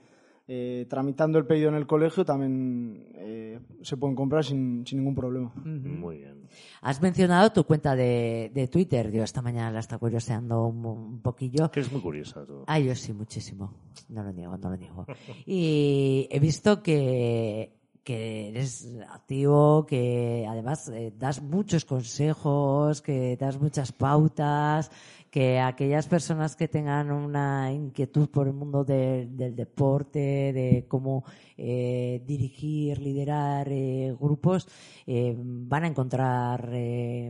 eh, 0.50 0.86
tramitando 0.90 1.38
el 1.38 1.46
pedido 1.46 1.68
en 1.70 1.76
el 1.76 1.86
colegio 1.86 2.24
también 2.24 3.06
eh, 3.16 3.60
se 3.82 3.98
pueden 3.98 4.16
comprar 4.16 4.46
sin, 4.46 4.86
sin 4.88 5.00
ningún 5.00 5.14
problema. 5.16 5.52
Muy 5.56 6.20
bien. 6.20 6.48
Has 6.82 7.02
mencionado 7.02 7.52
tu 7.52 7.66
cuenta 7.66 7.96
de, 7.96 8.52
de 8.54 8.68
Twitter. 8.70 9.12
Yo 9.12 9.24
esta 9.24 9.42
mañana 9.42 9.72
la 9.72 9.80
está 9.80 9.98
curioseando 9.98 10.66
un, 10.68 10.86
un 10.86 11.22
poquillo. 11.22 11.70
Que 11.70 11.82
es 11.82 11.92
muy 11.92 12.00
curiosa 12.00 12.46
tú. 12.46 12.64
Ah, 12.68 12.80
yo 12.80 12.96
sí, 12.96 13.12
muchísimo. 13.12 13.74
No 14.08 14.24
lo 14.24 14.32
niego, 14.32 14.58
no 14.58 14.70
lo 14.70 14.78
niego. 14.78 15.06
Y 15.46 16.28
he 16.32 16.40
visto 16.40 16.82
que, 16.82 17.74
que 18.04 18.48
eres 18.48 18.90
activo, 19.10 19.86
que 19.86 20.46
además 20.50 20.88
eh, 20.88 21.14
das 21.18 21.42
muchos 21.42 21.84
consejos, 21.84 23.02
que 23.02 23.36
das 23.36 23.60
muchas 23.60 23.92
pautas, 23.92 24.92
que 25.38 25.60
aquellas 25.60 26.08
personas 26.08 26.56
que 26.56 26.68
tengan 26.68 27.12
una 27.12 27.72
inquietud 27.72 28.28
por 28.28 28.48
el 28.48 28.54
mundo 28.54 28.84
de- 28.84 29.28
del 29.28 29.56
deporte, 29.56 30.52
de 30.52 30.86
cómo 30.88 31.26
eh, 31.56 32.24
dirigir, 32.26 32.98
liderar 33.00 33.68
eh, 33.70 34.16
grupos, 34.20 34.68
eh, 35.06 35.36
van 35.38 35.84
a 35.84 35.88
encontrar 35.90 36.72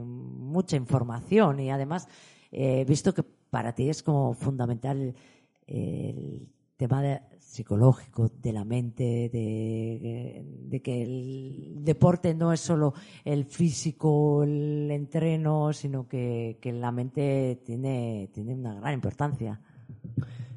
mucha 0.05 0.77
información. 0.77 1.59
Y 1.59 1.69
además 1.69 2.07
he 2.49 2.85
visto 2.85 3.13
que 3.13 3.23
para 3.23 3.75
ti 3.75 3.89
es 3.89 4.01
como 4.03 4.33
fundamental 4.33 5.13
el 5.65 6.47
tema 6.77 7.01
de- 7.01 7.19
psicológico 7.47 8.29
de 8.41 8.51
la 8.51 8.65
mente, 8.65 9.29
de, 9.31 10.81
que 10.83 11.01
el 11.01 11.77
deporte 11.79 12.33
no 12.35 12.51
es 12.51 12.59
solo 12.59 12.93
el 13.23 13.45
físico, 13.45 14.43
el 14.43 14.91
entreno, 14.91 15.71
sino 15.71 16.07
que, 16.07 16.57
que 16.59 16.73
la 16.73 16.91
mente 16.91 17.61
tiene, 17.63 18.29
tiene 18.33 18.53
una 18.53 18.75
gran 18.75 18.93
importancia. 18.93 19.59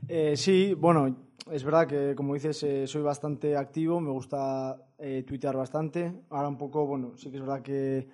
Eh, 0.08 0.36
sí, 0.36 0.74
bueno, 0.74 1.16
es 1.50 1.62
verdad 1.62 1.86
que 1.86 2.14
como 2.16 2.34
dices 2.34 2.60
eh, 2.64 2.86
soy 2.88 3.02
bastante 3.02 3.56
activo, 3.56 4.00
me 4.00 4.10
gusta 4.10 4.76
eh, 4.98 5.22
tuitear 5.24 5.56
bastante. 5.56 6.12
Ahora 6.30 6.48
un 6.48 6.58
poco, 6.58 6.86
bueno, 6.86 7.12
sí 7.16 7.30
que 7.30 7.36
es 7.36 7.42
verdad 7.42 7.62
que, 7.62 8.08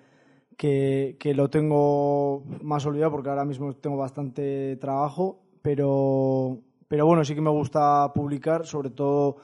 que, 0.55 1.17
que 1.19 1.33
lo 1.33 1.49
tengo 1.49 2.43
más 2.61 2.85
olvidado 2.85 3.11
porque 3.11 3.29
ahora 3.29 3.43
mismo 3.43 3.73
tengo 3.73 3.97
bastante 3.97 4.77
trabajo, 4.77 5.41
pero, 5.63 6.59
pero 6.87 7.05
bueno, 7.05 7.23
sí 7.25 7.35
que 7.35 7.41
me 7.41 7.49
gusta 7.49 8.11
publicar, 8.13 8.65
sobre 8.65 8.89
todo 8.89 9.37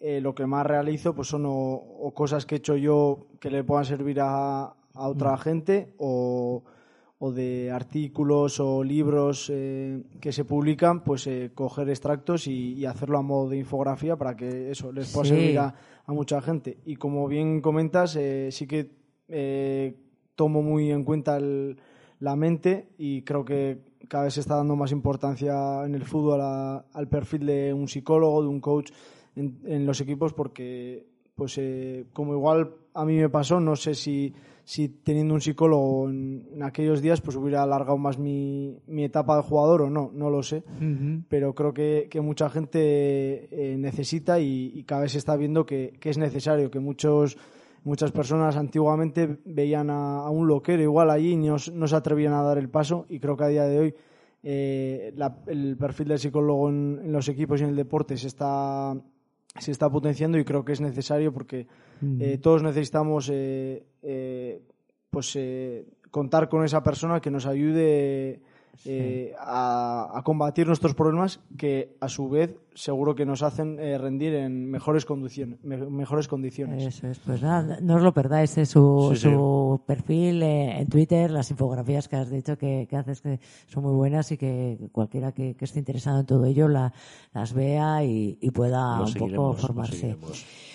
eh, 0.00 0.20
lo 0.20 0.34
que 0.34 0.46
más 0.46 0.66
realizo 0.66 1.14
pues 1.14 1.28
son 1.28 1.44
o, 1.46 1.52
o 1.52 2.12
cosas 2.14 2.46
que 2.46 2.54
he 2.54 2.58
hecho 2.58 2.76
yo 2.76 3.26
que 3.38 3.50
le 3.50 3.64
puedan 3.64 3.84
servir 3.84 4.20
a, 4.20 4.64
a 4.64 5.08
otra 5.08 5.36
gente 5.36 5.94
o, 5.98 6.62
o 7.18 7.32
de 7.32 7.70
artículos 7.70 8.60
o 8.60 8.82
libros 8.82 9.50
eh, 9.52 10.02
que 10.20 10.32
se 10.32 10.44
publican, 10.46 11.04
pues 11.04 11.26
eh, 11.26 11.50
coger 11.54 11.90
extractos 11.90 12.46
y, 12.46 12.72
y 12.74 12.86
hacerlo 12.86 13.18
a 13.18 13.22
modo 13.22 13.50
de 13.50 13.58
infografía 13.58 14.16
para 14.16 14.34
que 14.36 14.70
eso 14.70 14.90
les 14.90 15.12
pueda 15.12 15.24
Sí. 15.26 15.34
servir 15.34 15.58
a, 15.58 15.74
a 16.06 16.12
mucha 16.14 16.40
gente. 16.40 16.78
Y 16.86 16.96
como 16.96 17.28
bien 17.28 17.60
comentas, 17.60 18.16
eh, 18.16 18.48
sí 18.52 18.66
que 18.66 18.90
tomo 20.34 20.62
muy 20.62 20.90
en 20.90 21.04
cuenta 21.04 21.36
el- 21.36 21.76
la 22.20 22.36
mente 22.36 22.88
y 22.98 23.22
creo 23.22 23.44
que 23.44 23.78
cada 24.10 24.24
vez 24.24 24.34
se 24.34 24.40
está 24.40 24.56
dando 24.56 24.74
más 24.76 24.90
importancia 24.92 25.84
en 25.86 25.94
el 25.94 26.04
fútbol 26.04 26.40
a- 26.42 26.84
al 26.92 27.08
perfil 27.08 27.46
de 27.46 27.72
un 27.72 27.86
psicólogo, 27.88 28.42
de 28.42 28.48
un 28.48 28.60
coach 28.60 28.90
en, 29.36 29.60
en 29.64 29.86
los 29.86 30.00
equipos 30.00 30.32
porque 30.34 31.06
pues 31.36 31.56
eh, 31.58 32.04
como 32.12 32.34
igual 32.34 32.72
a 32.92 33.04
mí 33.04 33.16
me 33.16 33.28
pasó, 33.30 33.60
no 33.60 33.76
sé 33.76 33.94
si, 33.94 34.34
si 34.64 34.88
teniendo 34.88 35.32
un 35.32 35.40
psicólogo 35.40 36.10
en, 36.10 36.48
en 36.52 36.62
aquellos 36.64 37.00
días 37.00 37.20
pues 37.20 37.36
hubiera 37.36 37.62
alargado 37.62 37.96
más 37.96 38.18
mi, 38.18 38.76
mi 38.88 39.04
etapa 39.04 39.36
de 39.36 39.42
jugador 39.42 39.82
o 39.82 39.90
no, 39.90 40.10
no 40.12 40.28
lo 40.28 40.42
sé, 40.42 40.64
pero 41.28 41.54
creo 41.54 41.72
que, 41.72 42.08
que 42.10 42.20
mucha 42.20 42.50
gente 42.50 42.80
eh, 43.72 43.76
necesita 43.78 44.40
y, 44.40 44.72
y 44.74 44.82
cada 44.84 45.02
vez 45.02 45.12
se 45.12 45.18
está 45.18 45.36
viendo 45.36 45.64
que, 45.64 45.94
que 46.00 46.10
es 46.10 46.18
necesario, 46.18 46.70
que 46.70 46.80
muchos 46.80 47.38
muchas 47.84 48.12
personas 48.12 48.56
antiguamente 48.56 49.38
veían 49.44 49.90
a, 49.90 50.18
a 50.20 50.30
un 50.30 50.46
loquero 50.48 50.82
igual 50.82 51.10
allí 51.10 51.32
y 51.32 51.36
no, 51.36 51.56
no 51.72 51.88
se 51.88 51.96
atrevían 51.96 52.32
a 52.34 52.42
dar 52.42 52.58
el 52.58 52.68
paso 52.68 53.06
y 53.08 53.18
creo 53.20 53.36
que 53.36 53.44
a 53.44 53.48
día 53.48 53.64
de 53.64 53.78
hoy 53.78 53.94
eh, 54.42 55.12
la- 55.16 55.36
el 55.46 55.76
perfil 55.76 56.08
del 56.08 56.18
psicólogo 56.18 56.68
en, 56.68 57.00
en 57.04 57.12
los 57.12 57.28
equipos 57.28 57.60
y 57.60 57.64
en 57.64 57.70
el 57.70 57.76
deporte 57.76 58.16
se 58.16 58.26
está 58.28 58.94
se 59.58 59.72
está 59.72 59.90
potenciando 59.90 60.38
y 60.38 60.44
creo 60.44 60.64
que 60.64 60.72
es 60.72 60.80
necesario 60.80 61.32
porque 61.32 61.66
eh, 62.20 62.38
todos 62.38 62.62
necesitamos 62.62 63.28
eh, 63.32 64.62
pues 65.10 65.36
contar 66.10 66.48
con 66.48 66.64
esa 66.64 66.82
persona 66.82 67.20
que 67.20 67.30
nos 67.30 67.46
ayude 67.46 68.40
a, 69.38 70.08
a 70.14 70.22
combatir 70.22 70.66
nuestros 70.66 70.94
problemas 70.94 71.40
que 71.58 71.96
a 72.00 72.08
su 72.08 72.28
vez 72.30 72.56
seguro 72.74 73.14
que 73.14 73.26
nos 73.26 73.42
hacen 73.42 73.78
eh, 73.80 73.98
rendir 73.98 74.34
en 74.34 74.70
mejores, 74.70 75.04
condiciones 75.04 75.58
me- 75.62 75.76
mejores 75.90 76.28
condiciones. 76.28 76.84
Eso 76.84 77.08
es, 77.08 77.18
pues 77.18 77.42
nada, 77.42 77.78
no 77.82 77.96
os 77.96 78.02
lo 78.02 78.12
perdáis, 78.14 78.56
es 78.58 78.68
su, 78.70 79.08
Sí, 79.12 79.16
sí. 79.16 79.22
su 79.22 79.82
perfil 79.86 80.42
eh, 80.42 80.80
en 80.80 80.88
Twitter, 80.88 81.30
las 81.30 81.50
infografías 81.50 82.08
que 82.08 82.16
has 82.16 82.30
dicho 82.30 82.56
que, 82.56 82.86
que 82.88 82.96
haces 82.96 83.20
que 83.20 83.40
son 83.66 83.82
muy 83.84 83.94
buenas 83.94 84.30
y 84.32 84.36
que 84.38 84.78
cualquiera 84.92 85.32
que, 85.32 85.54
que 85.54 85.64
esté 85.64 85.78
interesado 85.78 86.20
en 86.20 86.26
todo 86.26 86.44
ello 86.44 86.68
la- 86.68 86.92
las 87.34 87.52
vea 87.52 88.04
y, 88.04 88.38
y 88.40 88.50
pueda 88.50 88.98
Lo 88.98 89.04
un 89.04 89.14
poco 89.14 89.52
formarse. 89.54 90.16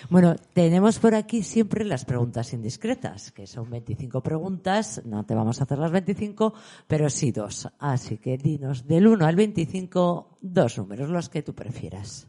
Bueno, 0.10 0.36
tenemos 0.54 1.00
por 1.00 1.16
aquí 1.16 1.42
siempre 1.42 1.84
las 1.84 2.06
preguntas 2.06 2.54
indiscretas, 2.54 3.32
que 3.32 3.48
son 3.48 3.70
25 3.72 4.22
preguntas, 4.22 5.02
no 5.06 5.26
te 5.26 5.34
vamos 5.34 5.60
a 5.60 5.64
hacer 5.64 5.80
las 5.80 5.92
25, 5.92 6.54
pero 6.88 7.10
sí 7.10 7.32
dos. 7.32 7.68
Así 7.80 8.18
que 8.18 8.38
dinos 8.38 8.86
del 8.88 9.08
1 9.08 9.26
al 9.26 9.36
25 9.36 10.38
dos 10.42 10.78
números, 10.78 11.10
los 11.10 11.30
que 11.30 11.42
tú 11.42 11.54
prefieras. 11.90 12.28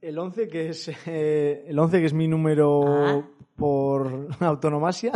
El 0.00 0.18
11 0.18 0.48
que 0.48 0.68
es 0.68 0.90
eh, 1.06 1.64
el 1.68 1.78
11 1.78 2.00
que 2.00 2.06
es 2.06 2.12
mi 2.12 2.28
número 2.28 2.82
Ah. 2.86 3.22
por 3.56 4.28
autonomasia 4.40 5.12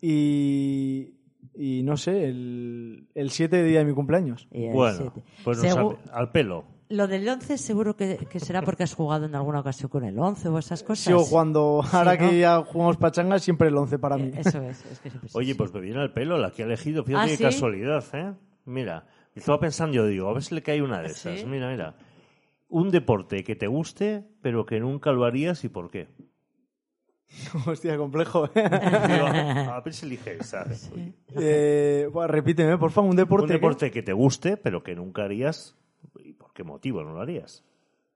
y 0.00 1.10
y 1.56 1.84
no 1.84 1.96
sé, 1.96 2.24
el, 2.24 3.06
el 3.14 3.30
7 3.30 3.62
día 3.62 3.78
de 3.78 3.84
mi 3.84 3.92
cumpleaños. 3.94 4.48
Y 4.50 4.64
el 4.64 4.72
Bueno, 4.72 4.96
siete. 4.98 5.22
pues 5.44 5.58
nos 5.62 5.66
Segu- 5.76 5.98
al, 6.10 6.18
al 6.22 6.32
pelo. 6.32 6.64
Lo 6.88 7.06
del 7.06 7.28
11 7.28 7.58
seguro 7.58 7.94
que, 7.96 8.18
que 8.28 8.40
será 8.40 8.60
porque 8.62 8.82
has 8.82 8.92
jugado 8.94 9.26
en 9.26 9.34
alguna 9.36 9.60
ocasión 9.60 9.88
con 9.88 10.04
el 10.04 10.18
11 10.18 10.48
o 10.48 10.58
esas 10.58 10.82
cosas. 10.82 11.04
Sigo 11.04 11.20
jugando, 11.24 11.80
ahora 11.92 12.16
Sí, 12.16 12.24
¿no? 12.24 12.30
que 12.30 12.38
ya 12.40 12.60
jugamos 12.64 12.96
pachanga, 12.96 13.38
siempre 13.38 13.68
el 13.68 13.76
11 13.76 13.98
para 14.00 14.16
mí. 14.16 14.30
Eh, 14.34 14.40
Eso 14.40 14.60
es, 14.62 14.84
es 14.84 14.98
que 14.98 15.10
siempre 15.10 15.28
es 15.28 15.36
Oye, 15.36 15.52
así. 15.52 15.58
pues 15.58 15.72
me 15.72 15.80
viene 15.80 16.00
al 16.00 16.12
pelo 16.12 16.38
la 16.38 16.50
que 16.50 16.62
ha 16.62 16.66
elegido. 16.66 17.04
Fíjate 17.04 17.24
¿Ah, 17.24 17.28
qué 17.28 17.36
sí? 17.36 17.42
casualidad, 17.44 18.04
¿eh? 18.14 18.32
Mira, 18.64 19.06
estaba 19.34 19.60
pensando, 19.60 19.94
yo 19.94 20.06
digo, 20.06 20.28
a 20.28 20.32
ver 20.34 20.42
si 20.42 20.54
le 20.56 20.62
cae 20.62 20.82
una 20.82 21.02
de 21.02 21.10
¿Sí? 21.10 21.28
esas. 21.28 21.46
Mira, 21.48 21.70
mira. 21.70 21.94
Un 22.68 22.90
deporte 22.90 23.44
que 23.44 23.56
te 23.56 23.66
guste, 23.66 24.24
pero 24.42 24.66
que 24.66 24.80
nunca 24.80 25.12
lo 25.12 25.24
harías 25.24 25.64
y 25.64 25.68
por 25.68 25.90
qué. 25.90 26.08
Hostia, 27.66 27.96
complejo. 27.96 28.46
¿eh? 28.46 28.50
Digo, 28.54 29.26
a 29.72 29.80
ver 29.80 29.92
si 29.94 30.06
elige 30.06 30.36
esa. 30.38 30.66
Eh, 31.36 32.08
bueno, 32.12 32.28
repíteme, 32.28 32.78
por 32.78 32.90
favor, 32.90 33.10
un 33.10 33.16
deporte. 33.16 33.46
Un 33.46 33.52
deporte 33.52 33.90
que 33.90 34.02
te 34.02 34.12
guste, 34.12 34.56
pero 34.56 34.82
que 34.82 34.94
nunca 34.94 35.24
harías. 35.24 35.76
¿Y 36.18 36.32
por 36.32 36.52
qué 36.52 36.64
motivo 36.64 37.02
no 37.02 37.12
lo 37.12 37.20
harías? 37.20 37.64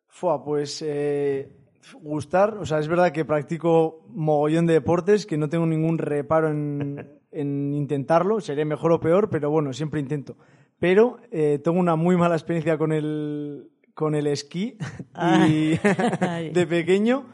Fua, 0.07 0.43
pues 0.45 0.83
eh, 0.87 1.53
gustar, 2.01 2.57
o 2.59 2.67
sea, 2.67 2.79
es 2.79 2.89
verdad 2.89 3.13
que 3.13 3.25
practico 3.25 4.05
mogollón 4.09 4.67
de 4.67 4.75
deportes, 4.75 5.27
que 5.27 5.37
no 5.37 5.49
tengo 5.49 5.67
ningún 5.67 5.99
reparo 5.99 6.51
en, 6.51 7.21
en 7.31 7.75
intentarlo, 7.75 8.41
seré 8.41 8.65
mejor 8.65 8.93
o 8.93 9.01
peor, 9.01 9.29
pero 9.31 9.51
bueno, 9.51 9.73
siempre 9.73 10.01
intento. 10.01 10.37
Pero 10.79 11.19
eh, 11.31 11.61
tengo 11.63 11.79
una 11.79 11.97
muy 11.97 12.17
mala 12.17 12.37
experiencia 12.37 12.79
con 12.79 12.93
el, 12.93 13.69
con 13.99 14.15
el 14.15 14.29
esquí 14.29 14.77
y 15.49 15.77
Ay. 15.81 15.81
de 16.55 16.67
pequeño. 16.69 17.27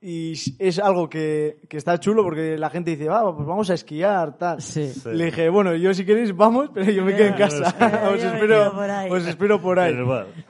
Y 0.00 0.32
es 0.58 0.78
algo 0.78 1.10
que, 1.10 1.58
que 1.68 1.76
está 1.76 1.98
chulo 1.98 2.22
porque 2.22 2.56
la 2.56 2.70
gente 2.70 2.92
dice, 2.92 3.08
va, 3.08 3.34
pues 3.34 3.46
vamos 3.46 3.68
a 3.70 3.74
esquiar, 3.74 4.38
tal. 4.38 4.62
Sí. 4.62 4.92
Le 5.12 5.26
dije, 5.26 5.50
bueno, 5.50 5.74
yo 5.74 5.92
si 5.92 6.06
queréis 6.06 6.34
vamos, 6.34 6.70
pero 6.72 6.90
yo 6.90 7.04
me 7.04 7.14
quedo 7.14 7.26
en 7.26 7.34
casa. 7.34 7.74
Os, 8.14 8.22
espero, 8.22 8.46
quedo 8.46 8.72
por 8.72 8.90
ahí. 8.90 9.10
os 9.10 9.26
espero 9.26 9.60
por 9.60 9.78
ahí. 9.78 9.94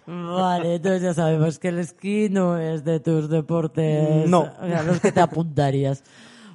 Vale, 0.06 0.74
entonces 0.76 1.02
ya 1.02 1.14
sabemos 1.14 1.58
que 1.58 1.68
el 1.68 1.78
esquí 1.78 2.28
no 2.28 2.58
es 2.58 2.84
de 2.84 3.00
tus 3.00 3.28
deportes. 3.28 4.28
No. 4.28 4.42
O 4.60 4.66
sea, 4.66 4.82
los 4.82 5.00
que 5.00 5.10
te 5.10 5.20
apuntarías. 5.20 6.04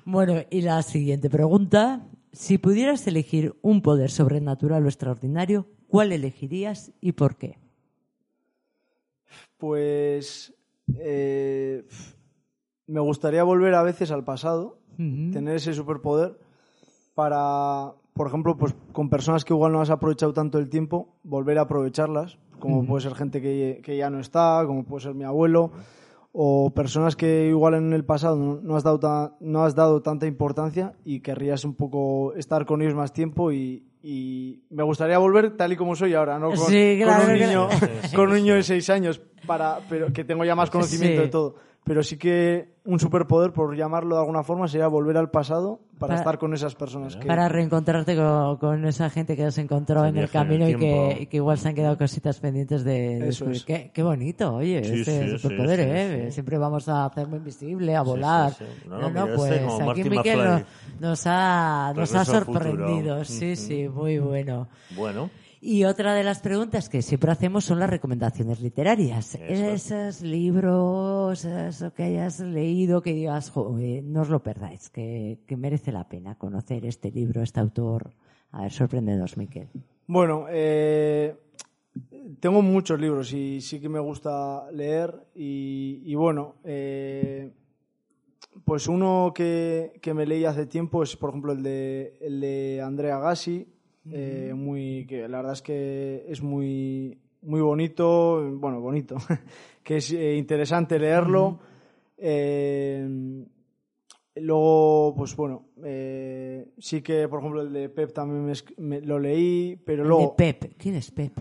Bueno, 0.05 0.35
y 0.49 0.61
la 0.61 0.81
siguiente 0.83 1.29
pregunta. 1.29 2.01
Si 2.33 2.59
pudieras 2.59 3.05
elegir 3.07 3.55
un 3.61 3.81
poder 3.81 4.09
sobrenatural 4.09 4.85
o 4.85 4.87
extraordinario, 4.87 5.67
¿cuál 5.87 6.13
elegirías 6.13 6.91
y 7.01 7.13
por 7.13 7.35
qué? 7.35 7.57
Pues 9.61 10.55
eh, 10.97 11.85
me 12.87 12.99
gustaría 12.99 13.43
volver 13.43 13.75
a 13.75 13.83
veces 13.83 14.09
al 14.11 14.23
pasado, 14.23 14.79
tener 15.31 15.55
ese 15.55 15.73
superpoder 15.75 16.39
para, 17.13 17.93
por 18.13 18.25
ejemplo, 18.27 18.57
pues 18.57 18.75
con 18.91 19.09
personas 19.11 19.45
que 19.45 19.53
igual 19.53 19.71
no 19.71 19.81
has 19.81 19.91
aprovechado 19.91 20.33
tanto 20.33 20.57
el 20.57 20.67
tiempo, 20.67 21.09
volver 21.23 21.59
a 21.59 21.61
aprovecharlas, 21.61 22.39
como 22.59 22.81
puede 22.87 23.01
ser 23.03 23.13
gente 23.13 23.39
que, 23.39 23.81
que 23.83 23.97
ya 23.97 24.09
no 24.09 24.19
está, 24.19 24.63
como 24.65 24.83
puede 24.83 25.03
ser 25.03 25.13
mi 25.13 25.23
abuelo, 25.25 25.71
o 26.33 26.71
personas 26.73 27.15
que 27.15 27.47
igual 27.49 27.75
en 27.75 27.93
el 27.93 28.03
pasado 28.03 28.35
no, 28.37 28.59
no 28.61 28.75
has 28.75 28.83
dado 28.83 28.99
ta- 28.99 29.35
no 29.41 29.63
has 29.63 29.75
dado 29.75 30.01
tanta 30.01 30.25
importancia 30.25 30.93
y 31.05 31.19
querrías 31.19 31.65
un 31.65 31.75
poco 31.75 32.33
estar 32.33 32.65
con 32.65 32.81
ellos 32.81 32.95
más 32.95 33.13
tiempo 33.13 33.51
y, 33.51 33.85
y 34.03 34.63
me 34.69 34.83
gustaría 34.83 35.17
volver 35.17 35.55
tal 35.55 35.71
y 35.73 35.75
como 35.75 35.95
soy 35.95 36.13
ahora, 36.13 36.39
no 36.39 36.49
con, 36.49 36.57
Sí, 36.67 36.97
con 36.99 37.07
claro, 37.07 37.27
un 37.31 37.33
niño, 37.39 37.69
Sí, 37.71 37.85
sí, 38.09 38.15
con 38.15 38.29
un 38.29 38.35
sí. 38.35 38.41
niño 38.41 38.55
de 38.55 38.63
seis 38.63 38.89
años 38.89 39.21
para, 39.45 39.79
pero 39.89 40.11
que 40.11 40.23
tengo 40.23 40.43
ya 40.45 40.55
más 40.55 40.69
conocimiento 40.69 41.21
Sí. 41.21 41.25
de 41.25 41.31
todo. 41.31 41.55
Pero 41.83 42.03
sí 42.03 42.17
que 42.17 42.75
un 42.85 42.99
superpoder, 42.99 43.53
por 43.53 43.75
llamarlo 43.75 44.15
de 44.15 44.21
alguna 44.21 44.43
forma, 44.43 44.67
sería 44.67 44.87
volver 44.87 45.17
al 45.17 45.31
pasado 45.31 45.79
para, 45.97 46.09
Para- 46.09 46.19
estar 46.19 46.37
con 46.37 46.53
esas 46.53 46.75
personas. 46.75 47.15
Que, 47.15 47.25
Para 47.27 47.49
reencontrarte 47.49 48.15
con, 48.15 48.57
con 48.57 48.85
esa 48.85 49.09
gente 49.09 49.35
que 49.35 49.45
has 49.45 49.57
encontrado 49.57 50.05
Se 50.05 50.09
en 50.09 50.17
el 50.17 50.21
viaja 50.25 50.41
en 50.41 50.51
el 50.51 50.59
camino 50.59 50.69
y, 50.69 50.79
que, 50.79 51.17
y 51.23 51.25
que 51.25 51.37
igual 51.37 51.57
se 51.57 51.69
han 51.69 51.75
quedado 51.75 51.97
cositas 51.97 52.39
pendientes 52.39 52.83
de 52.83 53.19
de 53.19 53.29
Eso 53.29 53.49
es. 53.49 53.65
Qué, 53.65 53.89
qué 53.93 54.03
bonito, 54.03 54.55
oye, 54.55 54.83
Sí, 54.83 54.99
este 55.01 55.29
sí, 55.31 55.37
superpoder, 55.39 55.79
sí, 55.79 55.85
¿eh? 55.89 56.25
sí. 56.27 56.31
Siempre 56.33 56.57
vamos 56.59 56.87
a 56.87 57.05
hacerlo 57.05 57.35
invisible, 57.37 57.95
a 57.95 58.03
volar. 58.03 58.53
sí, 58.53 58.63
sí. 58.65 58.87
No, 58.87 58.95
No, 58.97 59.01
no, 59.01 59.09
no, 59.09 59.25
mira, 59.25 59.35
pues 59.35 59.51
este 59.51 59.65
como 59.65 59.91
aquí 59.91 60.03
Miquel 60.09 60.37
nos, 60.43 60.61
nos 60.99 61.23
ha, 61.25 61.93
nos 61.95 62.13
ha 62.15 62.25
sorprendido. 62.25 63.25
Sí, 63.25 63.55
sí, 63.55 63.89
muy 63.89 64.19
bueno. 64.19 64.67
bueno. 64.95 65.29
Y 65.63 65.83
otra 65.83 66.15
de 66.15 66.23
las 66.23 66.39
preguntas 66.39 66.89
que 66.89 67.03
siempre 67.03 67.31
hacemos 67.31 67.65
son 67.65 67.77
las 67.79 67.89
recomendaciones 67.89 68.61
literarias. 68.61 69.35
Eso. 69.35 69.93
Esos 69.93 70.21
libros, 70.23 71.45
eso 71.45 71.93
que 71.93 72.01
hayas 72.01 72.39
leído, 72.39 73.03
que 73.03 73.13
digas, 73.13 73.51
"Joder, 73.51 74.03
no 74.03 74.21
os 74.21 74.29
lo 74.29 74.41
perdáis, 74.41 74.89
que, 74.89 75.37
que 75.45 75.55
merece 75.57 75.91
la 75.91 76.09
pena 76.09 76.33
conocer 76.35 76.83
este 76.87 77.11
libro, 77.11 77.43
este 77.43 77.59
autor. 77.59 78.11
A 78.49 78.63
ver, 78.63 78.71
sorprendedos, 78.71 79.37
Miquel. 79.37 79.69
Bueno, 80.07 80.47
eh, 80.49 81.35
tengo 82.39 82.63
muchos 82.63 82.99
libros 82.99 83.31
y 83.31 83.61
sí 83.61 83.79
que 83.79 83.87
me 83.87 83.99
gusta 83.99 84.69
leer 84.71 85.13
y, 85.35 86.01
y 86.05 86.15
bueno, 86.15 86.55
eh, 86.63 87.51
pues 88.65 88.87
uno 88.87 89.31
que, 89.33 89.93
que 90.01 90.13
me 90.15 90.25
leí 90.25 90.43
hace 90.43 90.65
tiempo 90.65 91.03
es, 91.03 91.15
por 91.15 91.29
ejemplo, 91.29 91.53
el 91.53 91.61
de, 91.61 92.17
el 92.19 92.41
de 92.41 92.81
Andrea 92.83 93.19
Gassi, 93.19 93.67
eh, 94.09 94.53
muy, 94.55 95.05
que 95.07 95.27
la 95.27 95.37
verdad 95.37 95.53
es 95.53 95.61
que 95.61 96.25
es 96.27 96.41
muy, 96.41 97.17
muy 97.41 97.61
bonito, 97.61 98.49
bueno, 98.53 98.81
bonito, 98.81 99.17
que 99.83 99.97
es 99.97 100.11
eh, 100.11 100.35
interesante 100.35 100.97
leerlo. 100.97 101.59
Eh, 102.17 103.45
Luego, 104.33 105.13
pues 105.17 105.35
bueno, 105.35 105.65
sí 106.77 107.01
que, 107.01 107.27
por 107.27 107.39
ejemplo, 107.39 107.61
el 107.63 107.73
de 107.73 107.89
Pep 107.89 108.13
también 108.13 108.55
me 108.77 109.01
lo 109.01 109.19
leí, 109.19 109.75
pero 109.85 110.03
De 110.03 110.09
luego 110.09 110.35
Pep. 110.37 110.73
¿Quién 110.77 110.95
es 110.95 111.11
Pep? 111.11 111.33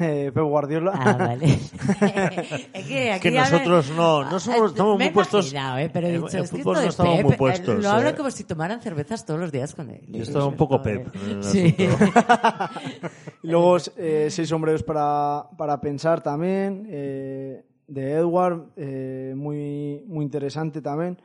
Eh, 0.00 0.30
Pep 0.34 0.42
Guardiola. 0.44 0.92
Ah, 0.94 1.12
vale. 1.14 1.46
es 2.72 2.86
que, 2.86 3.12
aquí 3.12 3.30
que 3.30 3.38
hablan- 3.38 3.50
nosotros 3.52 3.90
no, 3.90 4.24
no 4.30 4.40
somos, 4.40 4.70
estamos 4.72 4.98
Me 4.98 5.04
muy 5.06 5.12
puestos. 5.14 5.46
imaginado, 5.52 5.78
¿eh? 5.78 5.90
pero 5.92 6.06
he 6.06 6.14
en- 6.14 6.22
dicho, 6.22 6.36
en 6.38 6.44
es 6.44 6.50
que 6.50 6.56
fútbol 6.58 6.74
no 6.76 6.80
estamos 6.82 7.16
Pep, 7.16 7.24
muy 7.24 7.34
eh, 7.34 7.36
puestos. 7.36 7.82
Lo 7.82 7.90
hablan 7.90 8.14
eh. 8.14 8.16
como 8.16 8.30
si 8.30 8.44
tomaran 8.44 8.80
cervezas 8.80 9.24
todos 9.26 9.40
los 9.40 9.52
días 9.52 9.74
con 9.74 9.90
él. 9.90 10.00
Yo 10.08 10.22
estaba 10.22 10.46
un 10.46 10.56
poco 10.56 10.80
Pep 10.82 11.08
el 11.14 11.42
Sí. 11.44 11.74
luego 13.42 13.76
eh, 13.96 14.28
Seis 14.30 14.48
sombreros 14.48 14.82
para, 14.82 15.44
para 15.56 15.80
pensar 15.80 16.22
también, 16.22 16.86
eh, 16.90 17.64
de 17.88 18.12
Edward, 18.12 18.70
eh, 18.76 19.34
muy, 19.36 20.02
muy 20.06 20.24
interesante 20.24 20.80
también. 20.82 21.18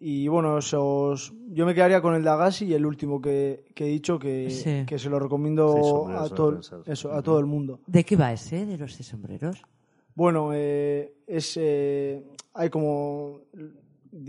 Y 0.00 0.26
bueno, 0.26 0.58
esos, 0.58 1.32
yo 1.50 1.64
me 1.64 1.74
quedaría 1.74 2.00
con 2.00 2.14
el 2.14 2.24
de 2.24 2.30
Agassi 2.30 2.64
y 2.66 2.74
el 2.74 2.84
último 2.84 3.20
que, 3.20 3.66
que 3.74 3.84
he 3.84 3.88
dicho, 3.88 4.18
que, 4.18 4.50
Sí. 4.50 4.84
que 4.86 4.98
se 4.98 5.08
lo 5.08 5.18
recomiendo 5.20 5.68
sombreros 5.84 6.32
a 6.32 6.34
todo, 6.34 6.60
eso, 6.86 7.12
a 7.12 7.22
todo 7.22 7.38
el 7.38 7.46
mundo. 7.46 7.80
¿De 7.86 8.04
qué 8.04 8.16
va 8.16 8.32
ese, 8.32 8.66
de 8.66 8.76
los 8.76 8.94
seis 8.94 9.06
sombreros? 9.08 9.62
Bueno, 10.14 10.50
eh, 10.52 11.14
es, 11.26 11.56
eh, 11.60 12.24
hay 12.54 12.68
como. 12.70 13.42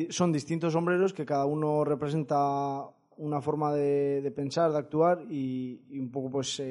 Son 0.09 0.31
distintos 0.31 0.73
sombreros 0.73 1.13
que 1.13 1.25
cada 1.25 1.45
uno 1.45 1.83
representa 1.83 2.83
una 3.17 3.41
forma 3.41 3.73
de, 3.73 4.21
de 4.21 4.31
pensar, 4.31 4.71
de 4.71 4.77
actuar 4.77 5.23
y, 5.29 5.81
y 5.89 5.97
un 5.97 6.11
poco, 6.11 6.29
pues. 6.29 6.61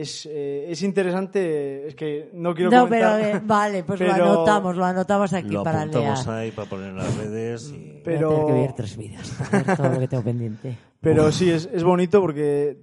Es, 0.00 0.26
eh, 0.30 0.66
es 0.70 0.82
interesante. 0.82 1.86
Es 1.88 1.94
que 1.94 2.30
no 2.34 2.54
quiero 2.54 2.70
no, 2.70 2.88
pero 2.88 3.16
eh, 3.16 3.40
vale, 3.44 3.84
pues 3.84 3.98
pero- 4.00 4.16
lo 4.16 4.24
anotamos, 4.24 4.76
lo 4.76 4.84
anotamos 4.84 5.32
aquí 5.32 5.48
Lo 5.48 5.62
para 5.62 5.84
leer. 5.86 5.96
apuntamos 5.96 6.28
ahí 6.28 6.50
para 6.50 6.68
poner 6.68 6.90
en 6.90 6.96
las 6.96 7.16
redes. 7.16 7.72
Y... 7.74 8.00
Pero- 8.04 8.30
Voy 8.30 8.36
a 8.36 8.46
tener 8.46 8.54
que 8.54 8.60
ver 8.60 8.72
tres 8.74 8.96
ver 8.96 9.76
todo 9.76 9.88
lo 9.90 9.98
que 9.98 10.08
tengo 10.08 10.22
pendiente. 10.22 10.76
Pero 11.00 11.30
sí, 11.32 11.50
es, 11.50 11.68
es 11.72 11.84
bonito 11.84 12.20
porque 12.20 12.78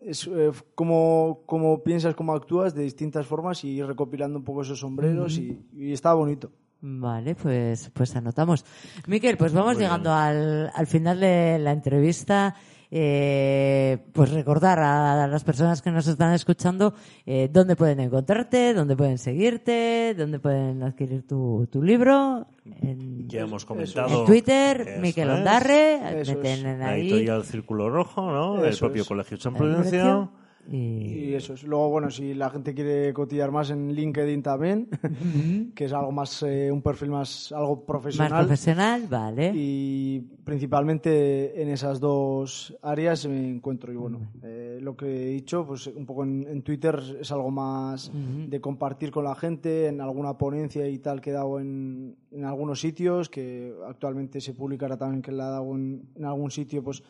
es 0.00 0.26
eh, 0.26 0.50
como, 0.74 1.42
como 1.46 1.82
piensas, 1.82 2.14
cómo 2.14 2.32
actúas 2.34 2.74
de 2.74 2.82
distintas 2.82 3.26
formas 3.26 3.62
y 3.64 3.68
ir 3.68 3.86
recopilando 3.86 4.38
un 4.38 4.44
poco 4.44 4.62
esos 4.62 4.80
sombreros 4.80 5.38
y, 5.38 5.66
y 5.76 5.92
está 5.92 6.14
bonito. 6.14 6.50
Vale, 6.82 7.34
pues, 7.34 7.90
pues 7.92 8.16
anotamos. 8.16 8.64
Miquel, 9.06 9.36
pues 9.36 9.52
vamos 9.52 9.76
llegando 9.76 10.12
al, 10.12 10.70
al 10.74 10.86
final 10.86 11.20
de 11.20 11.58
la 11.60 11.72
entrevista. 11.72 12.54
Eh, 12.90 13.98
pues 14.12 14.30
recordar 14.32 14.78
a 14.80 15.26
las 15.28 15.44
personas 15.44 15.80
que 15.82 15.90
nos 15.90 16.06
están 16.06 16.34
escuchando 16.34 16.94
eh, 17.26 17.48
dónde 17.52 17.76
pueden 17.76 18.00
encontrarte, 18.00 18.74
dónde 18.74 18.96
pueden 18.96 19.18
seguirte, 19.18 20.14
dónde 20.16 20.38
pueden 20.38 20.82
adquirir 20.82 21.26
tu, 21.26 21.68
tu 21.70 21.82
libro. 21.82 22.46
En, 22.82 23.28
Ya 23.28 23.42
hemos 23.42 23.64
comentado. 23.64 24.20
en 24.20 24.26
Twitter, 24.26 24.98
Miquel. 25.00 25.30
Ondarre, 25.30 26.00
meten. 26.26 26.78
La 26.80 26.88
ahí. 26.88 27.08
editorial 27.10 27.44
Círculo 27.44 27.90
Rojo, 27.90 28.30
¿no? 28.30 28.62
el 28.64 28.70
Eso 28.70 28.86
propio 28.86 29.02
es. 29.02 29.08
Colegio 29.08 29.36
San 29.38 29.54
Prudencio. 29.54 30.32
Y, 30.70 31.30
Y 31.30 31.34
eso 31.34 31.54
es. 31.54 31.64
Luego, 31.64 31.88
bueno, 31.90 32.10
si 32.10 32.32
la 32.34 32.48
gente 32.48 32.74
quiere 32.74 33.12
cotillar 33.12 33.50
más 33.50 33.70
en 33.70 33.92
LinkedIn 33.92 34.42
también, 34.42 34.88
que 35.74 35.84
es 35.86 35.92
algo 35.92 36.12
más, 36.12 36.42
eh, 36.44 36.70
un 36.70 36.80
perfil 36.80 37.10
más, 37.10 37.50
algo 37.52 37.76
más 37.76 37.84
profesional. 37.86 38.46
profesional, 38.46 39.06
vale. 39.08 39.52
Y 39.54 40.20
principalmente 40.44 41.60
en 41.60 41.68
esas 41.70 41.98
dos 41.98 42.76
áreas 42.82 43.26
me 43.26 43.48
encuentro. 43.48 43.92
Y 43.92 43.96
bueno, 43.96 44.20
eh, 44.42 44.78
lo 44.80 44.96
que 44.96 45.06
he 45.06 45.30
dicho, 45.30 45.66
pues 45.66 45.88
un 45.88 46.06
poco 46.06 46.22
en, 46.22 46.46
en 46.48 46.62
Twitter 46.62 47.00
es 47.20 47.32
algo 47.32 47.50
más 47.50 48.12
de 48.12 48.60
compartir 48.60 49.10
con 49.10 49.24
la 49.24 49.34
gente, 49.34 49.88
en 49.88 50.00
alguna 50.00 50.38
ponencia 50.38 50.88
y 50.88 50.98
tal 50.98 51.20
que 51.20 51.30
he 51.30 51.32
dado 51.32 51.58
en, 51.58 52.16
en 52.30 52.44
algunos 52.44 52.80
sitios, 52.80 53.28
que 53.28 53.74
actualmente 53.88 54.40
se 54.40 54.54
publicará 54.54 54.96
también 54.96 55.22
que 55.22 55.32
la 55.32 55.48
he 55.48 55.50
dado 55.50 55.74
en, 55.74 56.02
en 56.14 56.24
algún 56.24 56.50
sitio, 56.50 56.82
pues 56.82 57.02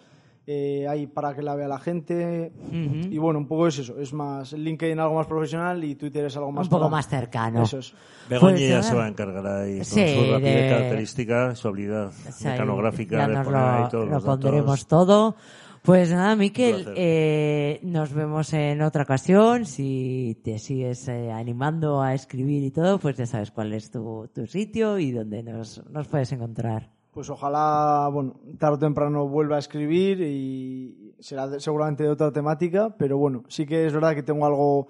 eh, 0.53 0.87
hay 0.89 1.07
para 1.07 1.33
que 1.35 1.43
la 1.43 1.55
vea 1.55 1.69
la 1.69 1.79
gente. 1.79 2.51
Ujú. 2.69 3.09
Y 3.09 3.19
bueno, 3.19 3.39
un 3.39 3.47
poco 3.47 3.69
es 3.69 3.79
eso, 3.79 3.99
es 4.01 4.13
más 4.13 4.53
LinkedIn 4.53 4.99
algo 4.99 5.15
más 5.15 5.27
profesional 5.29 5.85
y 5.85 5.95
Twitter 5.95 6.25
es 6.25 6.37
algo 6.37 6.51
más 6.51 6.67
Un 6.67 6.71
poco 6.71 6.81
para- 6.87 6.91
más 6.91 7.09
cercano. 7.09 7.63
Eso 7.63 7.79
es. 7.79 7.95
Begoña 8.29 8.55
Pues, 8.57 8.69
ya 8.69 8.83
se 8.83 8.95
va 8.97 9.05
a 9.05 9.09
encargar 9.09 9.47
ahí 9.47 9.77
con 9.77 9.85
sí, 9.85 10.15
su 10.15 10.33
rapidez 10.33 10.63
de- 10.65 10.69
característica, 10.71 11.55
su 11.55 11.69
habilidad 11.69 12.11
sea, 12.11 12.53
mecanográfica 12.53 13.17
ya 13.19 13.29
de 13.29 13.35
nos 13.35 13.45
poner 13.47 13.61
ahí 13.63 13.83
lo, 13.83 13.89
todos 13.89 14.05
lo 14.07 14.11
los 14.15 14.25
datos. 14.25 14.41
pondremos 14.45 14.87
todo. 14.89 15.37
Pues 15.83 16.11
nada, 16.13 16.37
Miquel, 16.37 16.93
eh, 16.95 17.81
nos 17.83 18.13
vemos 18.13 18.53
en 18.53 18.83
otra 18.83 19.05
ocasión. 19.05 19.65
Si 19.65 20.39
te 20.45 20.59
sigues 20.59 21.09
eh, 21.09 21.33
animando 21.33 22.03
a 22.03 22.13
escribir 22.13 22.63
y 22.65 22.71
todo, 22.71 22.99
pues 22.99 23.17
ya 23.17 23.25
sabes 23.25 23.51
cuál 23.51 23.73
es 23.73 23.91
tu, 23.91 24.29
tu 24.35 24.47
sitio 24.47 24.99
y 24.99 25.11
dónde 25.13 25.43
nos, 25.43 25.83
nos 25.91 26.07
puedes 26.09 26.31
encontrar. 26.33 26.91
Pues 27.21 27.29
ojalá, 27.29 28.09
bueno, 28.11 28.41
tarde 28.59 28.77
o 28.77 28.79
temprano 28.79 29.29
vuelva 29.29 29.57
a 29.57 29.59
escribir 29.59 30.23
y 30.23 31.13
será 31.19 31.47
de- 31.49 31.61
seguramente 31.61 32.03
de 32.03 32.09
otra 32.09 32.33
temática, 32.33 32.97
pero 32.97 33.19
bueno, 33.19 33.45
sí 33.49 33.67
que 33.67 33.85
es 33.85 33.93
verdad 33.93 34.15
que 34.15 34.23
tengo 34.23 34.47
algo 34.47 34.87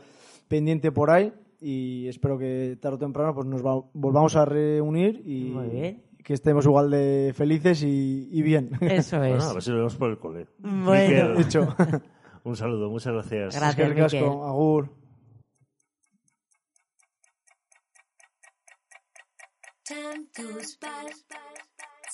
pendiente 0.46 0.92
por 0.92 1.10
ahí 1.10 1.32
y 1.60 2.06
espero 2.06 2.38
que 2.38 2.78
tarde 2.80 2.94
o 2.94 2.98
temprano 3.00 3.34
pues 3.34 3.48
nos 3.48 3.66
va- 3.66 3.82
volvamos 3.94 4.36
a 4.36 4.44
reunir 4.44 5.22
y 5.26 5.50
Muy 5.50 5.66
bien. 5.70 6.04
que 6.22 6.34
estemos 6.34 6.64
igual 6.66 6.88
de 6.88 7.32
felices 7.34 7.82
y, 7.82 8.28
y 8.30 8.42
bien. 8.42 8.70
Eso 8.80 9.18
Bueno, 9.18 9.38
es. 9.38 9.44
a 9.46 9.52
ver 9.54 9.62
si 9.64 9.70
lo 9.72 9.78
vemos 9.78 9.96
por 9.96 10.10
el 10.10 10.18
cole. 10.20 10.46
Bueno. 10.58 11.30
Miquel, 11.30 11.40
Hecho. 11.40 11.74
un 12.44 12.54
saludo, 12.54 12.90
muchas 12.90 13.12
gracias. 13.12 13.56
Gracias. 13.56 13.88
Miquel. 13.88 14.22
agur. 14.24 14.88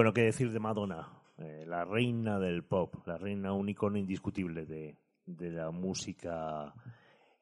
Bueno, 0.00 0.14
qué 0.14 0.22
decir 0.22 0.50
de 0.50 0.58
Madonna, 0.58 1.12
Eh, 1.36 1.66
la 1.66 1.84
reina 1.84 2.38
del 2.38 2.64
pop, 2.64 3.06
la 3.06 3.18
reina, 3.18 3.52
un 3.52 3.68
icono 3.68 3.98
indiscutible 3.98 4.64
de, 4.64 4.96
de 5.26 5.50
la 5.50 5.70
música 5.72 6.72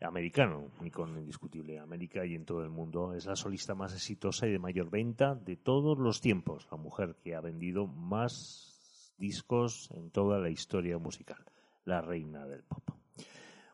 americana, 0.00 0.56
un 0.56 0.84
icono 0.84 1.20
indiscutible 1.20 1.76
en 1.76 1.82
América 1.82 2.26
y 2.26 2.34
en 2.34 2.44
todo 2.44 2.64
el 2.64 2.68
mundo. 2.68 3.14
Es 3.14 3.26
la 3.26 3.36
solista 3.36 3.76
más 3.76 3.94
exitosa 3.94 4.48
y 4.48 4.50
de 4.50 4.59
mayor 4.59 4.90
venta 4.90 5.36
de 5.36 5.54
todos 5.54 5.98
los 5.98 6.20
tiempos, 6.20 6.66
la 6.72 6.78
mujer 6.78 7.14
que 7.22 7.36
ha 7.36 7.40
vendido 7.40 7.86
más 7.86 9.14
discos 9.18 9.92
en 9.92 10.11
toda 10.11 10.40
la 10.40 10.50
historia 10.50 10.98
musical, 10.98 11.44
la 11.84 12.00
reina 12.00 12.44
del 12.44 12.64
pop. 12.64 12.97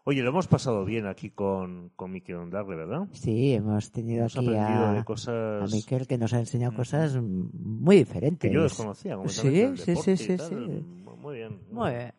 Oye, 0.06 0.22
lo 0.22 0.28
hemos 0.30 0.46
pasado 0.48 0.84
bien 0.84 1.06
aquí 1.06 1.30
con, 1.30 1.90
con 1.96 2.12
Miquel 2.12 2.36
Ondarre, 2.36 2.76
¿verdad? 2.76 3.08
Sí, 3.12 3.54
hemos 3.54 3.90
tenido 3.90 4.20
Hemos 4.26 4.36
aquí 4.36 4.48
a, 4.54 4.92
de 4.92 4.98
a 4.98 5.04
cosas 5.04 5.72
Miquel 5.72 6.06
que 6.06 6.18
nos 6.18 6.34
ha 6.34 6.40
enseñado 6.40 6.74
cosas 6.74 7.16
muy 7.22 7.96
diferentes. 7.96 8.50
que 8.50 8.54
yo 8.54 8.62
desconocía. 8.62 9.16
como 9.16 9.28
Sí, 9.28 9.60
el 9.60 9.78
sí, 9.78 9.96
sí, 9.96 10.16
sí, 10.16 10.36
sí. 10.38 10.54
Muy 10.54 11.36
bien. 11.36 11.58
Muy 11.70 11.90
bien. 11.92 12.12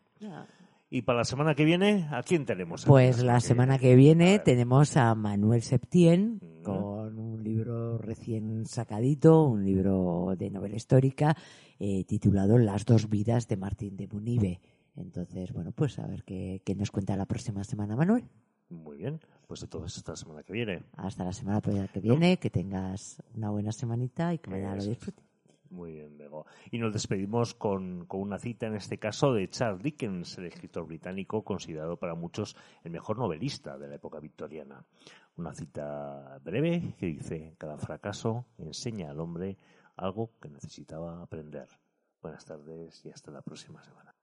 Y 0.90 1.02
para 1.04 1.20
la 1.20 1.26
semana 1.26 1.54
que 1.56 1.66
viene, 1.66 2.08
¿a 2.12 2.24
quién 2.24 2.46
tenemos? 2.46 2.86
Pues 2.86 3.22
la 3.22 3.40
semana 3.40 3.78
que 3.78 3.96
viene 3.96 4.36
A 4.36 4.44
tenemos 4.44 4.98
a 4.98 5.14
Manuel 5.14 5.62
Septién 5.62 6.40
Mm. 6.42 6.64
con 6.64 7.20
un 7.20 7.44
libro 7.44 8.00
recién 8.00 8.66
sacadito, 8.66 9.44
un 9.44 9.64
libro 9.64 10.34
de 10.36 10.50
novela 10.50 10.76
histórica 10.76 11.36
eh, 11.80 12.04
titulado 12.06 12.58
Las 12.58 12.86
dos 12.86 13.10
vidas 13.10 13.48
de 13.48 13.58
Martín 13.58 13.96
de 13.98 14.08
Munive. 14.08 14.60
Entonces, 14.96 15.52
bueno, 15.54 15.72
pues 15.72 16.00
a 16.00 16.08
ver 16.08 16.24
qué, 16.24 16.62
qué 16.66 16.76
nos 16.76 16.92
cuenta 16.92 17.16
la 17.18 17.26
próxima 17.26 17.64
semana 17.64 17.96
Manuel. 17.96 18.30
Muy 18.70 18.98
bien. 18.98 19.20
Pues 19.48 19.62
entonces 19.62 19.98
hasta 19.98 20.14
la 20.14 20.18
semana 20.18 20.44
que 20.44 20.54
viene. 20.54 20.84
Hasta 20.98 21.24
la 21.24 21.34
semana 21.34 21.62
que 21.62 22.00
viene, 22.00 22.38
que 22.38 22.50
tengas 22.50 23.22
una 23.36 23.52
buena 23.52 23.72
semanita 23.72 24.34
y 24.34 24.40
que 24.40 24.50
mañana 24.50 24.76
lo 24.76 24.84
disfrutes. 24.84 25.24
Muy 25.70 25.94
bien, 25.94 26.18
Bego. 26.18 26.46
Y 26.72 26.78
nos 26.78 26.94
despedimos 26.94 27.54
con, 27.54 28.06
con 28.06 28.22
una 28.22 28.40
cita, 28.40 28.68
en 28.68 28.76
este 28.76 28.98
caso, 28.98 29.34
de 29.34 29.50
Charles 29.50 29.84
Dickens, 29.84 30.38
el 30.38 30.46
escritor 30.46 30.86
británico 30.86 31.44
considerado 31.44 31.98
para 31.98 32.16
muchos 32.16 32.56
el 32.84 32.92
mejor 32.92 33.18
novelista 33.18 33.78
de 33.78 33.88
la 33.88 33.96
época 33.96 34.20
victoriana. 34.20 34.86
Una 35.38 35.54
cita 35.54 36.40
breve 36.44 36.96
que 36.98 37.08
dice, 37.08 37.56
cada 37.58 37.78
fracaso 37.78 38.46
enseña 38.58 39.12
al 39.12 39.20
hombre 39.20 39.58
algo 39.98 40.32
que 40.42 40.50
necesitaba 40.50 41.22
aprender. 41.22 41.68
Buenas 42.22 42.46
tardes 42.46 43.04
y 43.06 43.10
hasta 43.10 43.32
la 43.32 43.42
próxima 43.42 43.84
semana. 43.84 44.15